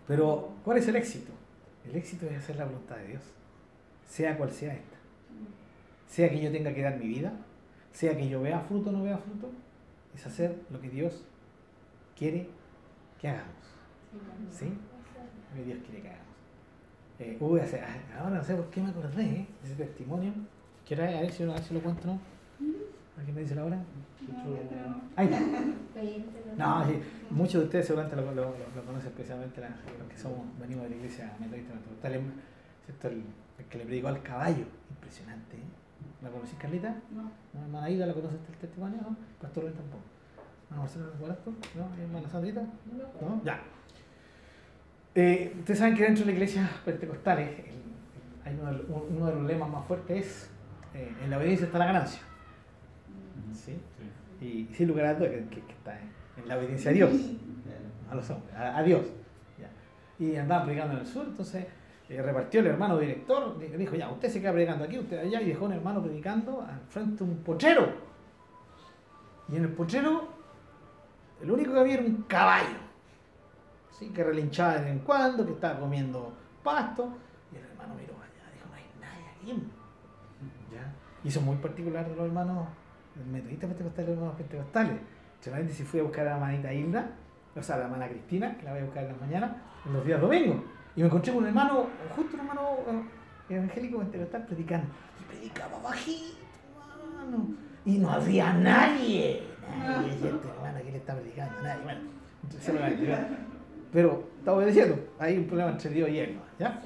Pero, 0.09 0.56
¿cuál 0.67 0.79
es 0.79 0.89
el 0.89 0.97
éxito? 0.97 1.31
El 1.89 1.95
éxito 1.95 2.27
es 2.27 2.39
hacer 2.39 2.57
la 2.57 2.65
voluntad 2.65 2.97
de 2.97 3.07
Dios, 3.07 3.23
sea 4.05 4.37
cual 4.37 4.51
sea 4.51 4.75
esta. 4.75 4.97
Sea 6.09 6.29
que 6.29 6.41
yo 6.43 6.51
tenga 6.51 6.75
que 6.75 6.83
dar 6.83 6.99
mi 6.99 7.07
vida, 7.07 7.33
sea 7.93 8.17
que 8.17 8.29
yo 8.29 8.43
vea 8.43 8.59
fruto 8.59 8.91
o 8.91 8.93
no 8.93 9.05
vea 9.05 9.17
fruto, 9.17 9.49
es 10.13 10.27
hacer 10.27 10.57
lo 10.71 10.81
que 10.81 10.91
Dios 10.91 11.23
quiere 12.19 12.49
que 13.21 13.29
hagamos. 13.29 13.55
¿Sí? 14.51 14.67
Lo 15.51 15.57
que 15.57 15.65
Dios 15.67 15.79
quiere 15.85 16.03
que 16.03 16.09
hagamos. 16.09 16.27
Eh, 17.21 17.37
uy, 17.39 17.61
ahora 18.19 18.39
no 18.39 18.45
sé 18.45 18.57
por 18.57 18.69
qué 18.69 18.81
me 18.81 18.91
acordé 18.91 19.23
¿eh? 19.23 19.47
de 19.63 19.69
ese 19.69 19.77
testimonio. 19.77 20.33
Quiero 20.85 21.05
a 21.05 21.21
ver 21.21 21.31
si, 21.31 21.45
a 21.45 21.47
ver 21.47 21.63
si 21.63 21.75
lo 21.75 21.81
cuento 21.81 22.09
no. 22.09 22.21
¿Alguien 23.17 23.35
me 23.35 23.41
dice 23.43 23.55
la 23.55 23.65
hora? 23.65 23.79
Ahí 25.17 25.27
está. 25.27 25.41
No, 26.57 26.87
sí, 26.87 27.01
muchos 27.31 27.61
de 27.61 27.65
ustedes 27.67 27.87
seguramente 27.87 28.17
lo, 28.17 28.35
lo, 28.35 28.45
lo, 28.75 28.85
conocen, 28.85 29.09
especialmente 29.09 29.61
los 29.61 30.09
que 30.09 30.19
somos, 30.19 30.47
venimos 30.61 30.85
de 30.85 30.91
la 30.91 30.97
iglesia 30.97 31.33
metodista 31.39 31.75
¿cierto? 32.85 33.09
El, 33.09 33.15
el, 33.59 33.65
que 33.67 33.79
le 33.79 33.85
predicó 33.85 34.09
al 34.09 34.23
caballo. 34.23 34.65
Impresionante, 34.91 35.57
¿eh? 35.57 35.61
¿La 36.23 36.31
conocí, 36.31 36.57
Carlita? 36.57 36.95
No. 37.11 37.31
¿No, 37.53 37.63
hermana 37.63 37.91
Ida 37.91 38.07
la 38.07 38.15
conoce 38.15 38.37
el 38.37 38.57
testimonio? 38.59 38.99
¿No? 39.03 39.17
Pastor 39.41 39.65
Rubén 39.65 39.77
tampoco. 39.77 40.03
¿Hermana 40.65 40.83
Marcela 40.83 41.07
Guarasco? 41.19 41.53
¿No? 41.75 42.03
¿Hermana 42.03 42.29
Sandrita? 42.29 42.63
No. 43.21 43.43
Ya. 43.45 43.61
Eh, 45.15 45.55
ustedes 45.59 45.79
saben 45.79 45.97
que 45.97 46.03
dentro 46.03 46.25
de 46.25 46.33
la 46.33 46.33
iglesia 46.33 46.69
pentecostales 46.85 47.51
hay 48.45 48.59
uno 48.61 48.73
de, 48.73 48.85
uno 48.85 49.27
de, 49.27 49.35
los 49.35 49.45
lemas 49.45 49.71
más 49.71 49.87
fuertes 49.87 50.27
es 50.27 50.51
eh, 50.95 51.15
en 51.25 51.31
la 51.31 51.39
obediencia 51.39 51.67
está 51.67 51.79
la 51.79 51.87
ganancia. 51.87 52.21
¿Sí? 53.53 53.79
Y 54.41 54.69
sin 54.75 54.89
lugar 54.89 55.07
a 55.07 55.15
dudas 55.15 55.31
que, 55.31 55.61
que, 55.61 55.73
está 55.73 55.99
en, 56.37 56.49
la 56.49 56.59
obediencia 56.59 56.91
a 56.91 56.95
Dios, 56.95 57.13
a 58.11 58.15
los 58.15 58.29
hombres, 58.31 58.55
a, 58.55 58.83
Dios. 58.83 59.07
Y 60.19 60.37
andaba 60.37 60.65
predicando 60.65 60.95
en 60.95 61.01
el 61.01 61.07
sur, 61.07 61.27
entonces 61.27 61.67
eh, 62.09 62.23
repartió 62.23 62.61
el 62.61 62.69
hermano 62.69 62.99
director, 62.99 63.59
dijo, 63.59 63.97
ya, 63.97 64.11
usted 64.11 64.29
se 64.29 64.41
queda 64.41 64.53
predicando 64.53 64.85
aquí, 64.85 64.99
usted 64.99 65.19
allá, 65.19 65.41
y 65.43 65.49
dejó 65.49 65.67
un 65.67 65.73
hermano 65.73 66.03
predicando 66.03 66.63
al 66.63 66.81
frente 66.89 67.25
de 67.25 67.31
un 67.31 67.37
pochero. 67.39 67.89
Y 69.49 69.57
en 69.57 69.65
el 69.65 69.71
pochero, 69.71 70.29
el 71.43 71.51
único 71.51 71.73
que 71.73 71.81
había 71.81 71.95
era 71.95 72.03
un 72.05 72.23
caballo, 72.23 72.79
¿sí? 73.91 74.09
que 74.11 74.25
relinchaba 74.25 74.75
de 74.75 74.81
vez 74.83 74.93
en 74.93 74.99
cuando, 75.01 75.45
que 75.45 75.53
estaba 75.53 75.79
comiendo 75.81 76.33
pasto, 76.63 77.13
y 77.53 77.57
el 77.57 77.65
hermano 77.65 77.95
miró 77.95 78.15
allá, 78.15 78.53
dijo, 78.53 78.67
no 78.69 78.75
hay 78.75 78.85
nadie 79.01 79.55
aquí. 79.55 79.63
¿Ya? 80.73 80.93
Y 81.25 81.29
eso 81.29 81.41
es 81.41 81.47
muy 81.47 81.57
particular 81.57 82.09
de 82.09 82.17
los 82.17 82.27
hermanos 82.27 82.69
metodistas 83.25 83.69
pentecostales, 83.69 84.11
hermanos 84.11 84.35
pentecostales. 84.37 85.01
Solamente 85.41 85.73
si 85.73 85.85
fui 85.85 86.01
a 86.01 86.03
buscar 86.03 86.27
a 86.27 86.35
la 86.35 86.39
manita 86.39 86.73
Hilda, 86.73 87.11
o 87.55 87.63
sea, 87.63 87.77
a 87.77 87.79
la 87.79 87.85
hermana 87.85 88.09
Cristina, 88.09 88.57
que 88.59 88.65
la 88.65 88.73
voy 88.73 88.81
a 88.81 88.85
buscar 88.85 89.05
en 89.05 89.13
la 89.13 89.19
mañana, 89.19 89.63
en 89.87 89.93
los 89.93 90.05
días 90.05 90.21
domingos 90.21 90.57
y 90.97 91.01
me 91.01 91.07
encontré 91.07 91.33
con 91.33 91.43
un 91.43 91.49
hermano, 91.49 91.87
justo 92.17 92.35
un 92.35 92.41
hermano 92.41 92.71
eh, 92.89 93.55
evangélico 93.55 93.99
pentecostal 93.99 94.47
predicando. 94.47 94.87
Y 95.21 95.25
predicaba 95.25 95.79
bajito, 95.79 96.39
hermano. 97.05 97.49
Y 97.85 97.99
no 97.99 98.11
había 98.11 98.55
nadie. 98.55 99.43
Nadie. 99.79 100.09
Y 100.09 100.15
este 100.15 100.29
hermano, 100.29 100.79
¿qué 100.83 100.91
le 100.91 100.97
está 100.97 101.15
predicando? 101.15 101.63
Nadie. 101.63 101.83
Bueno, 101.85 102.01
pero 103.93 104.25
está 104.39 104.53
obedeciendo. 104.55 104.99
Hay 105.19 105.37
un 105.37 105.47
problema 105.47 105.71
entre 105.73 105.91
Dios 105.91 106.09
y 106.09 106.19
él, 106.19 106.39
¿ya? 106.59 106.83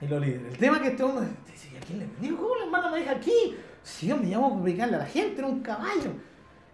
Y 0.00 0.06
los 0.06 0.20
líderes. 0.20 0.52
El 0.52 0.58
tema 0.58 0.76
es 0.76 0.82
que 0.82 0.88
este 0.88 1.02
hombre 1.02 1.26
dice, 1.50 1.76
¿a 1.76 1.80
quién 1.80 1.98
le 1.98 2.06
digo? 2.20 2.36
¿Cómo 2.36 2.54
la 2.54 2.64
hermana 2.64 2.90
me 2.92 2.98
deja 2.98 3.12
aquí? 3.12 3.56
Si 3.86 4.08
yo 4.08 4.16
me 4.16 4.26
llamo 4.26 4.58
a 4.58 4.62
predicarle 4.62 4.96
a 4.96 4.98
la 4.98 5.06
gente, 5.06 5.38
era 5.38 5.46
un 5.46 5.60
caballo. 5.60 6.10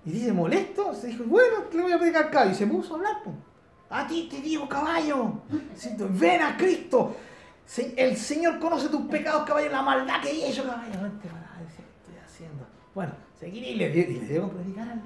Y 0.07 0.13
dice, 0.13 0.33
molesto, 0.33 0.95
se 0.95 1.09
dijo, 1.09 1.25
bueno, 1.25 1.57
le 1.71 1.83
voy 1.83 1.93
a 1.93 1.99
predicar 1.99 2.25
al 2.25 2.31
caballo. 2.31 2.53
Y 2.53 2.55
se 2.55 2.67
puso 2.67 2.95
a 2.95 2.97
hablar, 2.97 3.17
pues. 3.23 3.37
A 3.91 4.07
ti 4.07 4.29
te 4.31 4.41
digo, 4.41 4.67
caballo. 4.67 5.43
Ven 6.09 6.41
a 6.41 6.57
Cristo. 6.57 7.15
El 7.97 8.17
Señor 8.17 8.59
conoce 8.59 8.89
tus 8.89 9.03
pecados, 9.09 9.47
caballo, 9.47 9.71
la 9.71 9.83
maldad 9.83 10.23
que 10.23 10.29
hay 10.29 10.45
hecho, 10.45 10.65
caballo. 10.65 11.03
Vente 11.03 11.29
estoy 11.29 12.25
haciendo. 12.25 12.67
Bueno, 12.95 13.13
seguiré 13.39 13.73
y 13.73 13.75
le, 13.75 13.89
le 13.91 14.41
predicar 14.41 14.89
al, 14.89 15.03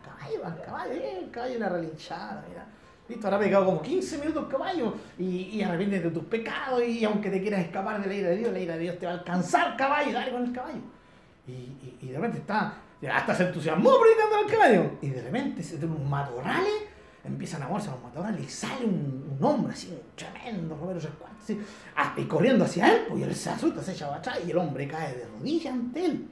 caballo, 0.00 0.44
al 0.44 0.62
caballo, 0.62 0.92
eh, 0.92 1.18
el 1.24 1.30
caballo 1.32 1.58
la 1.58 1.68
relinchada, 1.70 2.44
mira. 2.48 2.66
Listo, 3.08 3.26
ahora 3.26 3.38
predicado 3.38 3.64
como 3.64 3.82
15 3.82 4.18
minutos 4.18 4.46
caballo 4.48 4.94
y, 5.18 5.24
y 5.24 5.62
arrepiéntete 5.62 6.04
de 6.04 6.10
tus 6.10 6.24
pecados 6.24 6.84
y 6.84 7.04
aunque 7.04 7.30
te 7.30 7.40
quieras 7.42 7.62
escapar 7.62 8.00
de 8.00 8.06
la 8.06 8.14
ira 8.14 8.28
de 8.28 8.36
Dios, 8.36 8.52
la 8.52 8.58
ira 8.60 8.74
de 8.74 8.80
Dios 8.80 8.98
te 8.98 9.06
va 9.06 9.12
a 9.12 9.14
alcanzar, 9.16 9.76
caballo, 9.76 10.12
dale 10.12 10.30
con 10.30 10.44
el 10.44 10.52
caballo. 10.52 10.97
Y, 11.48 11.52
y, 11.52 11.98
y 12.02 12.08
de 12.08 12.16
repente 12.16 12.38
está, 12.38 12.74
hasta 13.12 13.34
se 13.34 13.44
entusiasmó 13.44 13.90
predicando 14.00 14.36
al 14.36 14.46
caballo. 14.46 14.98
Y 15.02 15.08
de 15.08 15.22
repente 15.22 15.62
se 15.62 15.78
tiene 15.78 15.94
un 15.94 16.08
matorrales 16.08 16.88
empiezan 17.28 17.62
a 17.62 17.68
moverse 17.68 17.90
los 17.90 18.02
matadores 18.02 18.40
y 18.40 18.48
sale 18.48 18.86
un, 18.86 19.38
hombre 19.40 19.72
así, 19.72 19.88
un 19.88 20.00
tremendo 20.16 20.76
Rescuarto, 20.92 21.36
así, 21.40 21.60
y 22.16 22.24
corriendo 22.24 22.64
hacia 22.64 22.92
él, 22.92 23.04
pues, 23.08 23.20
y 23.20 23.24
él 23.24 23.34
se 23.34 23.50
asusta, 23.50 23.82
se 23.82 23.92
echa 23.92 24.14
atrás 24.14 24.38
y 24.46 24.50
el 24.50 24.58
hombre 24.58 24.88
cae 24.88 25.14
de 25.14 25.26
rodillas 25.26 25.72
ante 25.72 26.04
él. 26.04 26.28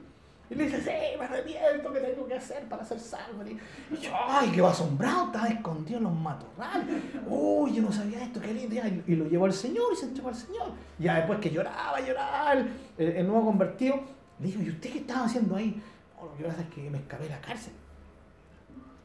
Y 0.49 0.55
le 0.55 0.63
dice, 0.63 0.81
sí, 0.81 1.19
me 1.19 1.25
arrepiento, 1.25 1.91
¿qué 1.91 1.99
tengo 1.99 2.25
que 2.25 2.35
hacer 2.35 2.63
para 2.69 2.83
ser 2.85 2.97
salvo? 2.99 3.43
Y 3.45 3.97
yo, 3.97 4.11
ay, 4.13 4.49
qué 4.49 4.61
asombrado, 4.65 5.25
estaba 5.25 5.47
escondido 5.47 5.97
en 5.97 6.03
los 6.05 6.13
matorrales. 6.13 6.85
Uy, 7.27 7.73
yo 7.73 7.81
no 7.81 7.91
sabía 7.91 8.23
esto, 8.23 8.39
qué 8.39 8.53
lindo. 8.53 8.75
Y, 9.07 9.15
lo 9.15 9.27
llevó 9.27 9.43
al 9.43 9.51
Señor 9.51 9.91
y 9.91 9.97
se 9.97 10.05
entregó 10.05 10.29
al 10.29 10.35
Señor. 10.35 10.71
Ya 10.99 11.17
después 11.17 11.39
que 11.39 11.49
lloraba, 11.49 11.99
lloraba, 11.99 12.53
el 12.97 13.27
nuevo 13.27 13.43
convertido, 13.43 13.99
le 14.39 14.47
dijo, 14.47 14.61
¿y 14.61 14.69
usted 14.69 14.91
qué 14.91 14.99
estaba 14.99 15.25
haciendo 15.25 15.55
ahí? 15.55 15.81
Lo 16.21 16.35
que 16.35 16.43
pasa 16.43 16.61
es 16.61 16.67
que 16.69 16.89
me 16.89 16.97
escapé 16.97 17.23
de 17.23 17.29
la 17.29 17.41
cárcel. 17.41 17.73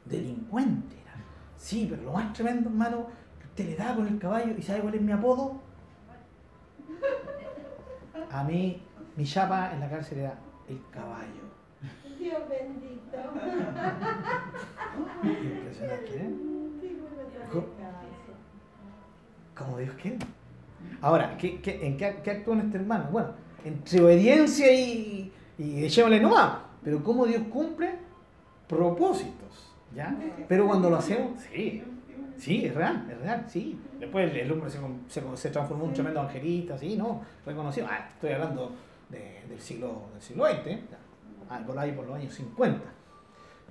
Delincuente 0.05 0.97
Sí, 1.57 1.87
pero 1.89 2.03
lo 2.03 2.13
más 2.13 2.33
tremendo, 2.33 2.69
hermano, 2.69 3.07
que 3.39 3.47
usted 3.47 3.67
le 3.67 3.77
da 3.77 3.95
con 3.95 4.09
el 4.09 4.19
caballo 4.19 4.53
y 4.59 4.63
sabe 4.63 4.81
cuál 4.81 4.97
es 4.97 5.01
mi 5.01 5.13
apodo. 5.13 5.61
A 8.33 8.43
mí, 8.43 8.83
mi 9.17 9.25
chapa 9.25 9.73
en 9.73 9.79
la 9.79 9.89
cárcel 9.89 10.19
era 10.19 10.35
el 10.69 10.81
caballo. 10.91 11.53
Dios 12.19 12.41
bendito. 12.49 13.13
Impresionante, 15.23 16.17
¿eh? 16.17 16.31
¿Cómo 19.55 19.79
Dios 19.79 19.95
quién? 20.01 20.19
Ahora, 21.01 21.37
¿qué, 21.37 21.61
qué, 21.61 21.87
en 21.87 21.97
qué, 21.97 22.21
qué 22.25 22.31
actúa 22.33 22.59
este 22.59 22.79
hermano? 22.79 23.05
Bueno, 23.13 23.29
entre 23.65 24.03
obediencia 24.03 24.73
y, 24.73 25.33
y 25.59 25.85
echémosle 25.85 26.21
nomás. 26.21 26.59
Pero 26.83 27.03
¿cómo 27.03 27.27
Dios 27.27 27.43
cumple 27.51 27.95
propósitos? 28.69 29.73
¿Ya? 29.95 30.17
Pero 30.49 30.67
cuando 30.67 30.89
lo 30.89 30.97
hacemos, 30.97 31.41
sí, 31.43 31.85
sí, 32.39 32.67
es 32.67 32.75
real, 32.75 33.07
es 33.11 33.19
real, 33.21 33.45
sí. 33.47 33.79
Después 34.01 34.35
el, 34.35 34.51
hombre 34.51 34.71
se, 34.71 34.79
se, 35.09 35.37
se, 35.37 35.51
transformó 35.51 35.85
en 35.85 35.91
un 35.91 35.95
tremendo 35.95 36.21
angelista, 36.21 36.79
sí, 36.79 36.97
¿no? 36.97 37.23
Reconocido. 37.45 37.87
Ah, 37.91 38.09
estoy 38.15 38.33
hablando 38.33 38.73
de, 39.11 39.43
del, 39.49 39.61
siglo, 39.61 40.09
del 40.15 40.23
siglo 40.23 40.47
XX, 40.47 41.67
por 41.67 41.79
ahí 41.79 41.93
por 41.93 42.07
los 42.07 42.17
años 42.17 42.35
50. 42.35 42.81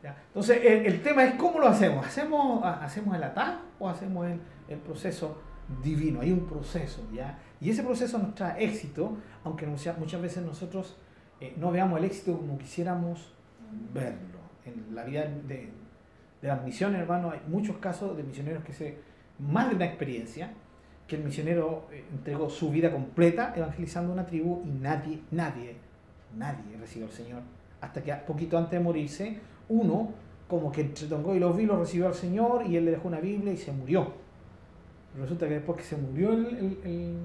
¿ya? 0.04 0.16
Entonces, 0.28 0.62
el, 0.64 0.86
el, 0.86 1.02
tema 1.02 1.24
es 1.24 1.34
cómo 1.36 1.60
lo 1.60 1.68
hacemos. 1.68 2.06
¿Hacemos, 2.06 2.64
hacemos 2.64 3.16
el 3.16 3.24
ataque 3.24 3.58
o 3.80 3.90
hacemos 3.90 4.28
el, 4.28 4.40
el 4.70 4.78
proceso 4.78 5.42
divino? 5.84 6.22
Hay 6.22 6.32
un 6.32 6.46
proceso, 6.46 7.08
¿ya? 7.14 7.40
Y 7.60 7.70
ese 7.70 7.84
proceso 7.84 8.18
nos 8.18 8.36
trae 8.36 8.64
éxito, 8.64 9.18
aunque 9.44 9.66
muchas 9.66 10.22
veces 10.22 10.44
nosotros 10.44 10.98
eh, 11.40 11.54
no 11.58 11.72
veamos 11.72 12.00
el 12.00 12.06
éxito 12.06 12.38
como 12.38 12.58
quisiéramos 12.58 13.34
verlo. 13.94 14.40
En 14.66 14.94
la 14.94 15.04
vida 15.04 15.24
de, 15.24 15.70
de 16.42 16.48
las 16.48 16.64
misiones, 16.64 17.00
hermano, 17.00 17.32
hay 17.32 17.40
muchos 17.48 17.78
casos 17.78 18.16
de 18.18 18.24
misioneros 18.24 18.64
que 18.64 18.74
se, 18.74 18.98
más 19.40 19.70
de 19.70 19.76
una 19.76 19.86
experiencia, 19.86 20.54
que 21.08 21.18
el 21.18 21.24
misionero 21.24 21.88
eh, 21.92 22.06
entregó 22.12 22.50
su 22.50 22.72
vida 22.72 22.92
completa 22.92 23.54
evangelizando 23.56 24.14
una 24.14 24.26
tribu 24.26 24.62
y 24.66 24.70
nadie, 24.70 25.20
nadie, 25.32 25.76
nadie 26.38 26.78
recibió 26.80 27.08
al 27.08 27.12
Señor. 27.14 27.42
Hasta 27.82 28.02
que 28.02 28.14
poquito 28.14 28.58
antes 28.58 28.72
de 28.72 28.80
morirse, 28.80 29.40
uno 29.70 30.14
como 30.48 30.72
que 30.72 30.82
entre 30.82 31.08
y 31.08 31.40
los 31.40 31.58
vi, 31.58 31.66
lo 31.66 31.80
recibió 31.80 32.08
al 32.08 32.14
Señor 32.14 32.66
y 32.66 32.76
él 32.76 32.86
le 32.86 32.92
dejó 32.92 33.08
una 33.08 33.20
Biblia 33.20 33.54
y 33.54 33.58
se 33.58 33.72
murió. 33.72 34.14
Resulta 35.18 35.48
que 35.48 35.56
después 35.56 35.78
que 35.78 35.84
se 35.84 35.98
murió 35.98 36.34
el, 36.34 36.46
el, 36.46 36.78
el, 36.86 37.16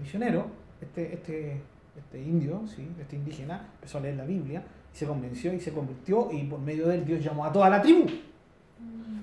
misionero, 0.00 0.46
este, 0.80 1.14
este, 1.14 1.60
este 1.96 2.20
indio, 2.20 2.62
¿sí? 2.66 2.88
este 3.00 3.16
indígena, 3.16 3.68
empezó 3.76 3.98
a 3.98 4.00
leer 4.00 4.16
la 4.16 4.24
Biblia 4.24 4.62
se 4.92 5.06
convenció 5.06 5.52
y 5.52 5.60
se 5.60 5.72
convirtió 5.72 6.30
y 6.32 6.44
por 6.44 6.60
medio 6.60 6.88
de 6.88 6.96
él 6.96 7.04
Dios 7.04 7.22
llamó 7.22 7.44
a 7.44 7.52
toda 7.52 7.70
la 7.70 7.80
tribu. 7.80 8.06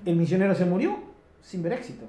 El 0.05 0.15
misionero 0.15 0.55
se 0.55 0.65
murió 0.65 0.97
sin 1.41 1.61
ver 1.61 1.73
éxito. 1.73 2.05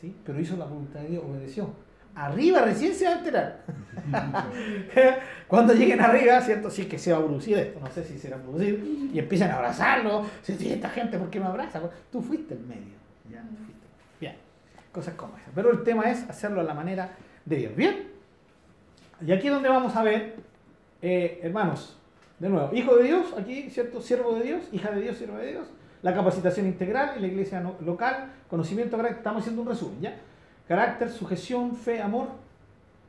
¿Sí? 0.00 0.14
Pero 0.24 0.40
hizo 0.40 0.56
la 0.56 0.64
voluntad 0.64 1.00
de 1.00 1.08
Dios, 1.08 1.24
obedeció. 1.24 1.70
Arriba 2.14 2.62
recién 2.62 2.92
se 2.92 3.04
va 3.04 3.12
a 3.12 3.18
enterar. 3.18 3.64
Cuando 5.48 5.72
lleguen 5.74 6.00
arriba, 6.00 6.40
¿cierto? 6.40 6.70
Sí 6.70 6.86
que 6.86 6.98
se 6.98 7.12
va 7.12 7.18
a 7.18 7.24
producir 7.24 7.56
esto, 7.56 7.78
no 7.78 7.86
sé 7.90 8.04
si 8.04 8.18
se 8.18 8.30
va 8.30 8.36
a 8.36 8.40
producir, 8.40 9.10
y 9.12 9.18
empiezan 9.18 9.50
a 9.50 9.56
abrazarlo. 9.56 10.24
Si 10.42 10.72
esta 10.72 10.88
gente, 10.88 11.18
¿por 11.18 11.30
qué 11.30 11.38
me 11.38 11.46
abraza? 11.46 11.80
Tú 12.10 12.20
fuiste 12.20 12.54
el 12.54 12.60
medio. 12.60 12.94
¿ya? 13.30 13.44
Cosas 14.92 15.14
como 15.14 15.36
esas. 15.36 15.50
Pero 15.54 15.70
el 15.70 15.82
tema 15.82 16.10
es 16.10 16.28
hacerlo 16.28 16.60
a 16.60 16.64
la 16.64 16.74
manera 16.74 17.12
de 17.44 17.56
Dios. 17.56 17.76
Bien, 17.76 18.08
y 19.24 19.32
aquí 19.32 19.48
es 19.48 19.52
donde 19.52 19.68
vamos 19.68 19.94
a 19.96 20.02
ver, 20.02 20.36
eh, 21.02 21.40
hermanos, 21.42 21.98
de 22.38 22.48
nuevo, 22.48 22.74
hijo 22.74 22.96
de 22.96 23.04
Dios, 23.04 23.34
aquí, 23.36 23.68
¿cierto? 23.70 24.00
Siervo 24.00 24.34
de 24.34 24.42
Dios, 24.42 24.64
hija 24.72 24.90
de 24.90 25.02
Dios, 25.02 25.18
siervo 25.18 25.36
de 25.36 25.52
Dios. 25.52 25.68
La 26.02 26.14
capacitación 26.14 26.66
integral 26.66 27.12
en 27.16 27.22
la 27.22 27.28
iglesia 27.28 27.60
local, 27.84 28.32
conocimiento, 28.48 28.98
estamos 29.06 29.42
haciendo 29.42 29.60
un 29.60 29.68
resumen, 29.68 30.00
¿ya? 30.00 30.16
Carácter, 30.66 31.10
sujeción, 31.10 31.76
fe, 31.76 32.00
amor, 32.00 32.28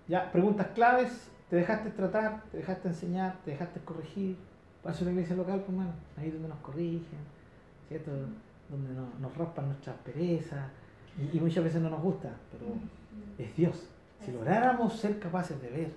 ¿ya? 0.09 0.29
Preguntas 0.31 0.67
claves, 0.75 1.29
te 1.49 1.55
dejaste 1.55 1.91
tratar, 1.91 2.43
te 2.51 2.57
dejaste 2.57 2.89
enseñar, 2.89 3.37
te 3.45 3.51
dejaste 3.51 3.79
corregir. 3.79 4.35
Para 4.83 4.93
eso 4.93 5.05
la 5.05 5.11
iglesia 5.11 5.35
local, 5.35 5.63
pues, 5.65 5.77
ahí 6.17 6.31
donde 6.31 6.49
nos 6.49 6.57
corrigen, 6.59 7.19
¿cierto? 7.87 8.11
Donde 8.69 8.89
nos, 9.21 9.37
raspan 9.37 9.67
nuestras 9.67 9.95
perezas, 9.97 10.69
y, 11.17 11.37
y 11.37 11.39
muchas 11.39 11.63
veces 11.63 11.81
no 11.81 11.89
nos 11.89 12.01
gusta, 12.01 12.31
pero 12.51 12.73
es 13.37 13.55
Dios. 13.55 13.87
Si 14.25 14.31
lográramos 14.31 14.93
ser 14.93 15.19
capaces 15.19 15.61
de 15.61 15.69
ver 15.69 15.91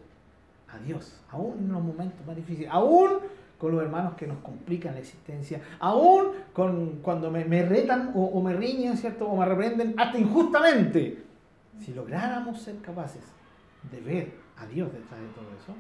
a 0.69 0.79
Dios, 0.79 1.21
aún 1.31 1.59
en 1.59 1.73
los 1.73 1.83
momentos 1.83 2.27
más 2.27 2.37
difíciles, 2.37 2.71
aún 2.71 3.19
con 3.59 3.73
los 3.73 3.83
hermanos 3.83 4.15
que 4.15 4.27
nos 4.27 4.39
complican 4.39 4.95
la 4.95 5.01
existencia, 5.01 5.61
aún 5.79 6.33
con, 6.53 6.99
cuando 7.03 7.31
me, 7.31 7.45
retan 7.63 8.13
o, 8.15 8.43
me 8.43 8.55
riñen, 8.55 8.97
¿cierto? 8.97 9.27
O 9.27 9.37
me 9.37 9.47
reprenden 9.47 9.95
hasta 9.97 10.19
injustamente. 10.19 11.23
Si 11.81 11.95
lográramos 11.95 12.61
ser 12.61 12.77
capaces 12.79 13.23
de 13.91 14.01
ver 14.01 14.33
a 14.57 14.67
Dios 14.67 14.93
detrás 14.93 15.21
de 15.21 15.29
todo 15.29 15.47
eso, 15.63 15.75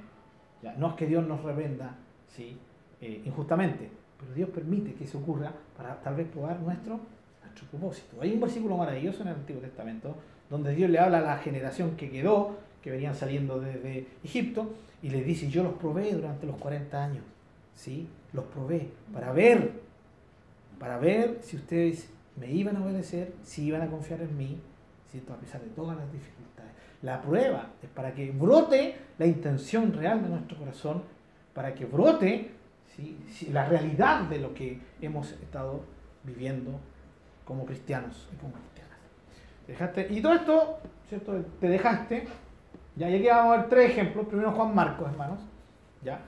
ya, 0.62 0.74
no 0.76 0.89
es 0.89 0.95
que 0.95 1.07
Dios 1.07 1.26
nos 1.26 1.43
reprenda 1.43 1.95
¿sí? 2.28 2.57
Eh, 3.01 3.22
injustamente, 3.24 3.91
pero 4.18 4.32
Dios 4.32 4.49
permite 4.51 4.95
que 4.95 5.05
eso 5.05 5.18
ocurra 5.18 5.53
para 5.76 6.01
tal 6.01 6.14
vez 6.14 6.28
probar 6.28 6.61
nuestro, 6.61 7.01
Hay 8.20 8.32
un 8.32 8.40
versículo 8.40 8.76
maravilloso 8.76 9.22
en 9.22 9.28
el 9.28 9.34
Antiguo 9.34 9.61
Testamento 9.61 10.16
donde 10.50 10.74
Dios 10.74 10.90
le 10.90 10.98
habla 10.98 11.18
a 11.18 11.22
la 11.22 11.38
generación 11.38 11.96
que 11.96 12.11
quedó, 12.11 12.57
que 12.82 12.90
venían 12.90 13.14
saliendo 13.14 13.61
desde 13.61 14.07
Egipto, 14.22 14.74
y 15.02 15.11
les 15.11 15.24
dice, 15.24 15.48
yo 15.48 15.62
los 15.62 15.74
probé 15.74 16.12
durante 16.12 16.46
los 16.46 16.57
40 16.57 17.02
años, 17.02 17.24
¿sí? 17.74 18.09
Los 18.32 18.44
probé 18.46 18.88
para 19.12 19.32
ver, 19.32 19.72
para 20.78 20.98
ver 20.98 21.38
si 21.42 21.57
ustedes 21.57 22.11
me 22.36 22.50
iban 22.50 22.76
a 22.76 22.84
obedecer, 22.84 23.32
si 23.42 23.64
iban 23.64 23.82
a 23.82 23.86
confiar 23.86 24.20
en 24.22 24.36
mí, 24.36 24.59
¿cierto? 25.11 25.32
a 25.32 25.36
pesar 25.36 25.61
de 25.61 25.70
todas 25.70 25.96
las 25.96 26.11
dificultades. 26.12 26.72
La 27.02 27.20
prueba 27.20 27.70
es 27.82 27.88
para 27.90 28.14
que 28.14 28.30
brote 28.30 28.96
la 29.18 29.26
intención 29.26 29.92
real 29.92 30.22
de 30.22 30.28
nuestro 30.28 30.59
corazón, 30.59 31.02
para 31.52 31.74
que 31.74 31.84
brote 31.84 32.50
la 33.52 33.66
realidad 33.66 34.22
de 34.22 34.38
lo 34.38 34.55
que 34.55 34.78
hemos 35.00 35.32
estado 35.32 35.82
viviendo 36.24 36.80
como 37.45 37.66
cristianos 37.66 38.28
y 38.32 38.36
como 38.36 38.53
Dejaste, 39.66 40.09
y 40.11 40.20
todo 40.20 40.34
esto, 40.34 40.78
¿cierto? 41.09 41.42
Te 41.59 41.68
dejaste. 41.68 42.28
Ya, 42.97 43.09
y 43.09 43.16
aquí 43.16 43.28
vamos 43.28 43.55
a 43.55 43.61
ver 43.61 43.68
tres 43.70 43.90
ejemplos. 43.92 44.26
Primero 44.26 44.53
Juan 44.53 44.74
Marcos, 44.74 45.09
hermanos. 45.09 45.40
¿Ya? 46.03 46.20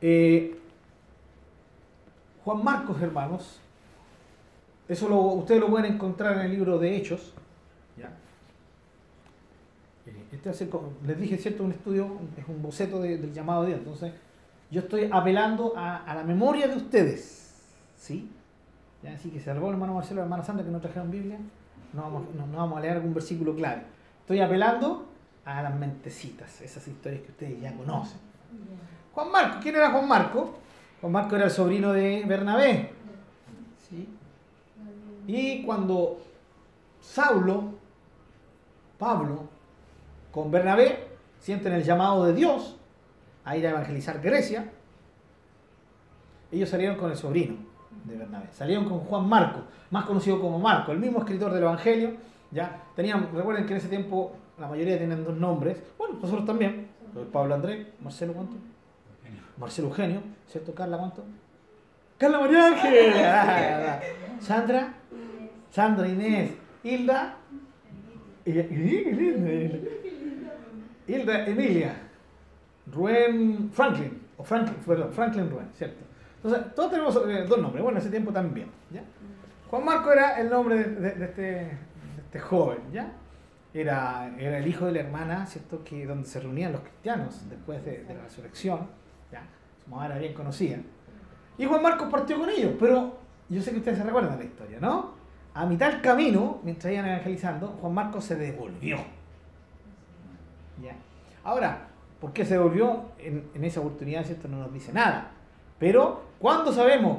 Eh, 0.00 0.56
Juan 2.44 2.62
Marcos, 2.62 3.02
hermanos. 3.02 3.60
Eso 4.88 5.08
lo, 5.08 5.20
ustedes 5.20 5.60
lo 5.60 5.68
pueden 5.68 5.94
encontrar 5.94 6.34
en 6.34 6.42
el 6.42 6.52
libro 6.52 6.78
de 6.78 6.96
Hechos. 6.96 7.34
¿ya? 7.96 8.10
Eh, 10.06 10.24
este 10.30 10.68
les 11.04 11.18
dije, 11.18 11.36
¿cierto? 11.36 11.64
Un 11.64 11.72
estudio, 11.72 12.18
es 12.36 12.46
un 12.46 12.62
boceto 12.62 13.02
del 13.02 13.32
llamado 13.32 13.62
de 13.62 13.68
Dios. 13.68 13.80
Entonces, 13.80 14.12
yo 14.70 14.82
estoy 14.82 15.10
apelando 15.12 15.76
a, 15.76 16.04
a 16.04 16.14
la 16.14 16.22
memoria 16.22 16.68
de 16.68 16.76
ustedes. 16.76 17.42
¿Sí? 17.96 18.30
Así 19.14 19.30
que 19.30 19.40
salvó 19.40 19.68
el 19.68 19.74
hermano 19.74 19.94
Marcelo 19.94 20.16
y 20.16 20.18
la 20.18 20.24
hermana 20.24 20.42
Sandra 20.42 20.64
que 20.64 20.70
no 20.70 20.80
trajeron 20.80 21.10
Biblia. 21.10 21.38
No 21.92 22.02
vamos, 22.02 22.22
no, 22.34 22.56
vamos 22.56 22.78
a 22.78 22.80
leer 22.80 22.94
algún 22.94 23.14
versículo 23.14 23.54
clave. 23.54 23.82
Estoy 24.20 24.40
apelando 24.40 25.06
a 25.44 25.62
las 25.62 25.74
mentecitas, 25.74 26.60
esas 26.60 26.86
historias 26.88 27.22
que 27.22 27.30
ustedes 27.30 27.60
ya 27.60 27.74
conocen. 27.74 28.18
Juan 29.12 29.30
Marco, 29.30 29.58
¿quién 29.62 29.76
era 29.76 29.90
Juan 29.90 30.08
Marco? 30.08 30.58
Juan 31.00 31.12
Marco 31.12 31.36
era 31.36 31.44
el 31.44 31.50
sobrino 31.50 31.92
de 31.92 32.24
Bernabé. 32.26 32.92
¿Sí? 33.88 34.08
Y 35.26 35.62
cuando 35.62 36.20
Saulo, 37.00 37.74
Pablo, 38.98 39.48
con 40.32 40.50
Bernabé, 40.50 41.06
sienten 41.40 41.72
el 41.72 41.84
llamado 41.84 42.24
de 42.24 42.34
Dios 42.34 42.76
a 43.44 43.56
ir 43.56 43.66
a 43.66 43.70
evangelizar 43.70 44.20
Grecia, 44.20 44.70
ellos 46.50 46.68
salieron 46.68 46.96
con 46.96 47.10
el 47.10 47.16
sobrino 47.16 47.65
de 48.06 48.16
Bernabé. 48.16 48.46
Salieron 48.52 48.84
con 48.84 49.00
Juan 49.00 49.28
Marco, 49.28 49.60
más 49.90 50.04
conocido 50.04 50.40
como 50.40 50.58
Marco, 50.58 50.92
el 50.92 50.98
mismo 50.98 51.18
escritor 51.18 51.52
del 51.52 51.62
Evangelio. 51.62 52.12
¿ya? 52.50 52.84
Tenían, 52.94 53.28
recuerden 53.34 53.66
que 53.66 53.72
en 53.72 53.78
ese 53.78 53.88
tiempo 53.88 54.32
la 54.58 54.68
mayoría 54.68 54.98
tenían 54.98 55.24
dos 55.24 55.36
nombres. 55.36 55.82
Bueno, 55.98 56.18
nosotros 56.20 56.46
también. 56.46 56.88
Pablo 57.32 57.54
Andrés, 57.54 57.86
Marcelo, 58.02 58.34
¿cuánto? 58.34 58.56
Marcelo 59.58 59.88
Eugenio, 59.88 60.20
¿cierto? 60.46 60.74
Carla, 60.74 60.98
¿cuánto? 60.98 61.24
Carla 62.18 62.40
María 62.40 62.66
Ángel. 62.66 63.12
Ah, 63.24 64.00
Sandra, 64.38 64.92
Sandra 65.70 66.06
Inés, 66.06 66.52
Hilda, 66.82 67.36
Hilda 71.06 71.46
Emilia, 71.46 71.96
Rubén 72.92 73.70
Franklin, 73.72 74.22
o 74.36 74.44
Franklin, 74.44 74.76
perdón, 74.86 75.12
Franklin 75.12 75.50
Rubén, 75.50 75.70
¿cierto? 75.74 76.04
Entonces, 76.46 76.74
todos 76.76 76.90
tenemos 76.92 77.16
eh, 77.16 77.44
dos 77.48 77.58
nombres, 77.58 77.82
bueno, 77.82 77.98
en 77.98 78.02
ese 78.02 78.10
tiempo 78.10 78.32
también. 78.32 78.70
Juan 79.68 79.84
Marco 79.84 80.12
era 80.12 80.40
el 80.40 80.48
nombre 80.48 80.84
de, 80.84 81.24
este, 81.24 81.76
este, 82.18 82.38
joven, 82.38 82.78
¿ya? 82.92 83.12
Era, 83.74 84.32
el 84.38 84.64
hijo 84.64 84.86
de 84.86 84.92
la 84.92 85.00
hermana, 85.00 85.44
¿cierto? 85.46 85.82
Que, 85.82 86.06
donde 86.06 86.24
se 86.28 86.38
reunían 86.38 86.70
los 86.70 86.82
cristianos 86.82 87.48
después 87.50 87.84
de, 87.84 88.04
la 88.08 88.22
resurrección. 88.22 88.86
Su 89.84 89.90
mamá 89.90 90.06
era 90.06 90.18
bien 90.18 90.34
conocida. 90.34 90.78
Y 91.58 91.64
Juan 91.64 91.82
Marcos 91.82 92.08
partió 92.10 92.38
con 92.38 92.48
ellos, 92.48 92.74
pero 92.78 93.18
yo 93.48 93.60
sé 93.60 93.72
que 93.72 93.78
ustedes 93.78 93.98
se 93.98 94.04
recuerdan 94.04 94.38
la 94.38 94.44
historia, 94.44 94.78
¿no? 94.80 95.14
A 95.52 95.66
mitad 95.66 95.90
del 95.90 96.00
camino, 96.00 96.60
mientras 96.62 96.92
iban 96.92 97.06
evangelizando, 97.06 97.76
Juan 97.80 97.92
Marcos 97.92 98.24
se 98.24 98.36
devolvió. 98.36 98.98
Ahora, 101.42 101.88
¿por 102.20 102.32
qué 102.32 102.44
se 102.44 102.54
devolvió? 102.54 103.06
En, 103.18 103.48
en 103.54 103.64
esa 103.64 103.80
oportunidad, 103.80 104.24
¿cierto? 104.24 104.46
No 104.48 104.58
nos 104.58 104.72
dice 104.72 104.92
nada. 104.92 105.32
Pero 105.78 106.22
cuando 106.38 106.72
sabemos 106.72 107.18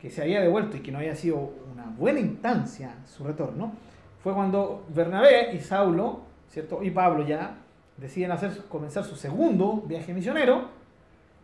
que 0.00 0.10
se 0.10 0.22
había 0.22 0.40
devuelto 0.40 0.76
y 0.76 0.80
que 0.80 0.92
no 0.92 0.98
había 0.98 1.14
sido 1.14 1.52
una 1.72 1.84
buena 1.96 2.20
instancia 2.20 2.94
su 3.06 3.24
retorno, 3.24 3.72
fue 4.22 4.34
cuando 4.34 4.84
Bernabé 4.88 5.54
y 5.54 5.60
Saulo, 5.60 6.20
¿cierto? 6.48 6.82
Y 6.82 6.90
Pablo 6.90 7.26
ya 7.26 7.54
deciden 7.96 8.32
hacer, 8.32 8.64
comenzar 8.68 9.04
su 9.04 9.16
segundo 9.16 9.82
viaje 9.86 10.12
misionero 10.12 10.68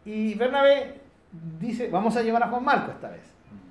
y 0.05 0.35
Bernabé 0.35 1.01
dice, 1.61 1.89
vamos 1.91 2.17
a 2.17 2.23
llevar 2.23 2.43
a 2.43 2.49
Juan 2.49 2.65
Marco 2.65 2.93
esta 2.93 3.11
vez. 3.11 3.23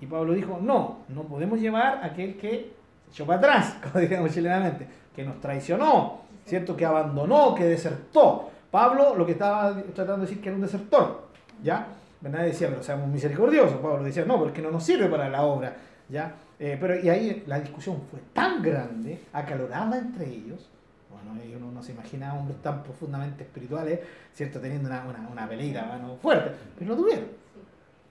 Y 0.01 0.05
Pablo 0.05 0.33
dijo, 0.33 0.59
no, 0.61 0.97
no 1.07 1.23
podemos 1.23 1.59
llevar 1.59 1.99
a 2.03 2.07
aquel 2.07 2.37
que 2.37 2.73
se 3.05 3.11
echó 3.11 3.25
para 3.25 3.39
atrás, 3.39 3.77
como 3.83 3.99
diríamos 3.99 4.31
chilenamente, 4.31 4.87
que 5.15 5.23
nos 5.23 5.39
traicionó, 5.39 6.19
¿cierto? 6.45 6.75
Que 6.75 6.85
abandonó, 6.85 7.55
que 7.55 7.65
desertó. 7.65 8.49
Pablo 8.69 9.15
lo 9.15 9.25
que 9.25 9.31
estaba 9.31 9.73
tratando 9.93 10.17
de 10.17 10.21
decir 10.23 10.41
que 10.41 10.49
era 10.49 10.55
un 10.55 10.61
desertor, 10.61 11.27
¿ya? 11.63 11.87
Nadie 12.29 12.47
decía, 12.47 12.69
pero 12.69 12.83
seamos 12.83 13.07
misericordiosos. 13.07 13.77
Pablo 13.77 14.03
decía, 14.03 14.25
no, 14.25 14.39
porque 14.39 14.61
no 14.61 14.71
nos 14.71 14.83
sirve 14.83 15.07
para 15.07 15.29
la 15.29 15.43
obra. 15.43 15.75
¿ya? 16.09 16.35
Eh, 16.59 16.77
pero, 16.79 16.99
y 16.99 17.09
ahí 17.09 17.43
la 17.47 17.59
discusión 17.59 18.01
fue 18.09 18.19
tan 18.33 18.61
grande, 18.61 19.25
acalorada 19.33 19.97
entre 19.97 20.27
ellos. 20.27 20.69
Bueno, 21.09 21.41
uno 21.57 21.71
no 21.71 21.83
se 21.83 21.91
imagina 21.91 22.33
hombres 22.33 22.61
tan 22.61 22.83
profundamente 22.83 23.43
espirituales, 23.43 23.99
¿cierto? 24.33 24.59
Teniendo 24.59 24.89
una, 24.89 25.05
una, 25.05 25.27
una 25.29 25.49
peleita 25.49 25.99
fuerte, 26.21 26.51
pero 26.77 26.91
lo 26.91 27.01
tuvieron. 27.01 27.25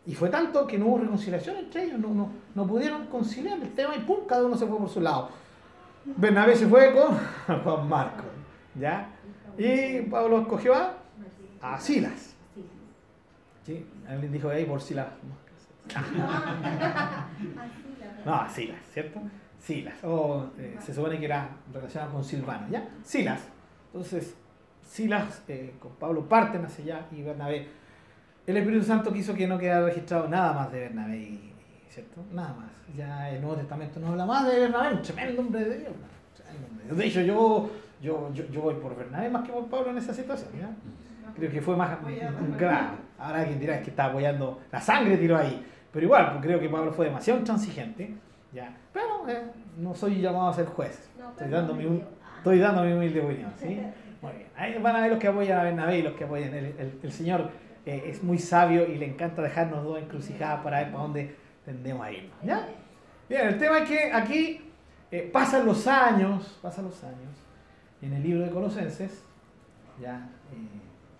Y 0.06 0.14
fue 0.14 0.28
tanto 0.28 0.66
que 0.66 0.78
no 0.78 0.86
hubo 0.86 0.98
reconciliación 0.98 1.56
entre 1.56 1.84
ellos, 1.84 1.98
no, 1.98 2.12
no, 2.12 2.30
no 2.54 2.66
pudieron 2.66 3.06
conciliar 3.06 3.58
el 3.60 3.72
tema 3.72 3.96
y 3.96 4.00
pum, 4.00 4.26
cada 4.26 4.44
uno 4.44 4.56
se 4.56 4.66
fue 4.66 4.78
por 4.78 4.88
su 4.88 5.00
lado. 5.00 5.30
Bernabé 6.04 6.56
se 6.56 6.66
fue 6.66 6.92
con 6.92 7.16
Juan 7.64 7.88
Marco, 7.88 8.24
¿ya? 8.78 9.08
Y 9.56 10.02
Pablo 10.02 10.40
escogió 10.40 10.74
a, 10.74 10.94
a 11.62 11.80
Silas. 11.80 12.33
¿Sí? 13.64 13.86
Alguien 14.06 14.32
dijo 14.32 14.50
ahí 14.50 14.64
por 14.64 14.80
Silas. 14.80 15.08
no, 18.24 18.50
Silas, 18.50 18.80
¿cierto? 18.92 19.20
Silas. 19.58 20.04
O 20.04 20.46
eh, 20.58 20.76
se 20.80 20.92
supone 20.92 21.18
que 21.18 21.24
era 21.24 21.48
relacionado 21.72 22.12
con 22.12 22.24
Silvano, 22.24 22.68
¿ya? 22.70 22.88
Silas. 23.02 23.48
Entonces, 23.86 24.36
Silas 24.82 25.42
eh, 25.48 25.74
con 25.78 25.92
Pablo 25.92 26.28
parten 26.28 26.64
hacia 26.64 26.84
allá 26.84 27.06
y 27.12 27.22
Bernabé. 27.22 27.68
El 28.46 28.58
Espíritu 28.58 28.84
Santo 28.84 29.12
quiso 29.12 29.34
que 29.34 29.46
no 29.46 29.58
quedara 29.58 29.86
registrado 29.86 30.28
nada 30.28 30.52
más 30.52 30.70
de 30.70 30.80
Bernabé, 30.80 31.38
¿cierto? 31.88 32.22
Nada 32.32 32.54
más. 32.54 32.70
Ya 32.94 33.30
el 33.30 33.40
Nuevo 33.40 33.56
Testamento 33.56 33.98
no 33.98 34.08
habla 34.08 34.26
más 34.26 34.46
de 34.46 34.60
Bernabé, 34.60 34.94
un 34.94 35.02
tremendo 35.02 35.40
hombre 35.40 35.64
de 35.64 35.78
Dios. 35.78 35.92
De 36.90 37.06
hecho, 37.06 37.22
yo, 37.22 37.70
yo, 38.02 38.30
yo, 38.34 38.44
yo 38.50 38.60
voy 38.60 38.74
por 38.74 38.94
Bernabé 38.94 39.30
más 39.30 39.46
que 39.46 39.52
por 39.52 39.66
Pablo 39.68 39.90
en 39.90 39.96
esa 39.96 40.12
situación, 40.12 40.50
¿ya? 40.60 40.68
creo 41.34 41.50
que 41.50 41.62
fue 41.62 41.76
más 41.76 41.96
grave. 42.58 42.98
Ahora 43.18 43.40
alguien 43.40 43.60
dirá 43.60 43.80
que 43.80 43.90
está 43.90 44.06
apoyando, 44.06 44.60
la 44.72 44.80
sangre 44.80 45.16
tiró 45.16 45.36
ahí. 45.36 45.64
Pero 45.92 46.06
igual, 46.06 46.32
pues 46.32 46.44
creo 46.44 46.58
que 46.58 46.68
Pablo 46.68 46.92
fue 46.92 47.06
demasiado 47.06 47.38
intransigente. 47.38 48.14
¿ya? 48.52 48.76
Pero 48.92 49.28
eh, 49.28 49.42
no 49.78 49.94
soy 49.94 50.20
llamado 50.20 50.48
a 50.48 50.52
ser 50.52 50.66
juez. 50.66 51.08
estoy, 51.30 51.48
dando 51.48 51.74
mi, 51.74 52.02
estoy 52.38 52.58
dando 52.58 52.82
mi 52.82 52.92
humilde 52.92 53.20
opinión. 53.20 53.52
¿sí? 53.56 53.80
Muy 54.22 54.32
bien. 54.32 54.48
Ahí 54.56 54.78
van 54.78 54.96
a 54.96 55.02
ver 55.02 55.10
los 55.10 55.20
que 55.20 55.28
apoyan 55.28 55.58
a 55.58 55.62
Bernabé 55.62 55.98
y 55.98 56.02
los 56.02 56.14
que 56.14 56.24
apoyan. 56.24 56.52
El, 56.52 56.98
el, 57.02 57.12
Señor 57.12 57.50
eh, 57.86 58.04
es 58.06 58.22
muy 58.22 58.38
sabio 58.38 58.86
y 58.86 58.96
le 58.96 59.06
encanta 59.06 59.42
dejarnos 59.42 59.84
dos 59.84 59.98
encrucijadas 59.98 60.62
para 60.62 60.78
ver 60.78 60.90
para 60.90 61.02
dónde 61.02 61.36
tendemos 61.64 62.04
a 62.06 62.10
irnos. 62.10 62.36
¿ya? 62.42 62.66
Bien, 63.28 63.48
el 63.48 63.58
tema 63.58 63.78
es 63.78 63.88
que 63.88 64.12
aquí 64.12 64.72
eh, 65.10 65.30
pasan 65.32 65.66
los 65.66 65.86
años, 65.86 66.58
pasan 66.60 66.86
los 66.86 67.04
años, 67.04 67.30
en 68.02 68.14
el 68.14 68.22
libro 68.22 68.44
de 68.44 68.50
Colosenses, 68.50 69.22
ya 70.00 70.28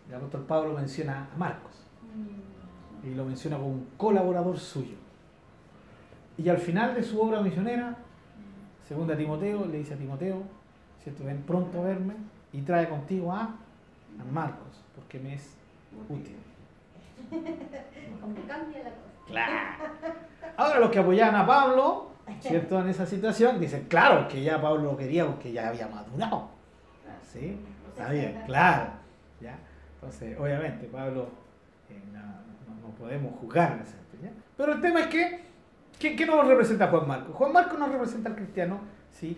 el 0.09 0.15
apóstol 0.15 0.45
Pablo 0.47 0.75
menciona 0.75 1.29
a 1.33 1.39
Marcos 1.39 1.84
y 3.03 3.15
lo 3.15 3.25
menciona 3.25 3.57
como 3.57 3.71
un 3.71 3.89
colaborador 3.97 4.59
suyo. 4.59 4.97
Y 6.37 6.49
al 6.49 6.59
final 6.59 6.95
de 6.95 7.03
su 7.03 7.21
obra 7.21 7.41
misionera, 7.41 7.97
segunda 8.87 9.17
Timoteo, 9.17 9.67
le 9.67 9.79
dice 9.79 9.95
a 9.95 9.97
Timoteo, 9.97 10.43
¿cierto? 11.03 11.25
ven 11.25 11.43
pronto 11.43 11.81
a 11.81 11.85
verme 11.85 12.15
y 12.53 12.63
trae 12.63 12.89
contigo 12.89 13.33
a, 13.33 13.43
a 13.43 14.33
Marcos, 14.33 14.83
porque 14.97 15.19
me 15.19 15.35
es 15.35 15.55
útil. 16.09 16.37
Como 18.21 18.35
cambia 18.47 18.79
la 18.79 18.91
cosa. 18.91 19.15
Claro. 19.27 19.53
Ahora 20.57 20.81
los 20.81 20.91
que 20.91 20.99
apoyaban 20.99 21.37
a 21.37 21.47
Pablo, 21.47 22.11
¿cierto? 22.41 22.81
En 22.81 22.89
esa 22.89 23.07
situación, 23.07 23.61
dicen, 23.61 23.87
claro, 23.89 24.29
que 24.29 24.43
ya 24.43 24.61
Pablo 24.61 24.93
lo 24.93 24.97
quería 24.97 25.27
porque 25.27 25.53
ya 25.53 25.69
había 25.69 25.89
madurado. 25.89 26.49
¿Sí? 27.33 27.59
Está 27.89 28.11
bien, 28.11 28.43
claro. 28.47 28.91
¿Ya? 29.41 29.59
Entonces, 29.95 30.39
obviamente, 30.39 30.87
Pablo, 30.87 31.29
no, 32.13 32.91
podemos 32.99 33.35
juzgar 33.41 33.85
sentido, 33.85 34.23
¿ya? 34.23 34.31
Pero 34.57 34.73
el 34.75 34.81
tema 34.81 35.01
es 35.01 35.07
que, 35.09 35.41
¿qué, 35.99 36.17
qué 36.17 36.27
nos 36.27 36.47
representa 36.47 36.89
Juan 36.89 37.09
Marcos? 37.09 37.35
Juan 37.35 37.53
Marcos 37.53 37.79
nos 37.79 37.91
representa 37.91 38.31
al 38.31 38.37
cristiano, 38.37 38.81
¿sí? 39.11 39.37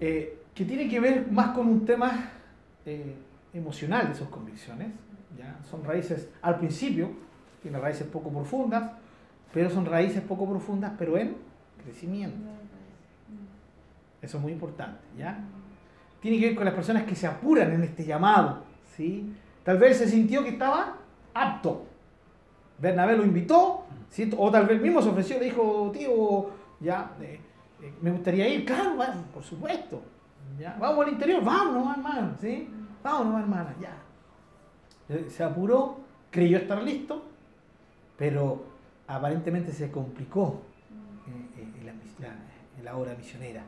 Eh, 0.00 0.42
que 0.54 0.64
tiene 0.64 0.88
que 0.88 1.00
ver 1.00 1.30
más 1.30 1.48
con 1.48 1.68
un 1.68 1.84
tema 1.84 2.30
eh, 2.84 3.14
emocional 3.52 4.08
de 4.08 4.14
sus 4.14 4.28
convicciones. 4.28 4.88
¿ya? 5.36 5.58
Son 5.68 5.84
raíces, 5.84 6.28
al 6.42 6.58
principio, 6.58 7.10
tiene 7.62 7.78
raíces 7.78 8.06
poco 8.06 8.30
profundas, 8.30 8.92
pero 9.52 9.70
son 9.70 9.86
raíces 9.86 10.22
poco 10.22 10.48
profundas, 10.48 10.92
pero 10.98 11.16
en 11.16 11.36
crecimiento. 11.82 12.36
Eso 14.20 14.36
es 14.36 14.42
muy 14.42 14.52
importante, 14.52 15.00
¿ya? 15.16 15.38
Tiene 16.20 16.40
que 16.40 16.46
ver 16.46 16.54
con 16.56 16.64
las 16.64 16.74
personas 16.74 17.04
que 17.04 17.14
se 17.14 17.26
apuran 17.26 17.72
en 17.72 17.84
este 17.84 18.04
llamado, 18.04 18.64
¿sí? 18.96 19.32
Tal 19.62 19.78
vez 19.78 19.98
se 19.98 20.08
sintió 20.08 20.42
que 20.42 20.50
estaba 20.50 20.96
apto. 21.42 21.86
Bernabé 22.78 23.16
lo 23.16 23.24
invitó, 23.24 23.84
o 24.36 24.50
tal 24.50 24.66
vez 24.66 24.80
mismo 24.80 25.02
se 25.02 25.08
ofreció, 25.08 25.38
le 25.38 25.46
dijo, 25.46 25.90
tío, 25.92 26.50
ya, 26.80 27.12
eh, 27.20 27.40
eh, 27.82 27.94
me 28.00 28.10
gustaría 28.10 28.48
ir, 28.48 28.64
claro, 28.64 28.96
por 29.32 29.42
supuesto. 29.42 30.02
Vamos 30.78 31.06
al 31.06 31.12
interior, 31.12 31.44
vamos, 31.44 31.96
hermano, 31.96 32.34
¿sí? 32.40 32.68
Vamos, 33.02 33.40
hermana, 33.40 33.74
ya. 33.80 33.96
Eh, 35.08 35.26
Se 35.28 35.42
apuró, 35.44 35.98
creyó 36.30 36.58
estar 36.58 36.82
listo, 36.82 37.22
pero 38.16 38.64
aparentemente 39.06 39.72
se 39.72 39.90
complicó 39.90 40.62
eh, 41.56 42.82
la 42.82 42.96
obra 42.96 43.14
misionera. 43.14 43.62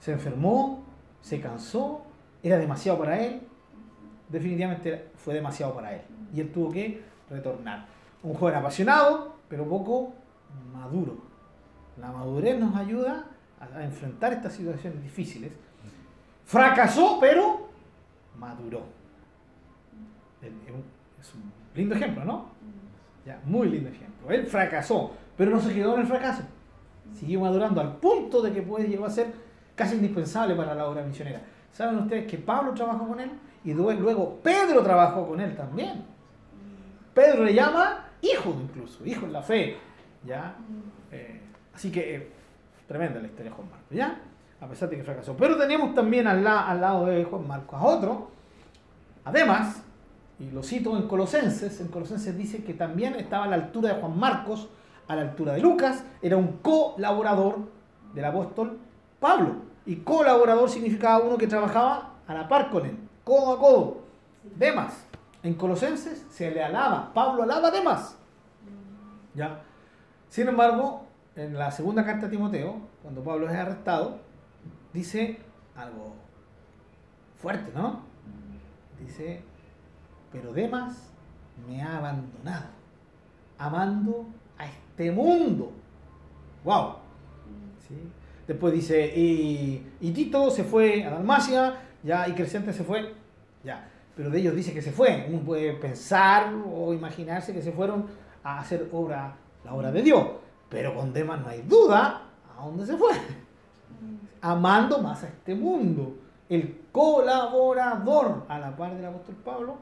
Se 0.00 0.12
enfermó, 0.12 0.84
se 1.20 1.40
cansó, 1.40 2.02
era 2.42 2.58
demasiado 2.58 2.98
para 2.98 3.20
él, 3.20 3.40
definitivamente 4.28 5.10
fue 5.16 5.34
demasiado 5.34 5.74
para 5.74 5.94
él. 5.94 6.02
Y 6.32 6.40
él 6.40 6.52
tuvo 6.52 6.70
que 6.70 7.02
retornar. 7.30 7.86
Un 8.22 8.34
joven 8.34 8.54
apasionado, 8.56 9.36
pero 9.48 9.68
poco 9.68 10.12
maduro. 10.72 11.16
La 12.00 12.10
madurez 12.12 12.58
nos 12.58 12.74
ayuda 12.76 13.26
a, 13.60 13.82
enfrentar 13.84 14.32
estas 14.32 14.52
situaciones 14.54 15.02
difíciles. 15.02 15.52
Fracasó, 16.44 17.18
pero 17.20 17.68
maduró. 18.38 18.82
Es 21.20 21.34
un- 21.34 21.52
lindo 21.74 21.94
ejemplo, 21.94 22.24
¿no? 22.24 22.46
Ya, 23.24 23.40
muy 23.44 23.68
lindo 23.68 23.88
ejemplo. 23.88 24.30
Él 24.30 24.46
fracasó, 24.46 25.12
pero 25.36 25.50
no 25.50 25.60
se 25.60 25.72
quedó 25.72 25.94
en 25.94 26.02
el 26.02 26.06
fracaso. 26.06 26.42
Siguió 27.12 27.40
madurando 27.40 27.80
al 27.80 27.96
punto 27.96 28.42
de 28.42 28.52
que 28.52 28.62
puede 28.62 28.88
llegó 28.88 29.06
a 29.06 29.10
ser 29.10 29.32
casi 29.74 29.96
indispensable 29.96 30.54
para 30.54 30.74
la 30.74 30.86
obra 30.86 31.02
misionera. 31.02 31.40
¿Saben 31.72 31.98
ustedes 31.98 32.26
que 32.30 32.38
Pablo 32.38 32.72
trabajó 32.74 33.08
con 33.08 33.20
él? 33.20 33.30
Y 33.64 33.72
lue- 33.72 33.98
luego 33.98 34.38
Pedro 34.42 34.82
trabajó 34.82 35.26
con 35.26 35.40
él 35.40 35.56
también. 35.56 36.04
Pedro 37.14 37.44
le 37.44 37.54
llama 37.54 38.04
hijo 38.22 38.54
incluso, 38.62 39.04
hijo 39.06 39.26
en 39.26 39.32
la 39.32 39.42
fe. 39.42 39.76
¿ya? 40.26 40.54
Eh, 41.12 41.40
así 41.74 41.90
que 41.92 42.16
eh, 42.16 42.30
tremenda 42.88 43.20
la 43.20 43.26
historia 43.26 43.50
de 43.50 43.56
Juan 43.56 43.68
Marcos, 43.70 43.90
¿ya? 43.90 44.20
A 44.60 44.66
pesar 44.66 44.88
de 44.88 44.96
que 44.96 45.04
fracasó. 45.04 45.36
Pero 45.36 45.56
tenemos 45.58 45.94
también 45.94 46.26
al, 46.26 46.42
la- 46.42 46.66
al 46.68 46.80
lado 46.80 47.06
de 47.06 47.24
Juan 47.24 47.46
Marcos 47.46 47.78
a 47.80 47.84
otro, 47.84 48.30
además, 49.24 49.82
y 50.38 50.50
lo 50.50 50.62
cito 50.62 50.96
en 50.96 51.06
Colosenses, 51.06 51.80
en 51.80 51.88
Colosenses 51.88 52.36
dice 52.36 52.64
que 52.64 52.74
también 52.74 53.14
estaba 53.16 53.44
a 53.44 53.48
la 53.48 53.56
altura 53.56 53.94
de 53.94 54.00
Juan 54.00 54.18
Marcos, 54.18 54.68
a 55.06 55.14
la 55.16 55.22
altura 55.22 55.52
de 55.52 55.60
Lucas, 55.60 56.02
era 56.22 56.36
un 56.36 56.58
colaborador 56.62 57.58
del 58.14 58.24
apóstol 58.24 58.78
Pablo. 59.20 59.56
Y 59.86 59.96
colaborador 59.96 60.70
significaba 60.70 61.22
uno 61.22 61.36
que 61.36 61.46
trabajaba 61.46 62.14
a 62.26 62.32
la 62.34 62.48
par 62.48 62.70
con 62.70 62.86
él, 62.86 62.96
codo 63.22 63.52
a 63.52 63.58
codo. 63.58 63.98
Demas, 64.56 65.06
en 65.44 65.54
Colosenses 65.54 66.24
se 66.30 66.50
le 66.50 66.64
alaba, 66.64 67.12
Pablo 67.12 67.42
alaba 67.42 67.68
a 67.68 67.70
Demas. 67.70 68.18
¿Ya? 69.34 69.60
Sin 70.30 70.48
embargo, 70.48 71.06
en 71.36 71.54
la 71.54 71.70
segunda 71.70 72.04
carta 72.04 72.26
a 72.26 72.30
Timoteo, 72.30 72.80
cuando 73.02 73.22
Pablo 73.22 73.48
es 73.48 73.54
arrestado, 73.54 74.18
dice 74.92 75.38
algo 75.76 76.14
fuerte, 77.36 77.70
¿no? 77.74 78.00
Dice, 78.98 79.42
pero 80.32 80.52
Demas 80.52 81.10
me 81.68 81.82
ha 81.82 81.98
abandonado, 81.98 82.66
amando 83.58 84.26
a 84.56 84.64
este 84.64 85.12
mundo. 85.12 85.72
¡Wow! 86.64 86.94
¿Sí? 87.86 87.94
Después 88.46 88.72
dice, 88.72 89.12
y, 89.14 89.86
y 90.00 90.10
Tito 90.12 90.50
se 90.50 90.64
fue 90.64 91.04
a 91.04 91.10
Dalmacia, 91.10 91.82
ya, 92.02 92.26
y 92.28 92.32
Crescente 92.32 92.72
se 92.72 92.82
fue, 92.82 93.12
ya. 93.62 93.90
Pero 94.16 94.30
de 94.30 94.38
ellos 94.38 94.54
dice 94.54 94.72
que 94.72 94.82
se 94.82 94.92
fue. 94.92 95.26
Uno 95.28 95.40
puede 95.40 95.72
pensar 95.74 96.52
o 96.72 96.92
imaginarse 96.92 97.52
que 97.52 97.62
se 97.62 97.72
fueron 97.72 98.06
a 98.42 98.60
hacer 98.60 98.88
obra, 98.92 99.36
la 99.64 99.74
obra 99.74 99.90
de 99.90 100.02
Dios. 100.02 100.24
Pero 100.68 100.94
con 100.94 101.12
Demas 101.12 101.40
no 101.40 101.48
hay 101.48 101.62
duda 101.62 102.22
a 102.56 102.64
dónde 102.64 102.86
se 102.86 102.96
fue. 102.96 103.12
Amando 104.40 104.98
más 104.98 105.24
a 105.24 105.28
este 105.28 105.54
mundo. 105.54 106.14
El 106.48 106.82
colaborador 106.92 108.44
a 108.48 108.58
la 108.58 108.76
par 108.76 108.94
del 108.94 109.06
apóstol 109.06 109.34
Pablo, 109.44 109.76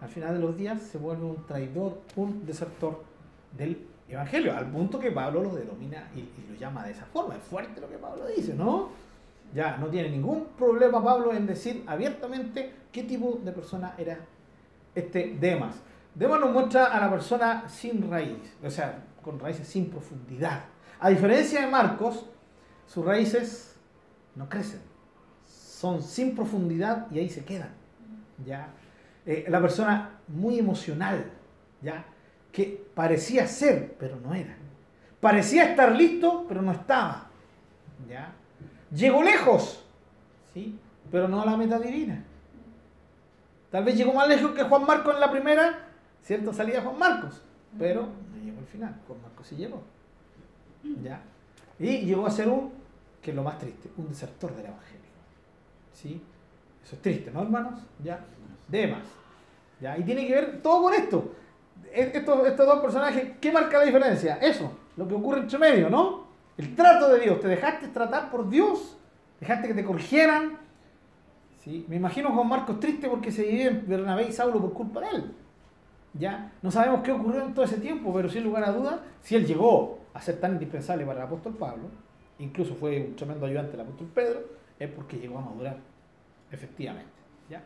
al 0.00 0.08
final 0.08 0.34
de 0.34 0.40
los 0.40 0.56
días 0.56 0.82
se 0.82 0.98
vuelve 0.98 1.24
un 1.24 1.46
traidor, 1.46 2.02
un 2.16 2.44
desertor 2.44 3.02
del 3.56 3.86
Evangelio, 4.08 4.56
al 4.56 4.66
punto 4.70 4.98
que 4.98 5.10
Pablo 5.12 5.42
lo 5.42 5.54
denomina 5.54 6.08
y, 6.14 6.20
y 6.20 6.46
lo 6.50 6.58
llama 6.58 6.84
de 6.84 6.92
esa 6.92 7.04
forma. 7.06 7.36
Es 7.36 7.42
fuerte 7.42 7.80
lo 7.80 7.88
que 7.88 7.98
Pablo 7.98 8.26
dice, 8.26 8.54
¿no? 8.54 8.88
Ya 9.54 9.76
no 9.78 9.86
tiene 9.86 10.10
ningún 10.10 10.48
problema 10.56 11.02
Pablo 11.02 11.32
en 11.32 11.46
decir 11.46 11.84
abiertamente 11.86 12.72
qué 12.92 13.04
tipo 13.04 13.40
de 13.42 13.52
persona 13.52 13.94
era 13.96 14.18
este 14.94 15.36
Demas. 15.40 15.76
Demas 16.14 16.40
nos 16.40 16.52
muestra 16.52 16.86
a 16.86 17.00
la 17.00 17.10
persona 17.10 17.68
sin 17.68 18.10
raíz, 18.10 18.56
o 18.62 18.70
sea, 18.70 19.04
con 19.22 19.38
raíces 19.38 19.68
sin 19.68 19.88
profundidad. 19.88 20.64
A 21.00 21.10
diferencia 21.10 21.60
de 21.60 21.68
Marcos, 21.68 22.26
sus 22.86 23.04
raíces 23.04 23.76
no 24.34 24.48
crecen, 24.48 24.80
son 25.46 26.02
sin 26.02 26.34
profundidad 26.34 27.06
y 27.10 27.18
ahí 27.20 27.28
se 27.28 27.44
quedan. 27.44 27.70
¿ya? 28.44 28.68
Eh, 29.24 29.46
la 29.48 29.60
persona 29.60 30.18
muy 30.28 30.58
emocional, 30.58 31.30
¿ya? 31.82 32.04
que 32.50 32.84
parecía 32.94 33.46
ser, 33.46 33.94
pero 33.98 34.16
no 34.16 34.34
era. 34.34 34.56
Parecía 35.20 35.70
estar 35.70 35.92
listo, 35.92 36.46
pero 36.48 36.62
no 36.62 36.72
estaba. 36.72 37.30
¿ya? 38.08 38.32
Llegó 38.90 39.22
lejos, 39.22 39.84
¿sí? 40.54 40.78
pero 41.10 41.28
no 41.28 41.42
a 41.42 41.46
la 41.46 41.56
meta 41.56 41.78
divina. 41.78 42.24
Tal 43.70 43.84
vez 43.84 43.96
llegó 43.96 44.12
más 44.12 44.28
lejos 44.28 44.52
que 44.52 44.62
Juan 44.62 44.86
Marcos 44.86 45.14
en 45.14 45.20
la 45.20 45.30
primera, 45.30 45.86
¿cierto? 46.22 46.52
Salida 46.52 46.80
Juan 46.82 46.98
Marcos, 46.98 47.42
pero 47.78 48.02
no 48.02 48.44
llegó 48.44 48.58
al 48.60 48.66
final. 48.66 48.94
Juan 49.06 49.22
Marcos 49.22 49.46
sí 49.46 49.56
llegó. 49.56 49.82
¿ya? 51.02 51.20
Y 51.78 51.98
llegó 52.06 52.26
a 52.26 52.30
ser 52.30 52.48
un, 52.48 52.72
que 53.20 53.30
es 53.30 53.36
lo 53.36 53.42
más 53.42 53.58
triste, 53.58 53.90
un 53.96 54.08
desertor 54.08 54.54
del 54.54 54.66
Evangelio. 54.66 54.98
¿sí? 55.92 56.22
Eso 56.82 56.96
es 56.96 57.02
triste, 57.02 57.30
¿no, 57.30 57.42
hermanos? 57.42 57.80
¿Ya? 58.02 58.24
Demas. 58.68 59.02
¿ya? 59.80 59.98
Y 59.98 60.02
tiene 60.02 60.26
que 60.26 60.34
ver 60.34 60.62
todo 60.62 60.84
con 60.84 60.94
esto. 60.94 61.34
Estos, 61.92 62.46
estos 62.46 62.66
dos 62.66 62.80
personajes, 62.80 63.32
¿qué 63.40 63.52
marca 63.52 63.78
la 63.78 63.84
diferencia? 63.84 64.36
Eso, 64.36 64.72
lo 64.96 65.06
que 65.06 65.14
ocurre 65.14 65.40
entre 65.40 65.58
medio, 65.58 65.90
¿no? 65.90 66.27
El 66.58 66.74
trato 66.74 67.08
de 67.10 67.20
Dios. 67.20 67.40
Te 67.40 67.48
dejaste 67.48 67.88
tratar 67.88 68.30
por 68.30 68.50
Dios, 68.50 68.98
dejaste 69.40 69.68
que 69.68 69.74
te 69.74 69.84
corrigieran. 69.84 70.58
¿sí? 71.60 71.86
Me 71.88 71.96
imagino 71.96 72.30
Juan 72.32 72.48
Marcos 72.48 72.80
triste 72.80 73.08
porque 73.08 73.32
se 73.32 73.44
dividen 73.44 73.84
Bernabé 73.86 74.28
y 74.28 74.32
Saulo 74.32 74.60
por 74.60 74.72
culpa 74.74 75.00
de 75.00 75.08
él. 75.08 75.32
¿ya? 76.14 76.52
No 76.60 76.70
sabemos 76.70 77.02
qué 77.02 77.12
ocurrió 77.12 77.44
en 77.44 77.54
todo 77.54 77.64
ese 77.64 77.78
tiempo, 77.78 78.12
pero 78.12 78.28
sin 78.28 78.42
lugar 78.42 78.64
a 78.64 78.72
dudas, 78.72 79.00
si 79.22 79.36
él 79.36 79.46
llegó 79.46 80.00
a 80.12 80.20
ser 80.20 80.40
tan 80.40 80.52
indispensable 80.52 81.06
para 81.06 81.20
el 81.20 81.26
apóstol 81.26 81.54
Pablo, 81.54 81.84
incluso 82.40 82.74
fue 82.74 83.04
un 83.06 83.16
tremendo 83.16 83.46
ayudante 83.46 83.72
del 83.72 83.82
apóstol 83.82 84.08
Pedro, 84.12 84.40
es 84.78 84.90
porque 84.90 85.16
llegó 85.16 85.38
a 85.38 85.42
madurar, 85.42 85.76
efectivamente. 86.50 87.10
¿ya? 87.48 87.62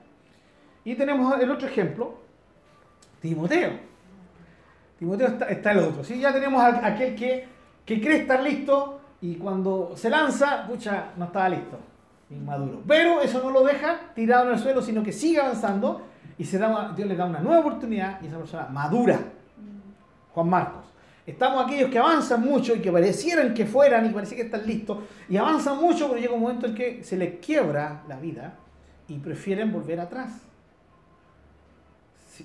Y 0.84 0.94
tenemos 0.94 1.40
el 1.40 1.50
otro 1.50 1.66
ejemplo, 1.66 2.14
Timoteo. 3.20 3.70
Timoteo 4.98 5.28
está, 5.48 5.72
el 5.72 5.78
otro. 5.78 6.04
¿sí? 6.04 6.20
Ya 6.20 6.32
tenemos 6.32 6.62
aquel 6.62 7.14
que 7.16 7.51
que 7.84 8.00
cree 8.00 8.22
estar 8.22 8.42
listo 8.42 9.00
y 9.20 9.36
cuando 9.36 9.92
se 9.96 10.10
lanza, 10.10 10.66
pucha, 10.66 11.12
no 11.16 11.26
estaba 11.26 11.48
listo, 11.48 11.78
inmaduro. 12.30 12.82
Pero 12.86 13.20
eso 13.20 13.40
no 13.42 13.50
lo 13.50 13.64
deja 13.64 14.12
tirado 14.14 14.46
en 14.46 14.54
el 14.54 14.58
suelo, 14.58 14.82
sino 14.82 15.02
que 15.02 15.12
sigue 15.12 15.40
avanzando 15.40 16.02
y 16.38 16.44
se 16.44 16.58
da 16.58 16.92
Dios 16.96 17.08
le 17.08 17.16
da 17.16 17.26
una 17.26 17.40
nueva 17.40 17.60
oportunidad 17.60 18.20
y 18.22 18.26
esa 18.26 18.38
persona 18.38 18.66
madura. 18.66 19.18
Juan 20.34 20.48
Marcos. 20.48 20.84
Estamos 21.24 21.64
aquellos 21.64 21.88
que 21.88 21.98
avanzan 21.98 22.40
mucho 22.40 22.74
y 22.74 22.80
que 22.80 22.90
parecieran 22.90 23.54
que 23.54 23.64
fueran 23.64 24.06
y 24.06 24.08
parecía 24.08 24.38
que 24.38 24.44
están 24.44 24.66
listos 24.66 24.98
y 25.28 25.36
avanzan 25.36 25.78
mucho, 25.78 26.08
pero 26.08 26.20
llega 26.20 26.34
un 26.34 26.40
momento 26.40 26.66
en 26.66 26.74
que 26.74 27.04
se 27.04 27.16
les 27.16 27.38
quiebra 27.38 28.02
la 28.08 28.16
vida 28.16 28.54
y 29.06 29.18
prefieren 29.18 29.72
volver 29.72 30.00
atrás. 30.00 30.32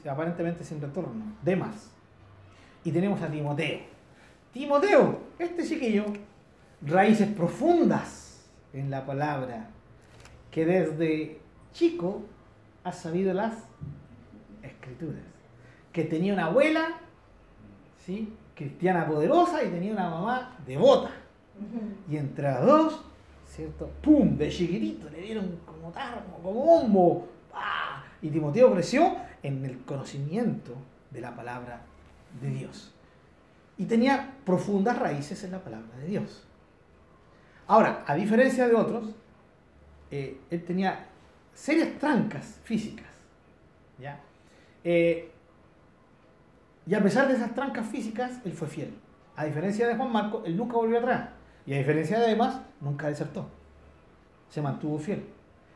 Aparentemente 0.07 0.63
sin 0.63 0.79
retorno. 0.79 1.23
Demas. 1.41 1.89
Y 2.83 2.91
tenemos 2.91 3.19
a 3.21 3.27
Timoteo. 3.27 3.96
Timoteo, 4.57 5.19
este 5.37 5.63
chiquillo, 5.63 6.05
raíces 6.81 7.27
profundas 7.27 8.43
en 8.73 8.89
la 8.89 9.05
palabra, 9.05 9.69
que 10.49 10.65
desde 10.65 11.39
chico 11.73 12.23
ha 12.83 12.91
sabido 12.91 13.35
las 13.35 13.53
escrituras. 14.63 15.21
Que 15.93 16.05
tenía 16.05 16.33
una 16.33 16.47
abuela, 16.47 16.99
¿sí? 18.03 18.33
cristiana 18.55 19.07
poderosa 19.07 19.63
y 19.63 19.69
tenía 19.69 19.91
una 19.91 20.09
mamá 20.09 20.57
devota. 20.65 21.11
Y 22.09 22.17
entre 22.17 22.45
las 22.45 22.65
dos, 22.65 23.01
¿cierto? 23.45 23.91
¡Pum! 24.01 24.37
De 24.37 24.49
chiquitito 24.49 25.07
le 25.11 25.21
dieron 25.21 25.59
como 25.67 25.91
tarmo, 25.91 26.39
como 26.41 26.51
bombo. 26.51 27.27
Y 28.23 28.29
Timoteo 28.29 28.73
creció 28.73 29.17
en 29.43 29.63
el 29.63 29.77
conocimiento 29.83 30.73
de 31.11 31.21
la 31.21 31.35
palabra 31.35 31.81
de 32.41 32.49
Dios. 32.49 32.96
Y 33.77 33.85
tenía 33.85 34.35
profundas 34.45 34.97
raíces 34.97 35.43
en 35.43 35.51
la 35.51 35.63
palabra 35.63 35.95
de 35.97 36.07
Dios. 36.07 36.43
Ahora, 37.67 38.03
a 38.07 38.15
diferencia 38.15 38.67
de 38.67 38.75
otros, 38.75 39.13
eh, 40.09 40.39
él 40.49 40.63
tenía 40.63 41.07
serias 41.53 41.97
trancas 41.99 42.59
físicas. 42.63 43.07
¿ya? 43.99 44.19
Eh, 44.83 45.31
y 46.85 46.95
a 46.95 47.03
pesar 47.03 47.27
de 47.27 47.33
esas 47.33 47.53
trancas 47.53 47.85
físicas, 47.87 48.39
él 48.45 48.53
fue 48.53 48.67
fiel. 48.67 48.93
A 49.35 49.45
diferencia 49.45 49.87
de 49.87 49.95
Juan 49.95 50.11
Marco, 50.11 50.43
él 50.45 50.55
nunca 50.55 50.77
volvió 50.77 50.99
atrás. 50.99 51.29
Y 51.65 51.73
a 51.73 51.77
diferencia 51.77 52.17
de 52.17 52.25
además, 52.25 52.61
nunca 52.79 53.07
desertó. 53.07 53.49
Se 54.49 54.61
mantuvo 54.61 54.97
fiel. 54.97 55.25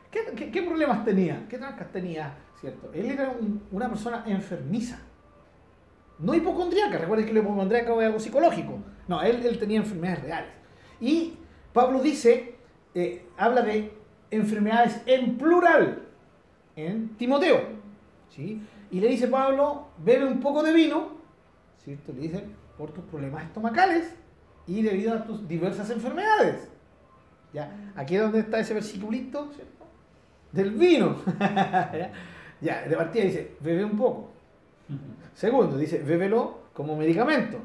¿Qué, 0.10 0.62
problemas 0.62 1.04
tenía? 1.04 1.46
¿Qué 1.50 1.58
trancas 1.58 1.92
tenía? 1.92 2.34
¿Cierto? 2.60 2.92
Él 2.94 3.06
era 3.08 3.34
una 3.72 3.90
persona 3.90 4.24
enfermiza. 4.28 5.00
No 6.22 6.36
hipocondríaca. 6.36 7.00
Recuerden 7.00 7.26
que 7.26 7.32
el 7.32 7.38
hipocondríaco 7.40 8.02
es 8.02 8.08
algo 8.08 8.20
psicológico. 8.20 8.80
No, 9.08 9.22
él, 9.22 9.46
él 9.46 9.60
tenía 9.60 9.80
enfermedades 9.80 10.24
reales. 10.24 10.52
Y 11.00 11.34
Pablo 11.74 12.02
dice, 12.02 12.56
eh, 12.94 13.26
habla 13.38 13.62
de 13.64 13.92
enfermedades 14.30 15.02
en 15.06 15.38
plural 15.38 16.04
en 16.76 17.10
Timoteo. 17.18 17.62
¿sí? 18.30 18.62
Y 18.92 19.00
le 19.00 19.10
dice 19.10 19.28
Pablo, 19.28 19.88
bebe 19.98 20.26
un 20.26 20.40
poco 20.40 20.64
de 20.64 20.74
vino, 20.74 21.10
¿cierto? 21.84 22.14
Le 22.14 22.22
dice, 22.22 22.46
por 22.78 22.92
tus 22.92 23.04
problemas 23.06 23.44
estomacales 23.44 24.14
y 24.68 24.82
debido 24.82 25.14
a 25.14 25.24
tus 25.24 25.48
diversas 25.48 25.90
enfermedades. 25.90 26.70
¿Ya? 27.54 27.94
Aquí 27.96 28.16
es 28.16 28.22
donde 28.22 28.40
está 28.40 28.60
ese 28.60 28.74
versiculito, 28.74 29.52
¿cierto? 29.54 29.86
Del 30.52 30.72
vino. 30.72 31.18
¿Ya? 32.62 32.84
de 32.88 32.96
partida 32.96 33.24
dice, 33.24 33.56
bebe 33.60 33.84
un 33.84 33.98
poco. 33.98 34.30
Segundo, 35.34 35.78
dice, 35.78 36.00
bébelo 36.00 36.60
como 36.74 36.96
medicamento. 36.96 37.58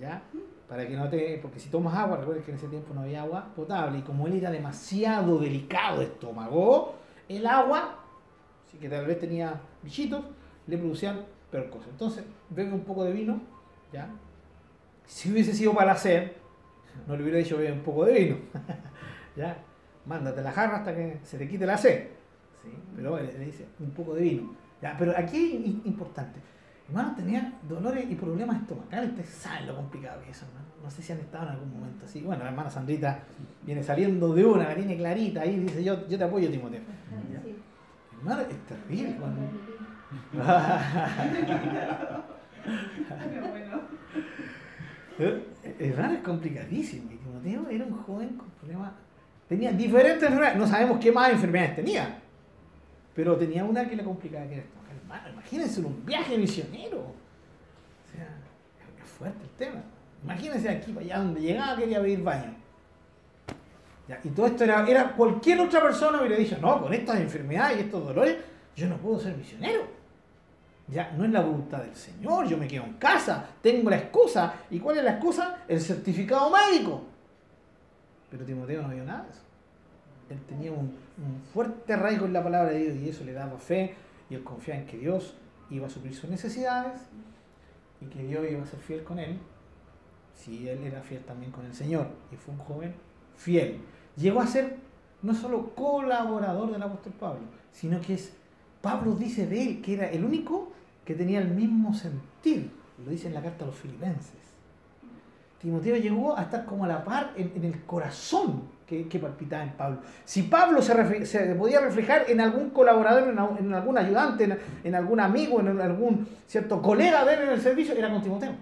¿Ya? 0.00 0.22
Para 0.68 0.86
que 0.86 0.96
no 0.96 1.08
te. 1.08 1.38
Porque 1.40 1.60
si 1.60 1.68
tomas 1.68 1.94
agua, 1.94 2.16
recuerden 2.16 2.44
que 2.44 2.50
en 2.50 2.56
ese 2.56 2.68
tiempo 2.68 2.94
no 2.94 3.02
había 3.02 3.22
agua 3.22 3.52
potable. 3.54 3.98
Y 3.98 4.02
como 4.02 4.26
él 4.26 4.34
era 4.34 4.50
demasiado 4.50 5.38
delicado 5.38 5.98
de 5.98 6.06
estómago, 6.06 6.94
el 7.28 7.46
agua, 7.46 7.98
sí 8.70 8.78
que 8.78 8.88
tal 8.88 9.06
vez 9.06 9.18
tenía 9.18 9.60
bichitos, 9.82 10.24
le 10.66 10.78
producían 10.78 11.24
peor. 11.50 11.68
Entonces, 11.88 12.24
bebe 12.50 12.72
un 12.72 12.80
poco 12.80 13.04
de 13.04 13.12
vino, 13.12 13.40
¿ya? 13.92 14.08
Si 15.04 15.30
hubiese 15.30 15.52
sido 15.52 15.74
para 15.74 15.92
hacer, 15.92 16.36
no 17.06 17.14
le 17.14 17.22
hubiera 17.22 17.38
dicho 17.38 17.58
bebe 17.58 17.72
un 17.72 17.82
poco 17.82 18.06
de 18.06 18.12
vino, 18.14 18.36
¿ya? 19.36 19.58
Mándate 20.06 20.42
la 20.42 20.50
jarra 20.50 20.78
hasta 20.78 20.94
que 20.94 21.20
se 21.22 21.38
te 21.38 21.46
quite 21.46 21.66
la 21.66 21.76
sed, 21.76 22.08
¿sí? 22.62 22.70
Pero 22.96 23.20
le, 23.20 23.38
dice 23.38 23.66
un 23.78 23.90
poco 23.90 24.14
de 24.14 24.22
vino, 24.22 24.56
¿ya? 24.80 24.96
Pero 24.98 25.12
aquí 25.16 25.56
es 25.56 25.86
importante. 25.86 26.40
Hermano, 26.88 27.14
tenía 27.16 27.52
dolores 27.68 28.06
y 28.10 28.14
problemas 28.14 28.60
estomacales. 28.60 29.10
Ustedes 29.10 29.30
saben 29.30 29.66
lo 29.66 29.76
complicado 29.76 30.20
que 30.22 30.30
es 30.30 30.36
eso, 30.36 30.46
hermano. 30.46 30.66
No 30.82 30.90
sé 30.90 31.02
si 31.02 31.12
han 31.12 31.20
estado 31.20 31.44
en 31.44 31.52
algún 31.52 31.72
momento 31.72 32.04
así. 32.04 32.20
Bueno, 32.22 32.42
la 32.42 32.50
hermana 32.50 32.68
Sandrita 32.70 33.20
viene 33.64 33.82
saliendo 33.82 34.34
de 34.34 34.44
una, 34.44 34.68
la 34.68 34.74
tiene 34.74 34.96
clarita 34.96 35.42
ahí, 35.42 35.60
dice: 35.60 35.82
Yo, 35.84 36.06
yo 36.08 36.18
te 36.18 36.24
apoyo, 36.24 36.50
Timoteo. 36.50 36.80
Hermano, 38.18 38.42
es 38.42 38.66
terrible 38.66 39.16
cuando 39.16 39.40
es 45.82 45.96
raro, 45.96 46.14
es 46.14 46.20
complicadísimo. 46.20 47.10
Y 47.12 47.16
Timoteo 47.16 47.68
era 47.70 47.84
un 47.84 47.96
joven 47.98 48.36
con 48.36 48.48
problemas. 48.50 48.92
Tenía 49.48 49.72
diferentes 49.72 50.22
enfermedades. 50.22 50.58
No 50.58 50.66
sabemos 50.66 50.98
qué 50.98 51.12
más 51.12 51.30
enfermedades 51.30 51.76
tenía. 51.76 52.18
Pero 53.14 53.36
tenía 53.36 53.64
una 53.64 53.88
que 53.88 53.96
le 53.96 54.04
complicaba, 54.04 54.46
que 54.46 54.54
era 54.54 54.62
esto. 54.62 54.81
Imagínense 55.32 55.80
un 55.80 56.04
viaje 56.04 56.38
misionero. 56.38 57.00
O 57.00 58.12
sea, 58.12 58.28
es 59.02 59.10
fuerte 59.10 59.42
el 59.42 59.50
tema. 59.50 59.82
Imagínense 60.22 60.68
aquí 60.68 60.92
para 60.92 61.04
allá 61.04 61.18
donde 61.18 61.40
llegaba 61.40 61.76
quería 61.76 62.00
pedir 62.00 62.22
baño. 62.22 62.54
y 64.24 64.28
todo 64.28 64.46
esto 64.46 64.64
era, 64.64 64.86
era 64.86 65.12
cualquier 65.12 65.60
otra 65.60 65.80
persona 65.80 66.20
hubiera 66.20 66.36
dicho, 66.36 66.56
no, 66.60 66.82
con 66.82 66.92
estas 66.92 67.20
enfermedades 67.20 67.78
y 67.78 67.80
estos 67.82 68.04
dolores, 68.04 68.36
yo 68.76 68.86
no 68.88 68.96
puedo 68.96 69.18
ser 69.18 69.36
misionero. 69.36 70.02
Ya 70.88 71.12
no 71.16 71.24
es 71.24 71.30
la 71.30 71.40
voluntad 71.40 71.78
del 71.78 71.96
Señor, 71.96 72.46
yo 72.46 72.56
me 72.56 72.68
quedo 72.68 72.84
en 72.84 72.94
casa, 72.94 73.46
tengo 73.62 73.88
la 73.88 73.96
excusa. 73.96 74.54
¿Y 74.70 74.78
cuál 74.78 74.98
es 74.98 75.04
la 75.04 75.12
excusa? 75.12 75.64
El 75.66 75.80
certificado 75.80 76.50
médico. 76.50 77.02
Pero 78.30 78.44
Timoteo 78.44 78.82
no 78.82 78.88
vio 78.88 79.04
nada 79.04 79.24
de 79.24 79.30
eso. 79.30 79.40
Él 80.30 80.38
tenía 80.48 80.72
un, 80.72 80.96
fuerte 81.52 81.92
arraigo 81.92 82.26
en 82.26 82.32
la 82.32 82.42
palabra 82.42 82.72
de 82.72 82.78
Dios 82.78 82.96
y 82.96 83.08
eso 83.08 83.24
le 83.24 83.32
daba 83.32 83.58
fe 83.58 83.94
y 84.32 84.34
él 84.34 84.42
confiaba 84.42 84.80
en 84.80 84.86
que 84.86 84.96
Dios 84.96 85.34
iba 85.68 85.86
a 85.86 85.90
suplir 85.90 86.14
sus 86.14 86.30
necesidades 86.30 87.02
y 88.00 88.06
que 88.06 88.22
Dios 88.22 88.46
iba 88.50 88.62
a 88.62 88.66
ser 88.66 88.80
fiel 88.80 89.04
con 89.04 89.18
él 89.18 89.38
si 90.34 90.66
él 90.66 90.82
era 90.84 91.02
fiel 91.02 91.22
también 91.22 91.52
con 91.52 91.66
el 91.66 91.74
Señor 91.74 92.06
y 92.32 92.36
fue 92.36 92.54
un 92.54 92.60
joven 92.60 92.94
fiel. 93.36 93.78
Llegó 94.16 94.40
a 94.40 94.46
ser 94.46 94.78
no 95.20 95.34
solo 95.34 95.74
colaborador 95.74 96.72
del 96.72 96.82
apóstol 96.82 97.12
Pablo, 97.12 97.42
sino 97.72 98.00
que 98.00 98.14
es 98.14 98.32
Pablo 98.80 99.14
dice 99.14 99.46
de 99.46 99.62
él 99.62 99.82
que 99.82 99.94
era 99.94 100.10
el 100.10 100.24
único 100.24 100.72
que 101.04 101.14
tenía 101.14 101.40
el 101.40 101.48
mismo 101.48 101.92
sentir. 101.92 102.70
Lo 103.04 103.10
dice 103.10 103.28
en 103.28 103.34
la 103.34 103.42
carta 103.42 103.64
a 103.64 103.66
los 103.66 103.76
filipenses. 103.76 104.40
Timoteo 105.60 105.96
llegó 105.96 106.36
a 106.36 106.42
estar 106.42 106.64
como 106.64 106.86
a 106.86 106.88
la 106.88 107.04
par 107.04 107.34
en, 107.36 107.64
el 107.64 107.84
corazón 107.84 108.62
que, 109.08 109.18
palpitaba 109.18 109.62
en 109.62 109.72
Pablo. 109.72 109.98
Si 110.24 110.42
Pablo 110.42 110.82
se, 110.82 110.94
podía 111.54 111.80
reflejar 111.80 112.24
en 112.28 112.40
algún 112.40 112.70
colaborador, 112.70 113.28
en, 113.28 113.74
algún 113.74 113.98
ayudante, 113.98 114.58
en, 114.84 114.94
algún 114.94 115.20
amigo, 115.20 115.60
en 115.60 115.80
algún 115.80 116.28
cierto 116.46 116.82
colega 116.82 117.24
de 117.24 117.34
él 117.34 117.40
en 117.42 117.48
el 117.50 117.60
servicio, 117.60 117.94
era 117.94 118.10
con 118.10 118.22
Timoteo. 118.22 118.52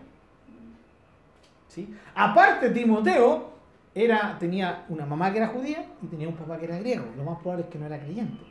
¿Sí? 1.68 1.92
Aparte, 2.14 2.70
Timoteo 2.70 3.50
era, 3.94 4.36
tenía 4.38 4.84
una 4.88 5.06
mamá 5.06 5.32
que 5.32 5.38
era 5.38 5.48
judía 5.48 5.84
y 6.02 6.06
tenía 6.06 6.28
un 6.28 6.36
papá 6.36 6.58
que 6.58 6.66
era 6.66 6.78
griego. 6.78 7.06
Lo 7.16 7.24
más 7.24 7.38
probable 7.38 7.64
es 7.64 7.70
que 7.70 7.78
no 7.78 7.86
era 7.86 7.98
creyente. 7.98 8.50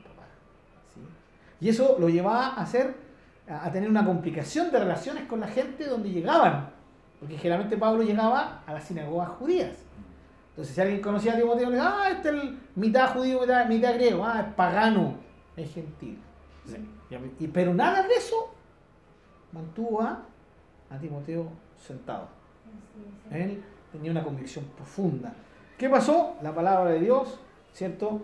Y 1.61 1.69
eso 1.69 1.97
lo 1.99 2.09
llevaba 2.09 2.47
a 2.47 2.61
hacer, 2.61 2.95
a 3.47 3.69
tener 3.71 3.89
una 3.89 4.05
complicación 4.05 4.71
de 4.71 4.79
relaciones 4.79 5.25
con 5.25 5.39
la 5.39 5.47
gente 5.47 5.85
donde 5.85 6.09
llegaban. 6.09 6.69
Porque 7.19 7.37
generalmente 7.37 7.77
Pablo 7.77 8.03
llegaba 8.03 8.63
a 8.65 8.73
las 8.73 8.85
sinagogas 8.85 9.29
judías. 9.31 9.75
Entonces, 10.59 10.75
si 10.75 10.81
alguien 10.81 11.01
conocía 11.01 11.31
a 11.31 11.37
Timoteo, 11.37 11.69
le 11.69 11.77
decía, 11.77 11.89
ah, 11.89 12.09
este 12.11 12.27
es 12.27 12.35
el 12.35 12.59
mitad 12.75 13.13
judío, 13.13 13.39
mitad, 13.69 13.93
griego, 13.93 14.25
ah, 14.25 14.41
es 14.45 14.53
pagano, 14.55 15.13
es 15.55 15.73
gentil. 15.73 16.19
Y, 17.39 17.47
pero 17.47 17.73
nada 17.73 18.05
de 18.05 18.15
eso 18.15 18.53
mantuvo 19.53 20.01
a, 20.01 20.21
Timoteo 20.99 21.47
sentado. 21.77 22.27
Él 23.31 23.63
tenía 23.93 24.11
una 24.11 24.21
convicción 24.21 24.65
profunda. 24.75 25.31
¿Qué 25.77 25.89
pasó? 25.89 26.35
La 26.43 26.53
palabra 26.53 26.91
de 26.91 26.99
Dios, 26.99 27.39
¿cierto? 27.71 28.21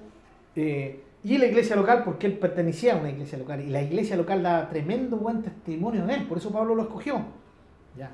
Eh, 0.57 1.05
y 1.23 1.37
la 1.37 1.45
iglesia 1.45 1.77
local, 1.77 2.03
porque 2.03 2.27
él 2.27 2.37
pertenecía 2.37 2.95
a 2.95 2.97
una 2.97 3.11
iglesia 3.11 3.37
local, 3.37 3.61
y 3.61 3.67
la 3.67 3.81
iglesia 3.81 4.17
local 4.17 4.43
da 4.43 4.67
tremendo 4.67 5.15
buen 5.15 5.41
testimonio 5.41 6.05
de 6.05 6.15
él, 6.15 6.27
por 6.27 6.39
eso 6.39 6.51
Pablo 6.51 6.75
lo 6.75 6.81
escogió. 6.81 7.44
Ya, 7.97 8.11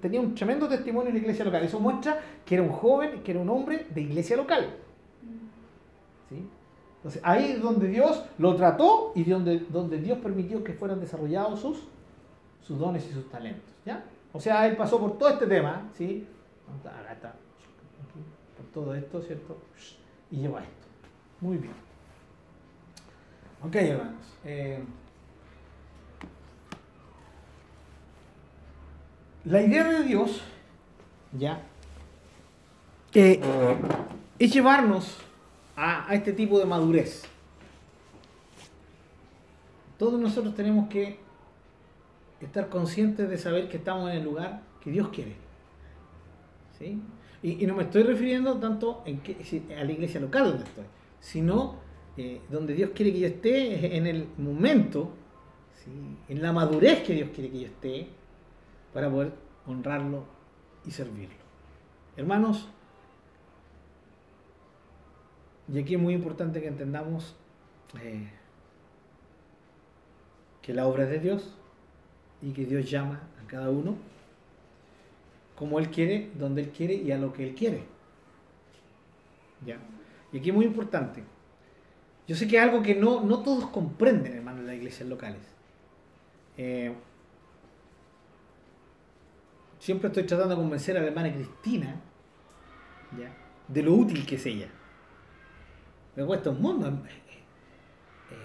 tenía 0.00 0.20
un 0.20 0.34
tremendo 0.36 0.68
testimonio 0.68 1.08
en 1.08 1.14
la 1.14 1.20
iglesia 1.20 1.44
local. 1.44 1.64
Eso 1.64 1.80
muestra 1.80 2.20
que 2.46 2.54
era 2.54 2.62
un 2.62 2.70
joven, 2.70 3.22
que 3.22 3.32
era 3.32 3.40
un 3.40 3.48
hombre 3.48 3.86
de 3.90 4.00
iglesia 4.02 4.36
local. 4.36 4.76
¿Sí? 6.28 6.46
Entonces, 6.96 7.20
ahí 7.24 7.52
es 7.52 7.60
donde 7.60 7.88
Dios 7.88 8.24
lo 8.38 8.54
trató 8.54 9.10
y 9.16 9.24
donde, 9.24 9.58
donde 9.58 9.98
Dios 9.98 10.18
permitió 10.18 10.62
que 10.62 10.72
fueran 10.74 11.00
desarrollados 11.00 11.58
sus, 11.58 11.82
sus 12.60 12.78
dones 12.78 13.04
y 13.10 13.12
sus 13.12 13.28
talentos. 13.28 13.74
¿ya? 13.84 14.04
O 14.32 14.38
sea, 14.38 14.68
él 14.68 14.76
pasó 14.76 15.00
por 15.00 15.18
todo 15.18 15.30
este 15.30 15.48
tema, 15.48 15.88
¿sí? 15.94 16.24
Por 18.56 18.66
todo 18.72 18.94
esto, 18.94 19.20
¿cierto? 19.22 19.58
Y 20.30 20.36
lleva 20.36 20.60
esto. 20.60 20.86
Muy 21.40 21.56
bien. 21.56 21.74
Ok, 23.64 23.74
hermanos. 23.74 24.38
Eh, 24.44 24.82
la 29.44 29.62
idea 29.62 29.84
de 29.84 30.02
Dios, 30.04 30.40
ya, 31.32 31.62
eh, 33.14 33.40
es 34.38 34.52
llevarnos 34.52 35.18
a, 35.76 36.08
a 36.08 36.14
este 36.14 36.32
tipo 36.32 36.58
de 36.58 36.64
madurez. 36.64 37.24
Todos 39.98 40.20
nosotros 40.20 40.54
tenemos 40.54 40.88
que 40.88 41.18
estar 42.40 42.68
conscientes 42.68 43.28
de 43.28 43.38
saber 43.38 43.68
que 43.68 43.76
estamos 43.76 44.10
en 44.10 44.16
el 44.18 44.24
lugar 44.24 44.62
que 44.80 44.90
Dios 44.90 45.08
quiere. 45.08 45.34
¿Sí? 46.78 47.00
Y, 47.42 47.62
y 47.62 47.66
no 47.66 47.74
me 47.74 47.84
estoy 47.84 48.02
refiriendo 48.02 48.58
tanto 48.58 49.02
en 49.04 49.20
que, 49.20 49.36
a 49.78 49.84
la 49.84 49.92
iglesia 49.92 50.20
local 50.20 50.44
donde 50.44 50.64
estoy, 50.64 50.84
sino 51.20 51.76
eh, 52.16 52.40
donde 52.50 52.74
Dios 52.74 52.90
quiere 52.94 53.12
que 53.12 53.20
yo 53.20 53.26
esté 53.26 53.96
en 53.96 54.06
el 54.06 54.28
momento, 54.38 55.10
¿sí? 55.84 55.90
en 56.28 56.42
la 56.42 56.52
madurez 56.52 57.02
que 57.02 57.14
Dios 57.14 57.30
quiere 57.34 57.50
que 57.50 57.60
yo 57.60 57.66
esté, 57.66 58.08
para 58.92 59.10
poder 59.10 59.32
honrarlo 59.66 60.24
y 60.84 60.90
servirlo. 60.90 61.42
Hermanos, 62.16 62.68
y 65.72 65.78
aquí 65.78 65.94
es 65.94 66.00
muy 66.00 66.14
importante 66.14 66.60
que 66.60 66.68
entendamos 66.68 67.34
eh, 68.00 68.28
que 70.60 70.74
la 70.74 70.86
obra 70.86 71.04
es 71.04 71.10
de 71.10 71.18
Dios 71.20 71.56
y 72.42 72.52
que 72.52 72.66
Dios 72.66 72.90
llama 72.90 73.20
a 73.42 73.46
cada 73.46 73.70
uno 73.70 73.96
como 75.56 75.78
Él 75.78 75.90
quiere, 75.90 76.30
donde 76.34 76.62
Él 76.62 76.70
quiere 76.70 76.94
y 76.94 77.12
a 77.12 77.18
lo 77.18 77.32
que 77.32 77.44
Él 77.44 77.54
quiere. 77.54 77.84
¿Ya? 79.64 79.78
Y 80.32 80.38
aquí 80.38 80.50
es 80.50 80.54
muy 80.54 80.64
importante. 80.64 81.22
Yo 82.26 82.34
sé 82.36 82.48
que 82.48 82.56
es 82.56 82.62
algo 82.62 82.82
que 82.82 82.94
no, 82.94 83.22
no 83.22 83.42
todos 83.42 83.68
comprenden, 83.68 84.34
hermano, 84.34 84.60
en 84.60 84.66
las 84.66 84.76
iglesias 84.76 85.08
locales. 85.08 85.42
Eh, 86.56 86.92
siempre 89.82 90.06
estoy 90.06 90.22
tratando 90.22 90.54
de 90.54 90.60
convencer 90.62 90.96
a 90.96 91.00
la 91.00 91.08
hermana 91.08 91.34
Cristina 91.34 91.96
¿ya? 93.18 93.34
de 93.66 93.82
lo 93.82 93.94
útil 93.94 94.24
que 94.24 94.36
es 94.36 94.46
ella. 94.46 94.68
Me 96.14 96.24
cuesta 96.24 96.50
un 96.50 96.62
mundo. 96.62 96.86
Eh, 96.86 98.40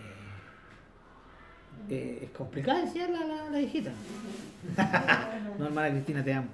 eh, 1.89 2.19
es 2.23 2.29
complicado 2.31 2.81
decir 2.83 3.07
la, 3.11 3.51
la, 3.51 3.61
hijita. 3.61 3.91
no, 5.59 5.65
hermana 5.65 5.91
Cristina, 5.91 6.23
te 6.23 6.33
amo. 6.33 6.47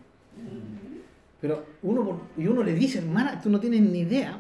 Pero 1.40 1.66
uno, 1.84 2.22
y 2.36 2.46
uno 2.48 2.62
le 2.62 2.74
dice, 2.74 2.98
hermana, 2.98 3.40
tú 3.42 3.50
no 3.50 3.62
tienes 3.62 3.82
ni 3.82 4.00
idea, 4.00 4.38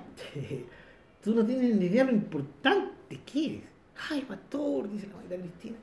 tú 1.24 1.34
no 1.34 1.46
tienes 1.46 1.74
ni 1.78 1.86
idea 1.86 2.04
lo 2.04 2.12
importante 2.12 3.22
que 3.26 3.46
es. 3.46 3.64
Ay, 4.10 4.24
pastor, 4.24 4.92
dice 4.92 5.08
la 5.08 5.16
madre 5.16 5.40
Cristina. 5.40 5.78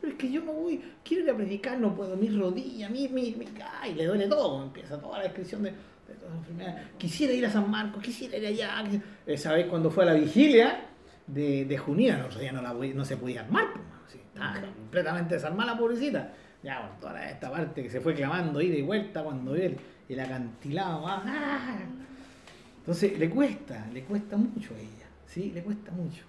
Pero 0.00 0.12
es 0.12 0.18
que 0.18 0.30
yo 0.30 0.42
no 0.42 0.52
voy, 0.52 0.80
quiero 1.04 1.24
ir 1.24 1.30
a 1.30 1.36
predicar, 1.36 1.78
no 1.78 1.94
puedo, 1.94 2.16
mi 2.16 2.28
rodilla, 2.28 2.88
mi, 2.88 3.08
mi, 3.08 3.34
mi, 3.36 3.46
ay, 3.80 3.94
le 3.94 4.06
duele 4.06 4.28
todo, 4.28 4.62
empieza 4.62 5.00
toda 5.00 5.18
la 5.18 5.24
descripción 5.24 5.62
de, 5.62 5.70
de 5.70 6.14
todas 6.14 6.30
las 6.30 6.38
enfermedades. 6.38 6.88
Quisiera 6.98 7.32
ir 7.32 7.46
a 7.46 7.50
San 7.50 7.70
Marcos, 7.70 8.02
quisiera 8.02 8.36
ir 8.36 8.46
allá. 8.46 8.84
Eh, 9.26 9.36
¿Sabes 9.36 9.66
cuando 9.66 9.90
fue 9.90 10.04
a 10.04 10.08
la 10.08 10.14
vigilia 10.14 10.80
de, 11.26 11.64
de 11.64 11.78
Junía? 11.78 12.18
No, 12.18 12.52
no, 12.52 12.62
la, 12.62 12.72
no 12.72 13.04
se 13.04 13.16
podía 13.16 13.40
armar, 13.40 13.72
pues, 13.72 14.12
¿sí? 14.12 14.18
estaba 14.18 14.60
completamente 14.60 15.34
desarmada 15.34 15.72
la 15.72 15.78
pobrecita 15.78 16.32
ya 16.62 16.80
por 16.80 16.98
toda 16.98 17.30
esta 17.30 17.50
parte 17.50 17.82
que 17.82 17.90
se 17.90 18.00
fue 18.00 18.14
clamando 18.14 18.60
ida 18.60 18.76
y 18.76 18.82
vuelta 18.82 19.22
cuando 19.22 19.52
ve 19.52 19.66
el, 19.66 19.78
el 20.08 20.20
acantilado. 20.20 21.06
¡ah! 21.06 21.78
Entonces 22.78 23.18
le 23.18 23.30
cuesta, 23.30 23.86
le 23.92 24.02
cuesta 24.02 24.36
mucho 24.36 24.74
a 24.74 24.78
ella, 24.78 25.06
¿sí? 25.26 25.52
Le 25.54 25.62
cuesta 25.62 25.92
mucho. 25.92 26.24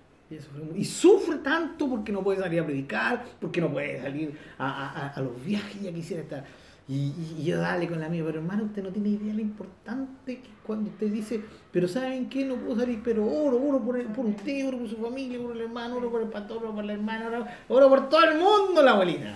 Y, 0.76 0.84
sufre, 0.84 1.38
tanto 1.38 1.88
porque 1.88 2.12
no 2.12 2.22
puede 2.22 2.40
salir 2.40 2.60
a 2.60 2.66
predicar, 2.66 3.24
porque 3.40 3.62
no 3.62 3.72
puede 3.72 4.02
salir 4.02 4.38
a, 4.58 4.68
a, 4.68 5.08
a 5.10 5.22
los 5.22 5.44
viajes, 5.44 5.82
ya 5.82 5.94
quisiera 5.94 6.24
estar. 6.24 6.46
Y, 6.90 7.14
y, 7.38 7.44
yo 7.44 7.58
dale 7.58 7.88
con 7.88 8.00
la 8.00 8.08
mía, 8.08 8.24
pero 8.26 8.40
hermano, 8.40 8.64
usted 8.64 8.82
no 8.82 8.90
tiene 8.90 9.10
idea 9.10 9.34
lo 9.34 9.42
importante 9.42 10.40
que 10.40 10.50
cuando 10.66 10.90
usted 10.90 11.08
dice, 11.08 11.42
pero 11.72 11.88
¿saben 11.88 12.30
qué? 12.30 12.46
No 12.46 12.56
puedo 12.56 12.80
salir, 12.80 13.02
pero 13.04 13.26
oro, 13.26 13.62
oro 13.62 13.80
por, 13.80 13.98
el, 13.98 14.08
por 14.08 14.26
usted, 14.26 14.68
oro 14.68 14.80
por 14.80 14.90
su 14.90 14.98
familia, 14.98 15.38
por 15.38 15.54
el 15.54 15.64
hermano, 15.64 15.98
oro 15.98 16.10
por 16.10 16.22
el 16.22 16.30
pastor, 16.30 16.58
oro 16.60 16.74
por 16.74 16.86
la 16.86 16.94
hermana, 16.94 17.28
oro, 17.28 17.46
oro 17.68 17.90
por 17.90 18.10
todo 18.10 18.24
el 18.24 18.38
mundo, 18.38 18.82
la 18.82 18.92
abuelita. 18.92 19.36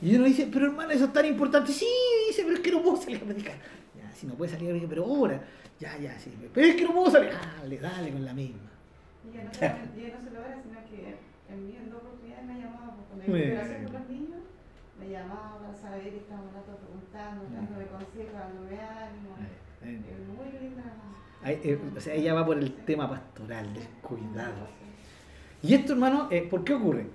Y 0.00 0.16
uno 0.16 0.24
dice, 0.24 0.48
pero 0.52 0.66
hermano, 0.66 0.90
eso 0.90 1.04
es 1.04 1.12
tan 1.12 1.26
importante. 1.26 1.72
Sí, 1.72 1.86
dice, 2.26 2.42
pero 2.42 2.56
es 2.56 2.60
que 2.60 2.72
no 2.72 2.82
puedo 2.82 2.96
salir 2.96 3.18
a 3.18 3.24
predicar. 3.24 3.54
Ya, 3.96 4.12
si 4.12 4.26
no 4.26 4.34
puede 4.34 4.50
salir 4.50 4.66
a 4.66 4.70
predicar, 4.70 4.88
pero 4.88 5.04
ahora. 5.04 5.40
Ya, 5.78 5.96
ya, 5.98 6.18
sí. 6.18 6.32
Pero 6.52 6.66
es 6.66 6.74
que 6.74 6.82
no 6.82 6.92
puedo 6.92 7.12
salir. 7.12 7.30
Dale, 7.60 7.78
dale 7.78 8.10
con 8.10 8.24
la 8.24 8.32
misma. 8.32 8.71
Y 9.24 9.36
ya 9.36 9.44
no, 9.44 9.54
se, 9.54 9.60
ya 9.60 10.18
no 10.18 10.24
se 10.24 10.30
logra, 10.30 10.62
sino 10.62 10.78
que 10.88 11.16
en 11.52 11.66
mí 11.66 11.76
en 11.76 11.90
dos 11.90 12.02
oportunidades 12.02 12.46
me 12.46 12.58
llamaba, 12.60 12.96
porque 12.96 13.26
cuando 13.26 13.38
yo 13.38 13.60
hacer 13.60 13.84
con 13.84 13.92
los 13.92 14.08
niños, 14.08 14.42
me 14.98 15.08
llamaba 15.10 15.58
para 15.60 15.74
saber 15.74 16.10
que 16.10 16.16
estaban 16.18 16.46
rato 16.54 16.76
preguntando, 16.78 17.44
dándome 17.54 17.86
consejos, 17.86 18.34
dándome 18.34 18.80
ánimo. 18.80 19.36
Es 19.82 20.28
muy 20.28 20.60
linda. 20.60 20.84
Ay, 21.42 21.60
eh, 21.64 21.78
o 21.96 22.00
sea, 22.00 22.14
ella 22.14 22.34
va 22.34 22.46
por 22.46 22.58
el 22.58 22.72
tema 22.72 23.08
pastoral, 23.08 23.72
del 23.74 23.88
cuidado. 24.00 24.66
Y 25.62 25.74
esto, 25.74 25.92
hermano, 25.92 26.28
eh, 26.30 26.46
¿por 26.48 26.64
qué 26.64 26.74
ocurre? 26.74 27.06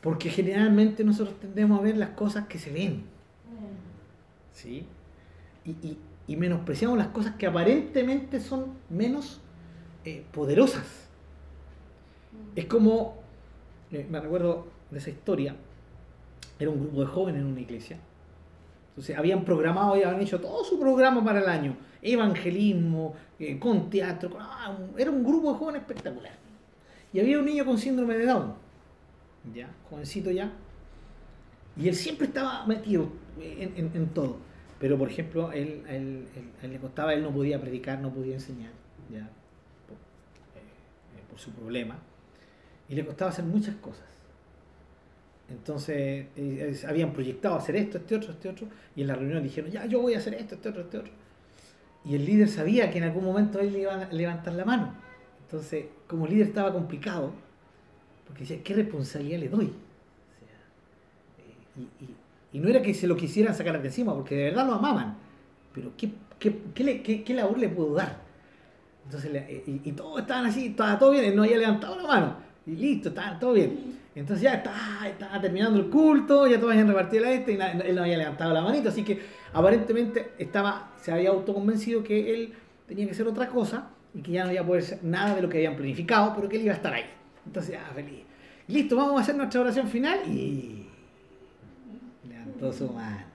Porque 0.00 0.30
generalmente 0.30 1.04
nosotros 1.04 1.38
tendemos 1.40 1.78
a 1.78 1.82
ver 1.82 1.96
las 1.96 2.10
cosas 2.10 2.46
que 2.46 2.58
se 2.58 2.72
ven. 2.72 3.04
¿Sí? 4.52 4.86
Y, 5.64 5.70
y, 5.70 5.98
y 6.26 6.36
menospreciamos 6.36 6.98
las 6.98 7.08
cosas 7.08 7.34
que 7.36 7.46
aparentemente 7.46 8.40
son 8.40 8.74
menos 8.90 9.40
eh, 10.04 10.24
poderosas. 10.32 11.07
Es 12.58 12.66
como, 12.66 13.14
eh, 13.92 14.04
me 14.10 14.20
recuerdo 14.20 14.66
de 14.90 14.98
esa 14.98 15.10
historia, 15.10 15.54
era 16.58 16.68
un 16.68 16.80
grupo 16.80 17.02
de 17.02 17.06
jóvenes 17.06 17.40
en 17.40 17.46
una 17.46 17.60
iglesia. 17.60 17.96
Entonces 18.88 19.16
habían 19.16 19.44
programado 19.44 19.96
y 19.96 20.02
habían 20.02 20.20
hecho 20.20 20.40
todo 20.40 20.64
su 20.64 20.80
programa 20.80 21.22
para 21.22 21.38
el 21.38 21.48
año. 21.48 21.76
Evangelismo, 22.02 23.14
eh, 23.38 23.60
con 23.60 23.88
teatro. 23.88 24.36
Ah, 24.40 24.76
era 24.96 25.08
un 25.08 25.22
grupo 25.22 25.52
de 25.52 25.58
jóvenes 25.60 25.82
espectacular. 25.82 26.32
Y 27.12 27.20
había 27.20 27.38
un 27.38 27.44
niño 27.44 27.64
con 27.64 27.78
síndrome 27.78 28.18
de 28.18 28.26
Down 28.26 28.54
ya, 29.54 29.70
jovencito 29.88 30.32
ya, 30.32 30.50
y 31.76 31.86
él 31.86 31.94
siempre 31.94 32.26
estaba 32.26 32.66
metido 32.66 33.08
en, 33.40 33.72
en, 33.76 33.92
en 33.94 34.08
todo. 34.08 34.38
Pero, 34.80 34.98
por 34.98 35.08
ejemplo, 35.08 35.52
él, 35.52 35.84
él, 35.88 36.26
le 36.68 36.78
costaba, 36.80 37.14
él 37.14 37.22
no 37.22 37.30
podía 37.30 37.60
predicar, 37.60 38.00
no 38.00 38.12
podía 38.12 38.34
enseñar, 38.34 38.72
ya, 39.08 39.20
eh, 39.20 41.22
por 41.30 41.38
su 41.38 41.52
problema, 41.52 41.98
y 42.88 42.94
le 42.94 43.04
costaba 43.04 43.30
hacer 43.30 43.44
muchas 43.44 43.74
cosas. 43.76 44.04
Entonces, 45.50 46.26
eh, 46.36 46.80
habían 46.86 47.12
proyectado 47.12 47.54
hacer 47.54 47.76
esto, 47.76 47.98
este 47.98 48.16
otro, 48.16 48.32
este 48.32 48.48
otro, 48.48 48.66
y 48.94 49.02
en 49.02 49.06
la 49.06 49.14
reunión 49.14 49.42
dijeron, 49.42 49.70
ya, 49.70 49.86
yo 49.86 50.00
voy 50.00 50.14
a 50.14 50.18
hacer 50.18 50.34
esto, 50.34 50.56
este 50.56 50.68
otro, 50.68 50.82
este 50.82 50.98
otro. 50.98 51.12
Y 52.04 52.14
el 52.14 52.24
líder 52.24 52.48
sabía 52.48 52.90
que 52.90 52.98
en 52.98 53.04
algún 53.04 53.24
momento 53.24 53.58
él 53.58 53.74
iba 53.74 53.94
a 53.94 54.12
levantar 54.12 54.52
la 54.54 54.64
mano. 54.64 54.94
Entonces, 55.42 55.86
como 56.06 56.26
líder 56.26 56.48
estaba 56.48 56.72
complicado, 56.72 57.32
porque 58.26 58.40
decía, 58.40 58.62
¿qué 58.62 58.74
responsabilidad 58.74 59.40
le 59.40 59.48
doy? 59.48 59.72
Eh, 61.78 62.14
y, 62.52 62.58
no 62.58 62.68
era 62.68 62.82
que 62.82 62.92
se 62.92 63.06
lo 63.06 63.16
quisieran 63.16 63.54
sacar 63.54 63.80
de 63.80 63.88
encima, 63.88 64.14
porque 64.14 64.34
de 64.34 64.44
verdad 64.44 64.66
lo 64.66 64.74
amaban, 64.74 65.16
pero 65.72 65.92
¿qué, 65.96 66.12
qué, 66.38 67.24
qué, 67.24 67.34
labor 67.34 67.58
le 67.58 67.68
puedo 67.68 67.94
dar? 67.94 68.20
Entonces, 69.04 69.30
y, 69.66 69.80
y, 69.84 69.92
todos 69.92 70.20
estaban 70.20 70.46
así, 70.46 70.66
estaba 70.66 70.98
todo 70.98 71.12
bien, 71.12 71.24
él 71.24 71.36
no 71.36 71.44
había 71.44 71.56
levantado 71.56 71.96
la 71.96 72.06
mano, 72.06 72.36
y 72.68 72.76
listo, 72.76 73.08
estaba 73.08 73.38
todo 73.38 73.54
bien. 73.54 73.98
Entonces 74.14 74.42
ya 74.42 74.54
estaba, 74.54 75.08
estaba 75.08 75.40
terminando 75.40 75.78
el 75.78 75.86
culto, 75.86 76.46
ya 76.46 76.58
todos 76.58 76.72
habían 76.72 76.88
repartido 76.88 77.24
la 77.24 77.32
este, 77.32 77.52
y 77.52 77.56
él 77.56 77.94
no 77.94 78.02
había 78.02 78.18
levantado 78.18 78.52
la 78.52 78.62
manito, 78.62 78.88
así 78.88 79.04
que 79.04 79.20
aparentemente 79.52 80.32
estaba, 80.38 80.92
se 81.00 81.12
había 81.12 81.30
autoconvencido 81.30 82.02
que 82.02 82.34
él 82.34 82.52
tenía 82.86 83.06
que 83.06 83.12
hacer 83.12 83.26
otra 83.26 83.48
cosa, 83.48 83.90
y 84.14 84.22
que 84.22 84.32
ya 84.32 84.44
no 84.44 84.52
iba 84.52 84.62
a 84.62 84.66
poder 84.66 84.82
ser 84.82 85.04
nada 85.04 85.34
de 85.34 85.42
lo 85.42 85.48
que 85.48 85.58
habían 85.58 85.76
planificado, 85.76 86.34
pero 86.34 86.48
que 86.48 86.56
él 86.56 86.62
iba 86.62 86.72
a 86.72 86.76
estar 86.76 86.92
ahí. 86.92 87.04
Entonces, 87.46 87.72
ya, 87.72 87.84
feliz. 87.94 88.24
Listo, 88.66 88.96
vamos 88.96 89.18
a 89.18 89.22
hacer 89.22 89.36
nuestra 89.36 89.60
oración 89.60 89.88
final 89.88 90.20
y 90.26 90.86
levantó 92.28 92.72
su 92.72 92.92
mano. 92.92 93.28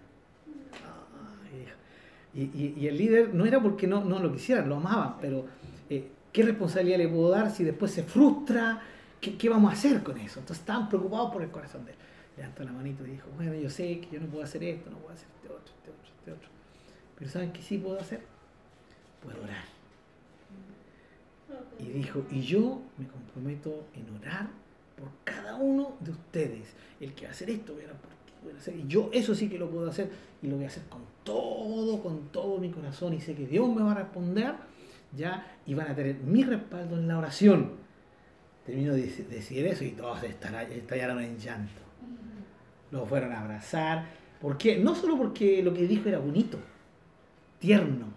Y, 2.35 2.41
y, 2.41 2.73
y, 2.77 2.87
el 2.87 2.97
líder 2.97 3.33
no 3.33 3.45
era 3.45 3.61
porque 3.61 3.85
no, 3.85 4.03
no 4.03 4.17
lo 4.19 4.33
quisieran, 4.33 4.67
lo 4.67 4.77
amaban, 4.77 5.17
pero 5.21 5.45
eh, 5.87 6.09
¿qué 6.31 6.41
responsabilidad 6.41 6.97
le 6.97 7.07
puedo 7.07 7.29
dar 7.29 7.51
si 7.51 7.63
después 7.63 7.91
se 7.91 8.01
frustra? 8.01 8.81
¿Qué, 9.23 9.37
¿Qué, 9.37 9.47
vamos 9.47 9.71
a 9.71 9.73
hacer 9.73 10.03
con 10.03 10.17
eso? 10.17 10.41
Entonces 10.41 10.59
estaban 10.59 10.89
preocupados 10.89 11.31
por 11.31 11.41
el 11.41 11.49
corazón 11.49 11.85
de 11.85 11.91
él. 11.91 11.97
Levantó 12.35 12.63
la 12.65 12.73
manito 12.73 13.07
y 13.07 13.11
dijo, 13.11 13.29
bueno, 13.37 13.53
yo 13.53 13.69
sé 13.69 14.01
que 14.01 14.09
yo 14.11 14.19
no 14.19 14.27
puedo 14.27 14.43
hacer 14.43 14.61
esto, 14.65 14.89
no 14.89 14.97
puedo 14.97 15.13
hacer 15.13 15.27
este 15.37 15.47
otro, 15.47 15.73
este 15.77 15.89
otro, 15.91 16.11
este 16.19 16.31
otro. 16.33 16.49
Pero 17.17 17.31
¿saben 17.31 17.53
qué 17.53 17.61
sí 17.61 17.77
puedo 17.77 17.97
hacer? 17.97 18.21
Puedo 19.23 19.41
orar. 19.41 19.63
Y 21.79 21.85
dijo, 21.85 22.25
y 22.31 22.41
yo 22.41 22.81
me 22.97 23.07
comprometo 23.07 23.85
en 23.93 24.13
orar 24.19 24.49
por 24.97 25.07
cada 25.23 25.55
uno 25.55 25.95
de 26.01 26.11
ustedes. 26.11 26.73
El 26.99 27.13
que 27.13 27.23
va 27.23 27.29
a 27.29 27.31
hacer 27.31 27.49
esto, 27.49 27.73
voy 27.73 27.83
a 27.83 27.87
por 27.87 28.09
ti. 28.25 28.33
pueden 28.41 28.57
hacer. 28.57 28.75
Y 28.75 28.87
yo 28.87 29.09
eso 29.13 29.33
sí 29.33 29.47
que 29.47 29.57
lo 29.57 29.69
puedo 29.69 29.89
hacer 29.89 30.11
y 30.41 30.47
lo 30.47 30.57
voy 30.57 30.65
a 30.65 30.67
hacer 30.67 30.83
con 30.89 31.01
todo, 31.23 32.03
con 32.03 32.27
todo 32.27 32.57
mi 32.57 32.71
corazón 32.71 33.13
y 33.13 33.21
sé 33.21 33.35
que 33.35 33.47
Dios 33.47 33.73
me 33.73 33.83
va 33.83 33.93
a 33.93 33.95
responder, 33.95 34.55
¿ya? 35.15 35.47
Y 35.65 35.75
van 35.75 35.91
a 35.91 35.95
tener 35.95 36.17
mi 36.17 36.43
respaldo 36.43 36.97
en 36.97 37.07
la 37.07 37.17
oración. 37.17 37.82
Termino 38.65 38.93
de 38.93 39.03
decir 39.29 39.65
eso 39.65 39.83
y 39.83 39.91
todos 39.91 40.23
estallaron 40.23 41.21
en 41.21 41.37
llanto. 41.37 41.81
Lo 42.91 43.05
fueron 43.05 43.31
a 43.33 43.41
abrazar. 43.41 44.05
¿Por 44.39 44.57
qué? 44.57 44.77
No 44.77 44.95
solo 44.95 45.17
porque 45.17 45.61
lo 45.63 45.73
que 45.73 45.87
dijo 45.87 46.07
era 46.07 46.19
bonito, 46.19 46.59
tierno, 47.59 48.07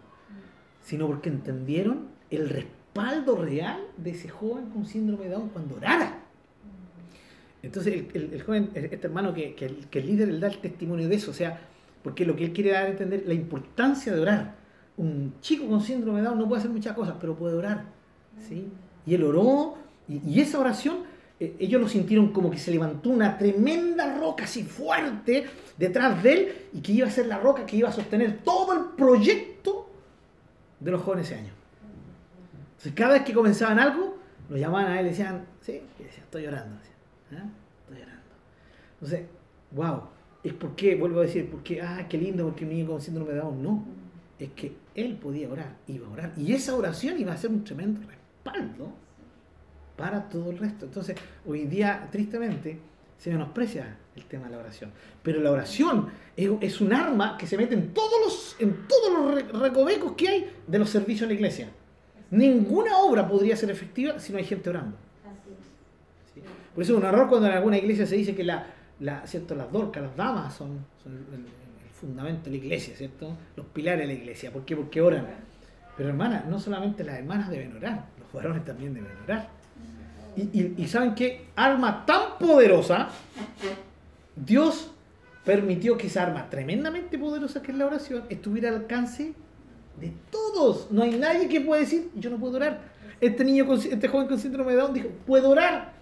sino 0.82 1.07
porque 1.07 1.28
entendieron 1.28 2.09
el 2.30 2.49
respaldo 2.49 3.36
real 3.36 3.80
de 3.97 4.11
ese 4.11 4.28
joven 4.28 4.70
con 4.70 4.86
síndrome 4.86 5.24
de 5.24 5.30
Down 5.30 5.49
cuando 5.49 5.76
orara. 5.76 6.20
Entonces 7.62 8.05
el, 8.14 8.42
joven, 8.42 8.70
este 8.74 9.07
hermano 9.07 9.34
que, 9.34 9.55
que, 9.55 9.66
el, 9.66 9.88
que 9.88 9.99
el 9.99 10.07
líder 10.07 10.28
le 10.28 10.38
da 10.38 10.49
el 10.49 10.59
testimonio 10.59 11.09
de 11.09 11.16
eso, 11.16 11.32
o 11.32 11.34
sea, 11.34 11.61
porque 12.03 12.24
lo 12.24 12.36
que 12.36 12.44
él 12.44 12.53
quiere 12.53 12.70
dar 12.70 12.84
a 12.84 12.88
entender 12.90 13.24
la 13.26 13.34
importancia 13.34 14.14
de 14.14 14.20
orar. 14.20 14.55
Un 14.97 15.34
chico 15.40 15.66
con 15.66 15.80
síndrome 15.80 16.20
de 16.20 16.26
Down 16.26 16.38
no 16.38 16.49
puede 16.49 16.61
hacer 16.61 16.70
muchas 16.70 16.94
cosas, 16.94 17.16
pero 17.20 17.34
puede 17.34 17.57
orar. 17.57 17.84
¿sí? 18.49 18.68
Y 19.05 19.14
él 19.14 19.24
oró, 19.24 19.76
y, 20.09 20.40
esa 20.40 20.59
oración, 20.59 20.98
eh, 21.40 21.57
ellos 21.59 21.80
lo 21.80 21.88
sintieron 21.88 22.32
como 22.32 22.50
que 22.50 22.59
se 22.59 22.70
levantó 22.70 23.11
una 23.11 23.36
tremenda 23.36 24.16
roca 24.18 24.44
así 24.44 24.62
fuerte 24.62 25.46
detrás 25.76 26.22
de 26.22 26.32
él, 26.32 26.54
y 26.72 26.80
que 26.80 26.92
iba 26.92 27.07
a 27.07 27.11
ser 27.11 27.26
la 27.26 27.38
roca 27.38 27.66
que 27.66 27.76
iba 27.76 27.88
a 27.88 27.92
sostener 27.92 28.38
todo 28.38 28.72
el 28.72 28.96
proyecto 28.96 29.90
de 30.80 30.90
los 30.90 31.02
jóvenes 31.02 31.26
ese 31.26 31.40
año. 31.40 31.52
Entonces, 32.70 32.92
cada 32.94 33.14
vez 33.14 33.22
que 33.22 33.32
comenzaban 33.32 33.78
algo, 33.78 34.16
lo 34.48 34.57
llamaban 34.57 34.92
a 34.92 35.00
él 35.00 35.07
y 35.07 35.11
decían, 35.11 35.44
sí, 35.61 35.82
y 35.98 36.02
decía, 36.02 36.22
estoy 36.22 36.46
orando. 36.46 36.76
¿ah? 37.32 37.48
Estoy 37.84 38.02
orando. 38.02 38.22
Entonces, 39.00 39.26
wow 39.72 40.16
es 40.46 40.52
porque, 40.52 40.94
vuelvo 40.94 41.20
a 41.20 41.22
decir, 41.22 41.50
porque, 41.50 41.82
ah, 41.82 42.07
qué 42.09 42.16
lindo, 42.16 42.44
porque 42.44 42.64
un 42.64 42.70
niño 42.70 42.86
con 42.86 43.00
síndrome 43.00 43.32
de 43.32 43.38
Down. 43.38 43.62
No, 43.62 43.84
es 44.38 44.50
que 44.50 44.76
él 44.94 45.16
podía 45.16 45.50
orar, 45.50 45.76
iba 45.88 46.07
a 46.07 46.11
orar. 46.11 46.32
Y 46.36 46.52
esa 46.52 46.76
oración 46.76 47.18
iba 47.18 47.32
a 47.32 47.36
ser 47.36 47.50
un 47.50 47.64
tremendo 47.64 48.00
respaldo 48.07 48.92
para 49.97 50.28
todo 50.28 50.51
el 50.51 50.59
resto. 50.59 50.86
Entonces, 50.86 51.16
hoy 51.47 51.66
día, 51.66 52.09
tristemente, 52.11 52.78
se 53.18 53.30
menosprecia 53.30 53.97
el 54.14 54.24
tema 54.24 54.47
de 54.47 54.53
la 54.53 54.59
oración. 54.59 54.90
Pero 55.22 55.40
la 55.40 55.51
oración 55.51 56.09
es, 56.36 56.80
un 56.80 56.92
arma 56.92 57.36
que 57.38 57.47
se 57.47 57.57
mete 57.57 57.74
en 57.74 57.92
todos 57.92 58.20
los, 58.24 58.57
en 58.59 58.86
todos 58.86 59.12
los 59.12 59.61
recovecos 59.61 60.12
que 60.12 60.28
hay 60.28 60.53
de 60.66 60.78
los 60.78 60.90
servicios 60.90 61.22
en 61.22 61.28
la 61.28 61.34
iglesia. 61.34 61.68
Ninguna 62.30 62.99
obra 62.99 63.26
podría 63.26 63.57
ser 63.57 63.70
efectiva 63.70 64.18
si 64.18 64.32
no 64.32 64.38
hay 64.38 64.44
gente 64.44 64.70
orando. 64.70 64.97
Por 66.74 66.82
eso 66.82 66.92
es 66.92 66.99
un 66.99 67.07
error 67.07 67.28
cuando 67.28 67.49
en 67.49 67.55
alguna 67.55 67.78
iglesia 67.78 68.07
se 68.07 68.16
dice 68.16 68.34
que 68.34 68.44
la, 68.44 68.66
la, 69.01 69.26
¿cierto? 69.26 69.55
las 69.55 69.72
dorcas, 69.72 70.03
las 70.03 70.16
damas 70.16 70.55
son, 70.55 70.84
el, 71.07 71.47
fundamento 71.99 72.44
de 72.44 72.51
la 72.51 72.57
iglesia, 72.59 72.94
¿cierto? 72.94 73.34
Los 73.57 73.64
pilares 73.66 74.07
de 74.07 74.12
la 74.12 74.20
iglesia. 74.20 74.53
¿Por 74.53 74.66
qué? 74.66 74.76
Porque 74.76 75.01
oran. 75.01 75.26
Pero 75.97 76.11
hermanas, 76.11 76.44
no 76.44 76.61
solamente 76.61 77.03
las 77.03 77.18
hermanas 77.18 77.49
deben 77.49 77.74
orar, 77.74 78.05
los 78.20 78.30
varones 78.30 78.62
también 78.66 78.92
deben 78.92 79.11
orar. 79.24 79.49
Y, 80.37 80.87
saben 80.87 81.14
qué 81.14 81.47
arma 81.57 82.05
tan 82.05 82.39
poderosa, 82.39 83.09
Dios 84.34 84.93
permitió 85.45 85.97
que 85.97 86.09
esa 86.09 86.24
arma 86.24 86.51
tremendamente 86.51 87.18
poderosa 87.18 87.62
que 87.62 87.72
es 87.72 87.78
la 87.78 87.87
oración 87.87 88.24
estuviera 88.28 88.68
al 88.68 88.76
alcance 88.76 89.32
de 89.99 90.12
todos. 90.30 90.91
No 90.91 91.05
hay 91.05 91.16
nadie 91.16 91.49
que 91.49 91.61
pueda 91.62 91.80
decir, 91.80 92.11
yo 92.14 92.28
no 92.28 92.37
puedo 92.37 92.57
orar. 92.57 92.80
Este 93.20 93.45
niño, 93.45 93.66
este 93.74 94.09
joven 94.09 94.28
con 94.28 94.39
síndrome 94.39 94.72
de 94.72 94.78
Down 94.78 94.93
dijo, 94.93 95.09
puedo 95.26 95.49
orar. 95.49 95.95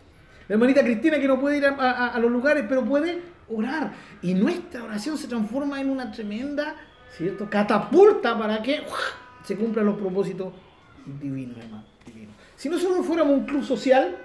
La 0.48 0.54
hermanita 0.54 0.82
Cristina 0.82 1.18
que 1.20 1.28
no 1.28 1.40
puede 1.40 1.58
ir 1.58 1.66
a, 1.66 2.18
los 2.18 2.30
lugares, 2.30 2.64
pero 2.68 2.84
puede 2.84 3.22
orar. 3.48 3.92
Y 4.20 4.34
nuestra 4.34 4.82
oración 4.82 5.16
se 5.16 5.28
transforma 5.28 5.80
en 5.80 5.90
una 5.90 6.10
tremenda 6.10 6.74
¿cierto? 7.16 7.48
catapulta 7.48 8.36
para 8.36 8.60
que 8.60 8.82
se 9.44 9.56
cumplan 9.56 9.86
los 9.86 9.96
propósitos 9.96 10.52
divinos, 11.20 11.56
hermano. 11.58 11.84
Si 12.56 12.68
nosotros 12.68 13.04
fuéramos 13.04 13.38
un 13.38 13.44
club 13.44 13.62
social, 13.62 14.16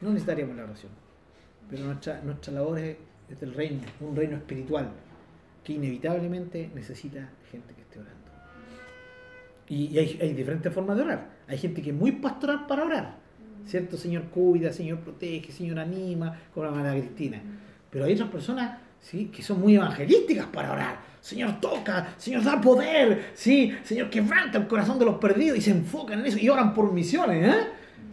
no 0.00 0.10
necesitaríamos 0.10 0.56
la 0.56 0.64
oración. 0.64 0.92
Pero 1.70 1.84
nuestra, 1.84 2.20
nuestra 2.22 2.52
labor 2.52 2.78
es, 2.78 2.96
del 3.40 3.54
reino, 3.54 3.80
un 4.00 4.14
reino 4.14 4.36
espiritual, 4.36 4.90
que 5.64 5.72
inevitablemente 5.72 6.70
necesita 6.74 7.28
gente 7.50 7.74
que 7.74 7.82
esté 7.82 7.98
orando. 7.98 8.16
Y, 9.68 9.98
hay, 9.98 10.18
hay 10.20 10.32
diferentes 10.32 10.72
formas 10.72 10.96
de 10.96 11.02
orar. 11.02 11.30
Hay 11.48 11.58
gente 11.58 11.82
que 11.82 11.90
es 11.90 11.96
muy 11.96 12.12
pastoral 12.12 12.66
para 12.66 12.84
orar 12.84 13.26
¿cierto? 13.66 13.96
Señor 13.96 14.24
cuida, 14.24 14.72
Señor 14.72 15.00
protege, 15.00 15.52
Señor 15.52 15.78
anima, 15.78 16.38
como 16.54 16.64
la 16.64 16.72
hermana 16.72 16.92
Cristina. 16.92 17.42
Pero 17.90 18.04
hay 18.04 18.14
otras 18.14 18.30
personas, 18.30 18.78
¿sí? 19.00 19.26
Que 19.26 19.42
son 19.42 19.60
muy 19.60 19.74
evangelísticas 19.76 20.46
para 20.46 20.72
orar. 20.72 20.98
Señor 21.20 21.60
toca, 21.60 22.14
Señor 22.16 22.44
da 22.44 22.60
poder, 22.60 23.32
¿sí? 23.34 23.74
Señor 23.82 24.08
quebranta 24.08 24.58
el 24.58 24.68
corazón 24.68 24.98
de 24.98 25.04
los 25.04 25.16
perdidos 25.16 25.58
y 25.58 25.60
se 25.60 25.72
enfocan 25.72 26.20
en 26.20 26.26
eso 26.26 26.38
y 26.38 26.48
oran 26.48 26.72
por 26.72 26.92
misiones, 26.92 27.54
¿eh? 27.54 27.66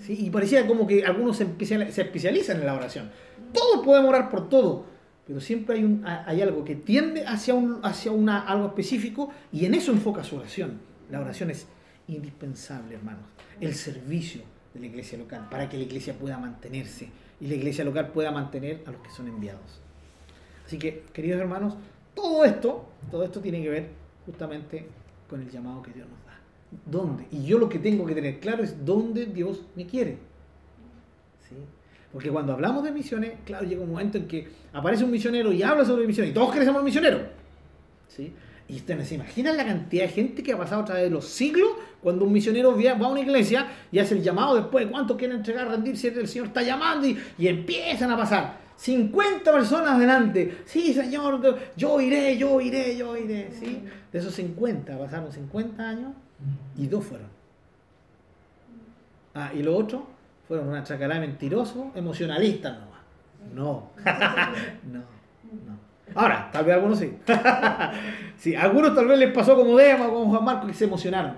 Y 0.08 0.30
parecía 0.30 0.66
como 0.68 0.86
que 0.88 1.06
algunos 1.06 1.38
se, 1.38 1.43
especializan 1.43 2.60
en 2.60 2.66
la 2.66 2.74
oración. 2.74 3.12
Todos 3.51 3.86
podemos 3.86 4.10
orar 4.10 4.30
por 4.30 4.49
todo, 4.49 4.86
pero 5.26 5.39
siempre 5.39 5.78
hay, 5.78 6.01
hay 6.04 6.41
algo 6.41 6.64
que 6.66 6.76
tiende 6.76 7.26
hacia, 7.26 7.54
un, 7.54 7.80
hacia 7.84 8.12
una, 8.12 8.41
algo 8.41 8.68
específico 8.68 9.32
y 9.51 9.66
en 9.66 9.76
eso 9.76 9.91
enfoca 9.91 10.24
su 10.24 10.38
oración. 10.38 10.80
La 11.10 11.20
oración 11.20 11.51
es 11.51 11.68
indispensable, 12.08 12.95
hermanos. 12.95 13.24
El 13.62 13.76
servicio, 13.76 14.41
de 14.74 14.80
la 14.80 14.86
iglesia 14.88 15.18
local, 15.18 15.47
para 15.49 15.70
que 15.70 15.78
la 15.78 15.84
iglesia 15.84 16.14
pueda 16.14 16.38
mantenerse 16.38 17.10
y 17.39 17.47
la 17.47 17.56
iglesia 17.56 17.84
local 17.84 18.10
pueda 18.10 18.32
mantener 18.32 18.84
a 18.88 18.91
los 18.91 19.01
que 19.01 19.12
son 19.12 19.28
enviados. 19.28 19.82
Así 20.66 20.78
que, 20.78 21.04
queridos 21.14 21.39
hermanos, 21.41 21.76
todo 22.16 22.45
esto, 22.45 22.89
todo 23.12 23.24
esto 23.24 23.39
tiene 23.39 23.62
que 23.62 23.70
ver 23.70 23.89
justamente 24.26 24.88
con 25.30 25.41
el 25.41 25.49
llamado 25.49 25.82
que 25.82 25.91
Dios 25.91 26.08
nos. 26.08 26.22
¿Dónde? 26.86 27.26
Y 27.32 27.45
yo 27.45 27.57
lo 27.57 27.69
que 27.69 27.80
tengo 27.80 28.05
que 28.05 28.15
tener 28.15 28.39
claro 28.39 28.63
es 28.63 28.86
dónde 28.86 29.26
Dios 29.26 29.61
me 29.76 29.86
quiere. 29.86 30.17
¿Sí? 31.47 31.55
Porque 32.11 32.30
cuando 32.30 32.53
hablamos 32.53 32.84
de 32.84 32.91
misiones, 32.91 33.34
claro, 33.45 33.65
llega 33.65 33.82
un 33.82 33.91
momento 33.91 34.17
en 34.17 34.28
que 34.28 34.47
aparece 34.71 35.03
un 35.03 35.11
misionero 35.11 35.51
y 35.51 35.63
habla 35.63 35.84
sobre 35.84 36.05
misiones 36.05 36.32
y 36.32 36.34
todos 36.34 36.53
queremos 36.53 36.84
misioneros. 36.84 37.21
¿Sí? 38.07 38.34
Y 38.67 38.78
ustedes 38.78 39.07
se 39.09 39.15
imaginan 39.15 39.57
la 39.57 39.65
cantidad 39.65 40.03
de 40.03 40.09
gente 40.09 40.41
que 40.41 40.53
ha 40.53 40.57
pasado 40.57 40.84
a 40.84 40.86
través 40.86 41.03
de 41.03 41.09
los 41.09 41.26
siglos 41.26 41.69
cuando 42.01 42.26
un 42.26 42.32
misionero 42.32 42.76
va 42.76 43.05
a 43.05 43.09
una 43.09 43.19
iglesia 43.19 43.67
y 43.91 43.99
hace 43.99 44.15
el 44.15 44.24
llamado 44.24 44.55
después 44.55 44.86
de 44.86 44.91
cuánto 44.91 45.17
quieren 45.17 45.38
entregar, 45.38 45.67
rendirse, 45.67 46.07
el 46.07 46.28
Señor 46.28 46.47
está 46.47 46.61
llamando 46.61 47.07
y, 47.07 47.47
empiezan 47.47 48.11
a 48.11 48.17
pasar. 48.17 48.63
50 48.76 49.51
personas 49.51 49.99
delante. 49.99 50.59
Sí, 50.65 50.93
Señor, 50.93 51.59
yo 51.76 52.01
iré, 52.01 52.38
yo 52.38 52.59
iré, 52.59 52.97
yo 52.97 53.15
iré. 53.15 53.51
¿sí? 53.57 53.84
De 54.11 54.19
esos 54.19 54.34
50 54.34 54.97
pasaron 54.97 55.32
50 55.32 55.88
años 55.88 56.13
y 56.77 56.87
dos 56.87 57.05
fueron. 57.05 57.27
Ah, 59.35 59.51
y 59.53 59.63
los 59.63 59.75
otros 59.75 60.03
fueron 60.47 60.67
una 60.67 60.83
chacalá 60.83 61.19
mentiroso, 61.19 61.91
emocionalistas 61.95 62.79
nomás. 62.79 63.01
No, 63.53 63.89
no, 64.91 64.99
no. 64.99 65.83
Ahora, 66.15 66.49
tal 66.51 66.65
vez 66.65 66.75
algunos 66.75 66.99
sí. 66.99 67.17
sí, 68.37 68.55
algunos 68.55 68.93
tal 68.93 69.07
vez 69.07 69.17
les 69.17 69.33
pasó 69.33 69.55
como 69.55 69.75
Dema 69.77 70.07
como 70.07 70.29
Juan 70.29 70.43
Marco 70.43 70.67
que 70.67 70.73
se 70.73 70.85
emocionaron. 70.85 71.37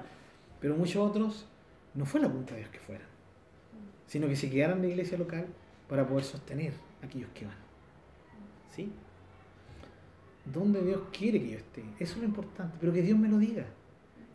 Pero 0.60 0.76
muchos 0.76 0.98
otros 0.98 1.46
no 1.94 2.06
fue 2.06 2.20
la 2.20 2.28
voluntad 2.28 2.54
de 2.54 2.60
Dios 2.60 2.72
que 2.72 2.80
fueran, 2.80 3.08
sino 4.08 4.28
que 4.28 4.36
se 4.36 4.50
quedaron 4.50 4.78
en 4.78 4.84
la 4.84 4.90
iglesia 4.90 5.18
local 5.18 5.46
para 5.88 6.06
poder 6.06 6.24
sostener 6.24 6.74
a 7.02 7.06
aquellos 7.06 7.30
que 7.34 7.46
van. 7.46 7.56
¿Sí? 8.76 8.92
¿Dónde 10.46 10.82
Dios 10.82 11.02
quiere 11.18 11.42
que 11.42 11.52
yo 11.52 11.58
esté? 11.58 11.82
Eso 12.00 12.14
es 12.14 12.18
lo 12.18 12.26
importante, 12.26 12.78
pero 12.80 12.92
que 12.92 13.02
Dios 13.02 13.18
me 13.18 13.30
lo 13.30 13.38
diga. 13.38 13.66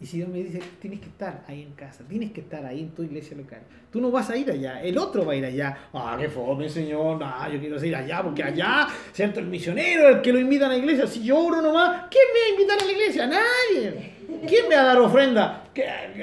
Y 0.01 0.07
si 0.07 0.17
Dios 0.17 0.31
me 0.31 0.39
dice, 0.39 0.61
tienes 0.81 0.99
que 1.01 1.09
estar 1.09 1.45
ahí 1.47 1.63
en 1.63 1.73
casa, 1.73 2.03
tienes 2.09 2.33
que 2.33 2.41
estar 2.41 2.65
ahí 2.65 2.81
en 2.81 2.91
tu 2.91 3.03
iglesia 3.03 3.37
local. 3.37 3.61
Tú 3.93 4.01
no 4.01 4.11
vas 4.11 4.31
a 4.31 4.37
ir 4.37 4.51
allá, 4.51 4.83
el 4.83 4.97
otro 4.97 5.27
va 5.27 5.35
a 5.35 5.37
ir 5.37 5.45
allá. 5.45 5.77
Ah, 5.93 6.17
qué 6.19 6.29
fome, 6.31 6.71
Señor, 6.71 7.19
no, 7.19 7.53
yo 7.53 7.61
quiero 7.61 7.85
ir 7.85 7.95
allá, 7.95 8.23
porque 8.23 8.43
allá, 8.43 8.89
¿cierto? 9.13 9.41
El 9.41 9.47
misionero, 9.47 10.09
el 10.09 10.23
que 10.23 10.33
lo 10.33 10.39
invita 10.39 10.67
a 10.67 10.69
la 10.71 10.79
iglesia, 10.79 11.07
si 11.07 11.23
yo 11.23 11.39
oro 11.39 11.61
nomás, 11.61 12.07
¿quién 12.11 12.25
me 12.33 12.41
va 12.41 12.47
a 12.47 12.51
invitar 12.51 12.79
a 12.81 12.85
la 12.87 12.93
iglesia? 12.93 13.27
Nadie. 13.27 14.21
¿Quién 14.47 14.69
me 14.71 14.77
va 14.77 14.83
a 14.83 14.85
dar 14.87 14.99
ofrenda? 15.01 15.65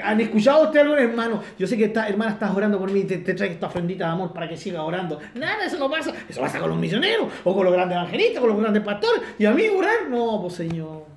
¿Han 0.02 0.20
escuchado 0.20 0.64
usted 0.64 0.80
algún 0.80 0.98
hermano? 0.98 1.40
Yo 1.56 1.66
sé 1.66 1.76
que 1.76 1.84
esta 1.84 2.08
hermana 2.08 2.32
estás 2.32 2.50
orando 2.54 2.80
por 2.80 2.90
mí 2.90 3.00
y 3.00 3.04
te, 3.04 3.18
te 3.18 3.46
esta 3.46 3.66
ofrendita 3.66 4.06
de 4.06 4.10
amor 4.10 4.32
para 4.32 4.48
que 4.48 4.56
siga 4.56 4.82
orando. 4.82 5.20
Nada, 5.34 5.66
eso 5.66 5.78
no 5.78 5.88
pasa. 5.88 6.12
Eso 6.28 6.40
pasa 6.40 6.58
con 6.58 6.70
los 6.70 6.78
misioneros, 6.78 7.28
o 7.44 7.54
con 7.54 7.64
los 7.64 7.72
grandes 7.72 7.96
evangelistas, 7.96 8.40
con 8.40 8.50
los 8.50 8.60
grandes 8.60 8.82
pastores. 8.82 9.22
¿Y 9.38 9.44
a 9.44 9.52
mí 9.52 9.68
orar? 9.68 10.08
No, 10.10 10.40
pues 10.42 10.54
Señor. 10.54 11.07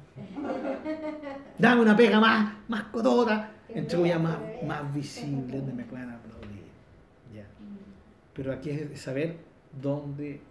Dame 1.62 1.82
una 1.84 1.96
pega 1.96 2.20
más, 2.20 2.56
más 2.68 2.84
codota, 2.86 3.52
entre 3.70 4.08
ya 4.08 4.18
más, 4.18 4.36
más 4.66 4.96
visible, 4.96 5.58
donde 5.58 5.74
me 5.74 5.84
puedan 5.84 6.10
aplaudir. 6.10 6.64
Ya. 7.36 7.46
Pero 8.34 8.52
aquí 8.52 8.72
es 8.72 9.00
saber 9.00 9.38
dónde 9.80 10.42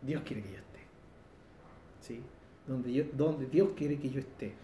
Dios 0.00 0.22
quiere 0.24 0.42
que 0.42 0.50
yo 0.52 0.58
esté. 0.58 0.78
¿Sí? 2.00 2.20
Donde, 2.68 2.92
yo, 2.92 3.04
donde 3.12 3.46
Dios 3.46 3.70
quiere 3.76 3.98
que 3.98 4.10
yo 4.10 4.20
esté. 4.20 4.54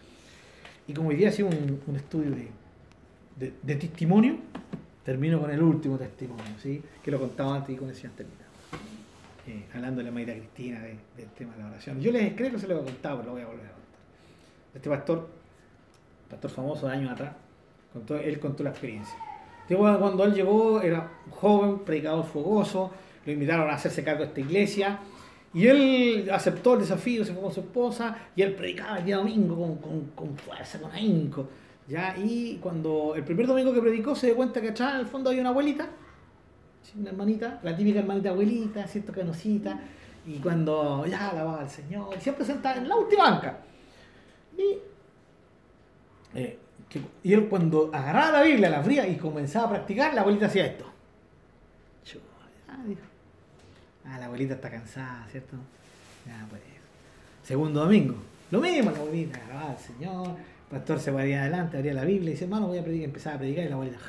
Y 0.87 0.93
como 0.93 1.09
hoy 1.09 1.17
día 1.17 1.27
ha 1.27 1.31
sido 1.33 1.49
un, 1.49 1.95
estudio 1.97 2.31
de, 2.31 3.53
de, 3.61 3.75
testimonio, 3.75 4.37
termino 5.03 5.41
con 5.41 5.51
el 5.51 5.61
último 5.61 5.97
testimonio, 5.97 6.55
¿sí? 6.63 6.81
que 7.03 7.11
lo 7.11 7.19
contaba 7.19 7.57
antes 7.57 7.75
y 7.75 7.77
con 7.77 7.89
eso 7.89 8.03
ya 8.03 8.11
terminado. 8.11 8.49
eh, 9.45 9.65
hablando 9.73 9.97
de 9.97 10.05
la 10.05 10.11
Mayra 10.11 10.33
Cristina, 10.35 10.79
del 10.81 11.27
tema 11.37 11.53
de 11.57 11.63
la 11.63 11.69
oración. 11.69 11.99
Yo 11.99 12.13
les 12.13 12.33
creo 12.33 12.49
que 12.49 12.59
se 12.59 12.67
lo 12.69 12.79
he 12.79 12.83
contado, 12.85 13.17
pero 13.17 13.27
lo 13.27 13.33
voy 13.33 13.41
a 13.41 13.47
volver 13.47 13.65
a 13.65 13.71
contar. 13.71 13.99
Este 14.73 14.89
pastor, 14.89 15.38
pastor 16.29 16.51
famoso 16.51 16.87
de 16.87 16.93
años 16.93 17.11
atrás, 17.11 17.33
contó, 17.93 18.15
él 18.17 18.39
contó 18.39 18.63
la 18.63 18.69
experiencia. 18.69 19.15
Cuando 19.77 20.23
él 20.23 20.33
llegó, 20.33 20.81
era 20.81 21.11
joven, 21.29 21.79
predicador 21.79 22.25
fogoso, 22.25 22.91
lo 23.25 23.31
invitaron 23.31 23.69
a 23.69 23.73
hacerse 23.73 24.03
cargo 24.03 24.21
de 24.21 24.29
esta 24.29 24.39
iglesia. 24.39 24.99
Y 25.53 25.67
él 25.67 26.29
aceptó 26.31 26.73
el 26.73 26.81
desafío, 26.81 27.25
se 27.25 27.33
fue 27.33 27.41
con 27.41 27.51
su 27.51 27.61
esposa 27.61 28.15
y 28.35 28.41
él 28.41 28.53
predicaba 28.53 28.99
el 28.99 29.05
día 29.05 29.17
domingo 29.17 29.55
con, 29.55 29.75
con, 29.77 30.05
con 30.15 30.37
fuerza, 30.37 30.79
con 30.79 30.91
ahínco. 30.91 31.47
¿ya? 31.87 32.15
Y 32.17 32.57
cuando 32.61 33.13
el 33.15 33.23
primer 33.23 33.47
domingo 33.47 33.73
que 33.73 33.81
predicó 33.81 34.15
se 34.15 34.27
dio 34.27 34.35
cuenta 34.35 34.61
que 34.61 34.69
atrás 34.69 34.93
en 34.93 34.99
el 35.01 35.07
fondo 35.07 35.29
había 35.29 35.41
una 35.41 35.49
abuelita, 35.49 35.89
una 36.97 37.09
hermanita, 37.09 37.59
la 37.63 37.75
típica 37.75 37.99
hermanita 37.99 38.29
abuelita, 38.29 38.87
¿cierto? 38.87 39.11
Canosita. 39.11 39.79
Y 40.25 40.37
cuando 40.37 41.05
ya 41.05 41.29
alababa 41.29 41.61
al 41.61 41.69
Señor, 41.69 42.19
siempre 42.19 42.45
sentada 42.45 42.77
en 42.77 42.87
la 42.87 42.95
última 42.95 43.29
banca. 43.29 43.57
Y, 44.57 44.77
eh, 46.35 46.57
y 47.23 47.33
él 47.33 47.47
cuando 47.47 47.91
agarraba 47.93 48.39
la 48.39 48.41
Biblia, 48.43 48.69
la 48.69 48.79
abría 48.79 49.07
y 49.07 49.17
comenzaba 49.17 49.67
a 49.67 49.69
practicar, 49.69 50.13
la 50.13 50.21
abuelita 50.21 50.47
hacía 50.47 50.65
esto. 50.65 50.85
Ah, 54.05 54.17
la 54.17 54.25
abuelita 54.25 54.55
está 54.55 54.71
cansada, 54.71 55.27
¿cierto? 55.29 55.55
Ya, 56.25 56.45
pues. 56.49 56.61
Segundo 57.43 57.81
domingo. 57.81 58.15
Lo 58.49 58.59
mismo, 58.59 58.91
la 58.91 58.97
abuelita, 58.97 59.39
ah, 59.53 59.75
el 59.77 59.77
Señor. 59.77 60.27
El 60.29 60.77
pastor 60.77 60.99
se 60.99 61.11
ponía 61.11 61.41
adelante, 61.41 61.77
abría 61.77 61.93
la 61.93 62.05
Biblia 62.05 62.29
y 62.29 62.33
dice, 62.33 62.45
hermano, 62.45 62.67
voy 62.67 62.79
a 62.79 62.83
predicar. 62.83 63.05
Empezaba 63.05 63.35
a 63.35 63.39
predicar 63.39 63.65
y 63.65 63.69
la 63.69 63.75
abuelita. 63.75 63.99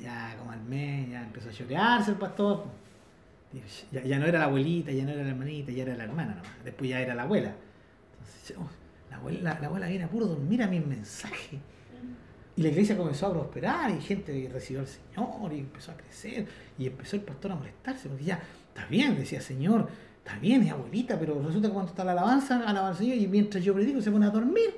Ya, 0.00 0.36
como 0.38 0.52
al 0.52 0.62
mes, 0.64 1.10
ya 1.10 1.22
empezó 1.22 1.48
a 1.48 1.52
llorearse 1.52 2.10
el 2.12 2.16
pastor. 2.16 2.64
Ya, 3.92 4.02
ya, 4.02 4.18
no 4.18 4.26
era 4.26 4.40
la 4.40 4.46
abuelita, 4.46 4.90
ya 4.92 5.04
no 5.04 5.12
era 5.12 5.22
la 5.22 5.30
hermanita, 5.30 5.72
ya 5.72 5.84
era 5.84 5.96
la 5.96 6.04
hermana 6.04 6.34
nomás. 6.34 6.64
Después 6.64 6.90
ya 6.90 7.00
era 7.00 7.14
la 7.14 7.22
abuela. 7.22 7.54
Entonces, 8.20 8.56
oh, 8.58 8.68
la, 9.14 9.20
abuela, 9.20 9.58
la 9.60 9.66
abuela 9.66 9.86
viene 9.86 10.04
a 10.04 10.08
puro 10.08 10.26
dormir 10.26 10.62
a 10.62 10.66
mis 10.66 10.84
mensajes. 10.84 11.60
Y 12.56 12.62
la 12.62 12.68
iglesia 12.68 12.96
comenzó 12.96 13.26
a 13.26 13.32
prosperar 13.32 13.90
y 13.90 14.00
gente 14.00 14.48
recibió 14.52 14.80
al 14.80 14.86
Señor 14.86 15.52
y 15.52 15.58
empezó 15.58 15.92
a 15.92 15.96
crecer. 15.96 16.46
Y 16.78 16.86
empezó 16.86 17.16
el 17.16 17.22
pastor 17.22 17.52
a 17.52 17.56
molestarse 17.56 18.08
porque 18.08 18.24
ya, 18.24 18.40
está 18.68 18.86
bien, 18.86 19.16
decía 19.16 19.40
Señor, 19.40 19.88
está 20.18 20.38
bien, 20.38 20.62
es 20.62 20.70
abuelita, 20.70 21.18
pero 21.18 21.40
resulta 21.42 21.68
que 21.68 21.74
cuando 21.74 21.90
está 21.90 22.04
la 22.04 22.12
alabanza, 22.12 22.62
alaba 22.66 22.88
al 22.88 22.96
Señor 22.96 23.16
y 23.16 23.26
mientras 23.26 23.64
yo 23.64 23.74
predico 23.74 24.00
se 24.00 24.10
pone 24.10 24.26
a 24.26 24.30
dormir. 24.30 24.70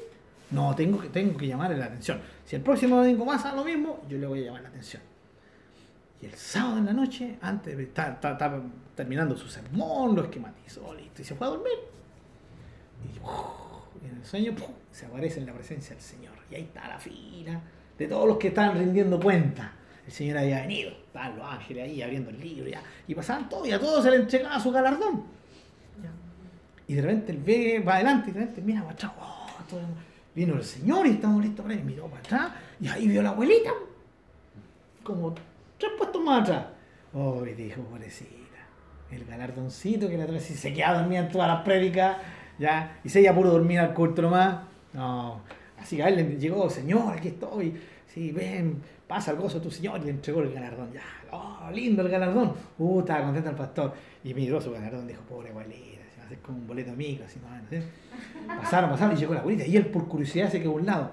No, 0.51 0.75
tengo 0.75 0.99
que, 1.01 1.09
tengo 1.09 1.37
que 1.37 1.47
llamarle 1.47 1.77
la 1.77 1.87
atención. 1.87 2.21
Si 2.45 2.57
el 2.57 2.63
próximo 2.63 2.97
domingo 2.97 3.25
más 3.25 3.45
a 3.45 3.55
lo 3.55 3.65
mismo, 3.65 4.01
yo 4.09 4.17
le 4.17 4.27
voy 4.27 4.43
a 4.43 4.45
llamar 4.47 4.63
la 4.63 4.69
atención. 4.69 5.03
Y 6.23 6.27
el 6.27 6.35
sábado 6.35 6.79
en 6.79 6.87
la 6.87 6.93
noche, 6.93 7.37
antes 7.43 7.77
de 7.77 7.83
estar, 7.83 8.19
terminando 8.95 9.37
su 9.37 9.49
sermón, 9.49 10.15
lo 10.15 10.23
esquematizó, 10.23 10.95
listo, 10.95 11.21
y 11.21 11.25
se 11.25 11.35
fue 11.35 11.47
a 11.47 11.51
dormir. 11.51 11.75
Y, 13.05 13.19
en 14.07 14.17
el 14.17 14.25
sueño 14.25 14.55
se 14.91 15.07
aparece 15.07 15.41
en 15.41 15.47
la 15.47 15.53
presencia 15.53 15.95
del 15.95 16.05
Señor. 16.05 16.33
Y 16.51 16.55
ahí 16.55 16.63
está 16.63 16.89
la 16.89 16.99
fila 16.99 17.61
de 17.99 18.07
todos 18.07 18.29
los 18.29 18.37
que 18.37 18.49
estaban 18.49 18.79
rindiendo 18.79 19.19
cuenta. 19.21 19.73
El 20.07 20.13
Señor 20.13 20.39
había 20.39 20.61
venido, 20.61 20.91
estaban 20.91 21.37
los 21.37 21.49
ángeles 21.49 21.85
ahí 21.85 22.03
abriendo 22.03 22.31
el 22.31 22.41
libro, 22.41 22.69
ya, 22.69 22.81
y 23.09 23.15
pasaban 23.15 23.49
todos, 23.49 23.67
y 23.67 23.73
a 23.73 23.81
todos 23.81 24.05
se 24.05 24.11
le 24.11 24.17
entregaba 24.19 24.61
su 24.61 24.71
galardón. 24.71 25.25
Y 26.87 26.95
de 26.95 27.03
repente 27.03 27.33
él 27.33 27.39
ve, 27.45 27.81
va 27.81 27.97
adelante, 27.97 28.31
y 28.31 28.33
de 28.33 28.41
repente 28.41 28.63
mira 28.63 28.83
para 28.83 28.93
atrás, 28.93 29.13
oh, 29.21 29.47
vino 30.33 30.55
el 30.55 30.63
Señor 30.63 31.07
y 31.09 31.11
estamos 31.11 31.43
listos 31.43 31.65
para 31.65 31.75
él. 31.75 31.83
Miró 31.83 32.07
para 32.07 32.21
atrás, 32.21 32.53
y 32.81 32.87
ahí 32.87 33.09
vio 33.09 33.21
a 33.21 33.25
la 33.25 33.31
abuelita, 33.31 33.71
como 35.03 35.35
tres 35.77 35.93
puestos 35.99 36.23
más 36.23 36.43
atrás. 36.43 36.67
Oh, 37.13 37.45
y 37.45 37.55
dijo, 37.55 37.83
pobrecita, 37.83 38.31
el 39.11 39.25
galardoncito 39.25 40.09
que 40.09 40.17
la 40.17 40.25
otra 40.25 40.35
vez 40.35 40.45
se 40.45 40.73
quedaba 40.73 41.01
dormida 41.01 41.21
en 41.21 41.29
todas 41.31 41.49
las 41.49 41.63
prédicas, 41.63 42.19
ya, 42.59 43.01
y 43.05 43.09
se 43.09 43.21
ella 43.21 43.35
puro 43.35 43.51
dormir 43.51 43.79
al 43.79 43.95
culto 43.95 44.23
nomás. 44.23 44.59
No, 44.93 45.41
así 45.79 45.97
que 45.97 46.03
a 46.03 46.09
él 46.09 46.17
le 46.17 46.39
llegó, 46.39 46.69
Señor, 46.71 47.17
aquí 47.17 47.29
estoy, 47.29 47.75
sí, 48.07 48.33
ven, 48.33 48.83
pasa 49.07 49.33
el 49.33 49.39
gozo 49.39 49.59
a 49.59 49.63
tu 49.63 49.71
Señor, 49.71 50.01
y 50.01 50.05
le 50.05 50.11
entregó 50.11 50.41
el 50.41 50.53
galardón, 50.53 50.93
ya, 50.93 51.03
oh, 51.33 51.71
lindo 51.73 52.03
el 52.03 52.09
galardón. 52.09 52.55
Uh, 52.79 53.01
estaba 53.01 53.25
contento 53.25 53.51
el 53.51 53.57
pastor, 53.57 53.95
y 54.25 54.35
miró 54.35 54.61
su 54.61 54.73
galardón, 54.73 55.07
dijo, 55.07 55.23
pobre 55.23 55.51
abuelita, 55.51 56.03
se 56.11 56.19
va 56.19 56.23
a 56.23 56.27
hacer 56.27 56.39
como 56.39 56.59
un 56.59 56.67
boleto 56.67 56.93
micro, 56.93 57.27
así 57.27 57.39
no. 57.41 58.57
Pasaron, 58.61 58.91
pasaron, 58.91 59.17
y 59.17 59.21
llegó 59.21 59.35
la 59.35 59.41
abuelita, 59.41 59.67
y 59.67 59.77
él 59.77 59.87
por 59.87 60.09
curiosidad 60.09 60.51
se 60.51 60.61
quedó 60.61 60.73
a 60.73 60.75
un 60.75 60.87
lado, 60.87 61.11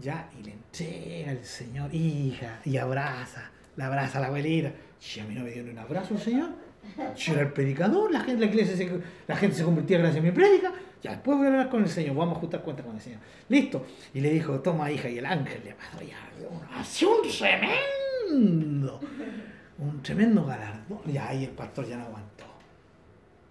ya, 0.00 0.30
y 0.38 0.42
le 0.42 0.52
entrega 0.52 1.30
al 1.30 1.44
Señor, 1.44 1.94
hija, 1.94 2.60
y 2.64 2.76
abraza 2.76 3.50
la 3.76 3.86
abraza 3.86 4.18
a 4.18 4.20
la 4.22 4.26
abuelita. 4.28 4.72
Y 5.16 5.20
a 5.20 5.24
mí 5.24 5.34
no 5.34 5.44
me 5.44 5.50
dio 5.50 5.62
ni 5.62 5.70
un 5.70 5.78
abrazo 5.78 6.14
el 6.14 6.20
Señor. 6.20 6.50
Yo 7.16 7.32
era 7.32 7.42
el 7.42 7.52
predicador, 7.52 8.10
la 8.10 8.20
gente, 8.20 8.44
la 8.44 8.46
iglesia 8.46 8.76
se, 8.76 8.90
la 9.26 9.36
gente 9.36 9.56
se 9.56 9.64
convertía 9.64 9.98
gracias 9.98 10.20
a 10.20 10.24
mi 10.24 10.32
prédica. 10.32 10.72
Ya 11.02 11.12
después 11.12 11.36
voy 11.36 11.46
a 11.46 11.50
hablar 11.50 11.68
con 11.68 11.82
el 11.82 11.88
Señor, 11.88 12.14
vamos 12.14 12.34
a 12.34 12.38
ajustar 12.38 12.62
cuentas 12.62 12.86
con 12.86 12.94
el 12.94 13.00
Señor. 13.00 13.20
Listo. 13.48 13.84
Y 14.14 14.20
le 14.20 14.30
dijo, 14.30 14.60
toma 14.60 14.90
hija, 14.90 15.08
y 15.08 15.18
el 15.18 15.26
ángel 15.26 15.60
le 15.64 15.74
pasó 15.74 16.00
ya, 16.00 16.16
así 16.78 17.04
un 17.04 17.28
tremendo, 17.28 19.00
un 19.78 20.02
tremendo 20.02 20.44
galardón. 20.44 21.00
Y 21.06 21.16
ahí 21.16 21.44
el 21.44 21.50
pastor 21.50 21.88
ya 21.88 21.96
no 21.96 22.04
aguantó. 22.04 22.44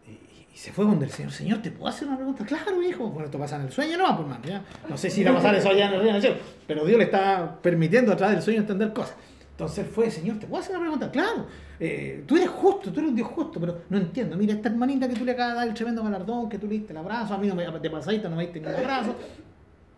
Y, 0.07 0.57
se 0.57 0.71
fue 0.71 0.85
donde 0.85 1.05
el 1.05 1.11
Señor, 1.11 1.31
Señor, 1.31 1.61
¿te 1.61 1.71
puedo 1.71 1.87
hacer 1.87 2.07
una 2.07 2.17
pregunta? 2.17 2.45
Claro, 2.45 2.81
hijo. 2.81 3.09
Bueno, 3.09 3.25
esto 3.25 3.39
pasa 3.39 3.57
en 3.57 3.63
el 3.63 3.71
sueño, 3.71 3.97
no, 3.97 4.15
por 4.15 4.27
mano, 4.27 4.45
ya. 4.45 4.63
No 4.87 4.95
sé 4.95 5.09
si 5.09 5.21
irá 5.21 5.31
a 5.31 5.35
pasar 5.35 5.55
eso 5.55 5.69
allá 5.69 5.87
en 5.87 5.93
el 5.93 5.99
reino 5.99 6.13
del 6.13 6.21
cielo, 6.21 6.37
pero 6.67 6.85
Dios 6.85 6.97
le 6.97 7.05
está 7.05 7.59
permitiendo 7.61 8.13
a 8.13 8.15
través 8.15 8.35
del 8.35 8.43
sueño 8.43 8.61
entender 8.61 8.93
cosas. 8.93 9.15
Entonces 9.51 9.87
fue, 9.87 10.09
Señor, 10.09 10.39
¿te 10.39 10.47
puedo 10.47 10.61
hacer 10.61 10.75
una 10.75 10.85
pregunta? 10.85 11.11
Claro, 11.11 11.47
eh, 11.83 12.23
tú 12.27 12.35
eres 12.35 12.47
justo, 12.47 12.91
tú 12.91 12.99
eres 12.99 13.09
un 13.09 13.15
Dios 13.15 13.27
justo, 13.27 13.59
pero 13.59 13.81
no 13.89 13.97
entiendo. 13.97 14.37
Mira, 14.37 14.53
esta 14.53 14.69
hermanita 14.69 15.09
que 15.09 15.15
tú 15.15 15.25
le 15.25 15.31
acabas 15.31 15.53
de 15.53 15.59
dar 15.61 15.67
el 15.67 15.73
tremendo 15.73 16.03
galardón, 16.03 16.47
que 16.47 16.59
tú 16.59 16.67
le 16.67 16.73
diste 16.73 16.93
el 16.93 16.97
abrazo, 16.97 17.33
a 17.33 17.39
mí 17.39 17.47
no 17.47 17.55
me 17.55 17.65
de 17.65 17.89
pasadita 17.89 18.29
no 18.29 18.35
me 18.35 18.43
diste 18.43 18.59
ningún 18.59 18.75
abrazo. 18.75 19.15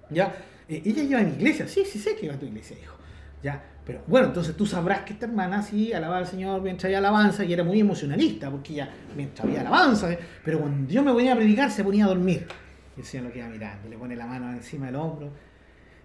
¿Ya? 0.09 0.33
Eh, 0.69 0.81
ella 0.85 1.03
lleva 1.03 1.19
a 1.19 1.23
mi 1.25 1.31
iglesia, 1.31 1.67
sí, 1.67 1.83
sí 1.83 1.99
sé 1.99 2.15
que 2.15 2.27
iba 2.27 2.35
a 2.35 2.39
tu 2.39 2.45
iglesia, 2.45 2.77
hijo. 2.81 2.95
¿Ya? 3.43 3.61
Pero 3.85 4.01
bueno, 4.07 4.27
entonces 4.27 4.55
tú 4.55 4.65
sabrás 4.65 5.01
que 5.01 5.11
esta 5.11 5.25
hermana 5.25 5.61
sí 5.61 5.91
alababa 5.91 6.19
al 6.19 6.27
Señor 6.27 6.61
mientras 6.61 6.85
había 6.85 6.99
alabanza 6.99 7.43
y 7.43 7.51
era 7.51 7.65
muy 7.65 7.81
emocionalista, 7.81 8.49
porque 8.49 8.71
ella 8.71 8.89
mientras 9.17 9.45
había 9.45 9.59
alabanza, 9.59 10.09
¿eh? 10.09 10.19
pero 10.45 10.61
cuando 10.61 10.89
yo 10.89 11.03
me 11.03 11.11
ponía 11.11 11.33
a 11.33 11.35
predicar 11.35 11.69
se 11.69 11.83
ponía 11.83 12.05
a 12.05 12.07
dormir. 12.07 12.47
Y 12.95 13.01
el 13.01 13.05
Señor 13.05 13.25
lo 13.25 13.33
queda 13.33 13.49
mirando, 13.49 13.89
le 13.89 13.97
pone 13.97 14.15
la 14.15 14.25
mano 14.25 14.49
encima 14.51 14.85
del 14.85 14.95
hombro 14.95 15.31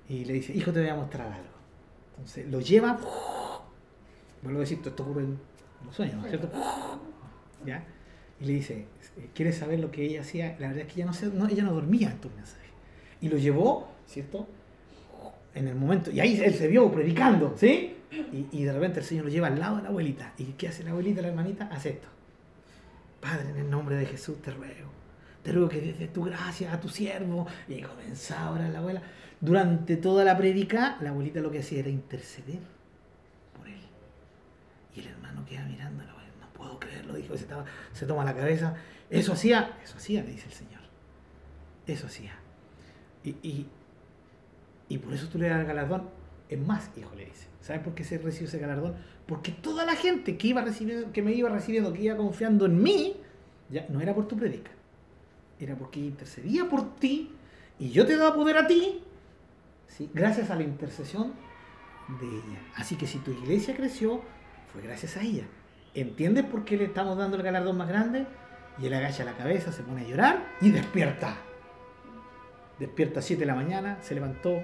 y 0.08 0.24
le 0.24 0.32
dice, 0.32 0.52
hijo, 0.54 0.72
te 0.72 0.80
voy 0.80 0.88
a 0.88 0.96
mostrar 0.96 1.28
algo. 1.28 1.56
Entonces 2.16 2.48
lo 2.50 2.58
lleva, 2.58 2.98
vuelvo 4.42 4.58
a 4.58 4.62
decir, 4.62 4.80
esto 4.84 5.04
ocurre 5.04 5.22
en 5.22 5.38
los 5.84 5.94
sueños, 5.94 6.16
¿no 6.16 6.24
es 6.24 6.30
cierto? 6.30 6.50
¿Ya? 7.64 7.84
Y 8.40 8.44
le 8.44 8.52
dice, 8.54 8.86
¿quieres 9.34 9.56
saber 9.56 9.80
lo 9.80 9.90
que 9.90 10.04
ella 10.04 10.20
hacía? 10.20 10.56
La 10.58 10.68
verdad 10.68 10.86
es 10.86 10.92
que 10.92 11.00
ella 11.00 11.10
no, 11.10 11.32
no, 11.34 11.48
ella 11.48 11.64
no 11.64 11.72
dormía 11.72 12.10
en 12.10 12.18
tu 12.18 12.30
mensaje. 12.30 12.68
Y 13.20 13.28
lo 13.28 13.36
llevó, 13.36 13.88
¿cierto? 14.06 14.46
En 15.54 15.66
el 15.66 15.74
momento, 15.74 16.10
y 16.10 16.20
ahí 16.20 16.40
él 16.40 16.54
se 16.54 16.68
vio 16.68 16.90
predicando, 16.92 17.54
¿sí? 17.56 17.96
Y, 18.10 18.46
y, 18.52 18.64
de 18.64 18.72
repente 18.72 19.00
el 19.00 19.04
Señor 19.04 19.24
lo 19.24 19.30
lleva 19.30 19.48
al 19.48 19.58
lado 19.58 19.76
de 19.76 19.82
la 19.82 19.88
abuelita. 19.88 20.32
¿Y 20.38 20.44
qué 20.52 20.68
hace 20.68 20.84
la 20.84 20.90
abuelita, 20.90 21.20
la 21.20 21.28
hermanita? 21.28 21.68
Hace 21.70 21.90
esto. 21.90 22.08
Padre, 23.20 23.50
en 23.50 23.56
el 23.56 23.70
nombre 23.70 23.96
de 23.96 24.06
Jesús 24.06 24.40
te 24.40 24.50
ruego. 24.50 24.88
Te 25.42 25.52
ruego 25.52 25.68
que 25.68 25.80
desde 25.80 26.06
tu 26.08 26.24
gracia 26.24 26.72
a 26.72 26.80
tu 26.80 26.88
siervo. 26.88 27.46
Y 27.68 27.82
comenzaba 27.82 28.48
ahora 28.48 28.68
la 28.68 28.78
abuela. 28.78 29.02
Durante 29.40 29.96
toda 29.96 30.24
la 30.24 30.38
predica, 30.38 30.96
la 31.00 31.10
abuelita 31.10 31.40
lo 31.40 31.50
que 31.50 31.58
hacía 31.58 31.80
era 31.80 31.90
interceder 31.90 32.60
el 35.00 35.08
hermano 35.08 35.44
queda 35.44 35.64
mirando, 35.64 36.04
no 36.04 36.52
puedo 36.52 36.78
creerlo, 36.78 37.14
dijo, 37.14 37.36
se, 37.36 37.46
se 37.92 38.06
toma 38.06 38.24
la 38.24 38.34
cabeza. 38.34 38.74
Eso 39.10 39.32
hacía, 39.32 39.78
eso 39.82 39.96
hacía, 39.96 40.22
le 40.22 40.32
dice 40.32 40.46
el 40.46 40.52
Señor. 40.52 40.80
Eso 41.86 42.06
hacía. 42.06 42.34
Y, 43.24 43.66
y, 44.88 44.98
por 44.98 45.12
eso 45.12 45.28
tú 45.28 45.38
le 45.38 45.48
das 45.48 45.60
el 45.60 45.66
galardón. 45.66 46.08
Es 46.48 46.58
más, 46.58 46.90
hijo, 46.96 47.14
le 47.14 47.26
dice. 47.26 47.46
¿Sabes 47.60 47.82
por 47.82 47.94
qué 47.94 48.04
se 48.04 48.18
recibió 48.18 48.48
ese 48.48 48.58
galardón? 48.58 48.94
Porque 49.26 49.52
toda 49.52 49.84
la 49.84 49.96
gente 49.96 50.36
que, 50.36 50.48
iba 50.48 50.62
recibiendo, 50.62 51.12
que 51.12 51.22
me 51.22 51.32
iba 51.32 51.48
recibiendo, 51.48 51.92
que 51.92 52.02
iba 52.02 52.16
confiando 52.16 52.66
en 52.66 52.82
mí, 52.82 53.16
ya 53.70 53.86
no 53.88 54.00
era 54.00 54.14
por 54.14 54.26
tu 54.26 54.36
predica. 54.36 54.70
Era 55.60 55.76
porque 55.76 56.00
intercedía 56.00 56.68
por 56.68 56.96
ti 56.96 57.32
y 57.78 57.90
yo 57.90 58.06
te 58.06 58.16
daba 58.16 58.34
poder 58.34 58.56
a 58.56 58.66
ti, 58.66 59.00
¿sí? 59.86 60.10
gracias 60.14 60.50
a 60.50 60.56
la 60.56 60.62
intercesión 60.62 61.32
de 62.20 62.26
ella. 62.26 62.62
Así 62.76 62.96
que 62.96 63.06
si 63.06 63.18
tu 63.18 63.30
iglesia 63.32 63.76
creció, 63.76 64.22
fue 64.72 64.82
gracias 64.82 65.16
a 65.16 65.22
ella. 65.22 65.44
¿Entiendes 65.94 66.44
por 66.44 66.64
qué 66.64 66.76
le 66.76 66.84
estamos 66.84 67.16
dando 67.16 67.36
el 67.36 67.42
galardón 67.42 67.76
más 67.76 67.88
grande? 67.88 68.26
Y 68.78 68.86
él 68.86 68.94
agacha 68.94 69.24
la 69.24 69.32
cabeza, 69.32 69.72
se 69.72 69.82
pone 69.82 70.02
a 70.02 70.04
llorar 70.04 70.44
y 70.60 70.70
despierta. 70.70 71.36
Despierta 72.78 73.20
a 73.20 73.22
7 73.22 73.40
de 73.40 73.46
la 73.46 73.54
mañana, 73.54 73.98
se 74.02 74.14
levantó, 74.14 74.62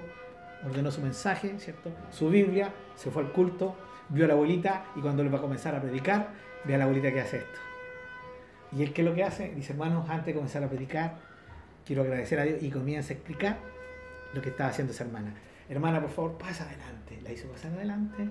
ordenó 0.65 0.91
su 0.91 1.01
mensaje, 1.01 1.59
¿cierto? 1.59 1.91
Su 2.11 2.29
Biblia, 2.29 2.73
se 2.95 3.11
fue 3.11 3.23
al 3.23 3.31
culto, 3.31 3.75
vio 4.09 4.25
a 4.25 4.27
la 4.27 4.33
abuelita 4.35 4.85
y 4.95 5.01
cuando 5.01 5.23
le 5.23 5.29
va 5.29 5.39
a 5.39 5.41
comenzar 5.41 5.75
a 5.75 5.81
predicar, 5.81 6.29
ve 6.63 6.75
a 6.75 6.77
la 6.77 6.85
abuelita 6.85 7.11
que 7.11 7.19
hace 7.19 7.37
esto. 7.37 7.59
Y 8.71 8.83
él, 8.83 8.93
¿qué 8.93 9.01
es 9.01 9.07
lo 9.07 9.13
que 9.13 9.23
hace? 9.23 9.53
Dice, 9.53 9.73
hermanos, 9.73 10.09
antes 10.09 10.27
de 10.27 10.33
comenzar 10.33 10.63
a 10.63 10.69
predicar, 10.69 11.17
quiero 11.85 12.03
agradecer 12.03 12.39
a 12.39 12.43
Dios 12.43 12.63
y 12.63 12.69
comienza 12.69 13.13
a 13.13 13.17
explicar 13.17 13.57
lo 14.33 14.41
que 14.41 14.49
estaba 14.49 14.69
haciendo 14.69 14.93
esa 14.93 15.03
hermana. 15.03 15.33
Hermana, 15.67 15.99
por 15.99 16.11
favor, 16.11 16.37
pasa 16.37 16.63
adelante. 16.63 17.19
La 17.23 17.31
hizo 17.31 17.47
pasar 17.49 17.71
adelante 17.73 18.29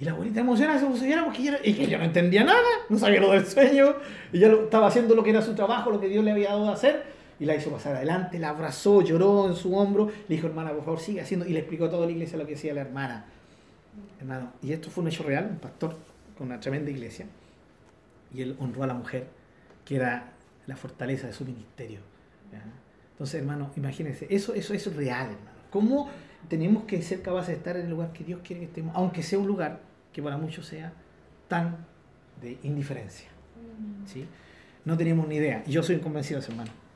Y 0.00 0.04
la 0.04 0.12
abuelita 0.12 0.40
emocionada 0.40 0.78
se 0.78 0.86
puso 0.86 1.04
a 1.04 1.08
llorar 1.08 1.24
porque 1.24 1.42
ella, 1.42 1.58
y 1.64 1.74
que 1.74 1.84
ella 1.84 1.98
no 1.98 2.04
entendía 2.04 2.44
nada, 2.44 2.62
no 2.88 2.98
sabía 2.98 3.20
lo 3.20 3.32
del 3.32 3.44
sueño, 3.44 3.96
ella 4.32 4.48
lo, 4.48 4.64
estaba 4.64 4.86
haciendo 4.86 5.16
lo 5.16 5.24
que 5.24 5.30
era 5.30 5.42
su 5.42 5.54
trabajo, 5.54 5.90
lo 5.90 6.00
que 6.00 6.08
Dios 6.08 6.24
le 6.24 6.30
había 6.30 6.50
dado 6.50 6.68
a 6.68 6.74
hacer, 6.74 7.02
y 7.40 7.44
la 7.44 7.56
hizo 7.56 7.70
pasar 7.70 7.96
adelante, 7.96 8.38
la 8.38 8.50
abrazó, 8.50 9.02
lloró 9.02 9.48
en 9.48 9.56
su 9.56 9.76
hombro, 9.76 10.06
le 10.06 10.36
dijo, 10.36 10.46
hermana, 10.46 10.70
por 10.70 10.84
favor, 10.84 11.00
sigue 11.00 11.20
haciendo, 11.20 11.46
y 11.46 11.50
le 11.50 11.60
explicó 11.60 11.86
a 11.86 11.90
toda 11.90 12.06
la 12.06 12.12
iglesia 12.12 12.38
lo 12.38 12.46
que 12.46 12.52
decía 12.52 12.72
la 12.74 12.82
hermana. 12.82 13.24
Hermano, 14.20 14.52
y 14.62 14.72
esto 14.72 14.88
fue 14.88 15.02
un 15.02 15.08
hecho 15.08 15.24
real, 15.24 15.48
un 15.50 15.58
pastor 15.58 15.96
con 16.36 16.46
una 16.46 16.60
tremenda 16.60 16.92
iglesia, 16.92 17.26
y 18.32 18.42
él 18.42 18.56
honró 18.60 18.84
a 18.84 18.86
la 18.86 18.94
mujer, 18.94 19.26
que 19.84 19.96
era 19.96 20.30
la 20.68 20.76
fortaleza 20.76 21.26
de 21.26 21.32
su 21.32 21.44
ministerio. 21.44 21.98
Entonces, 23.12 23.40
hermano, 23.40 23.72
imagínense, 23.76 24.28
eso, 24.30 24.54
eso, 24.54 24.74
eso 24.74 24.90
es 24.90 24.96
real, 24.96 25.26
hermano. 25.26 25.58
¿Cómo 25.70 26.08
tenemos 26.48 26.84
que 26.84 27.02
ser 27.02 27.20
capaces 27.20 27.48
de 27.48 27.54
estar 27.54 27.76
en 27.76 27.86
el 27.86 27.90
lugar 27.90 28.12
que 28.12 28.22
Dios 28.22 28.40
quiere 28.44 28.60
que 28.60 28.66
estemos, 28.66 28.94
aunque 28.94 29.24
sea 29.24 29.40
un 29.40 29.48
lugar 29.48 29.87
que 30.18 30.22
para 30.24 30.36
muchos 30.36 30.66
sea 30.66 30.92
tan 31.46 31.76
de 32.42 32.58
indiferencia? 32.64 33.28
¿sí? 34.04 34.26
No 34.84 34.96
tenemos 34.96 35.28
ni 35.28 35.36
idea. 35.36 35.62
Y 35.64 35.70
yo 35.70 35.80
soy 35.84 36.00
convencido 36.00 36.40
de 36.40 36.42
eso, 36.42 36.50
hermano 36.50 36.87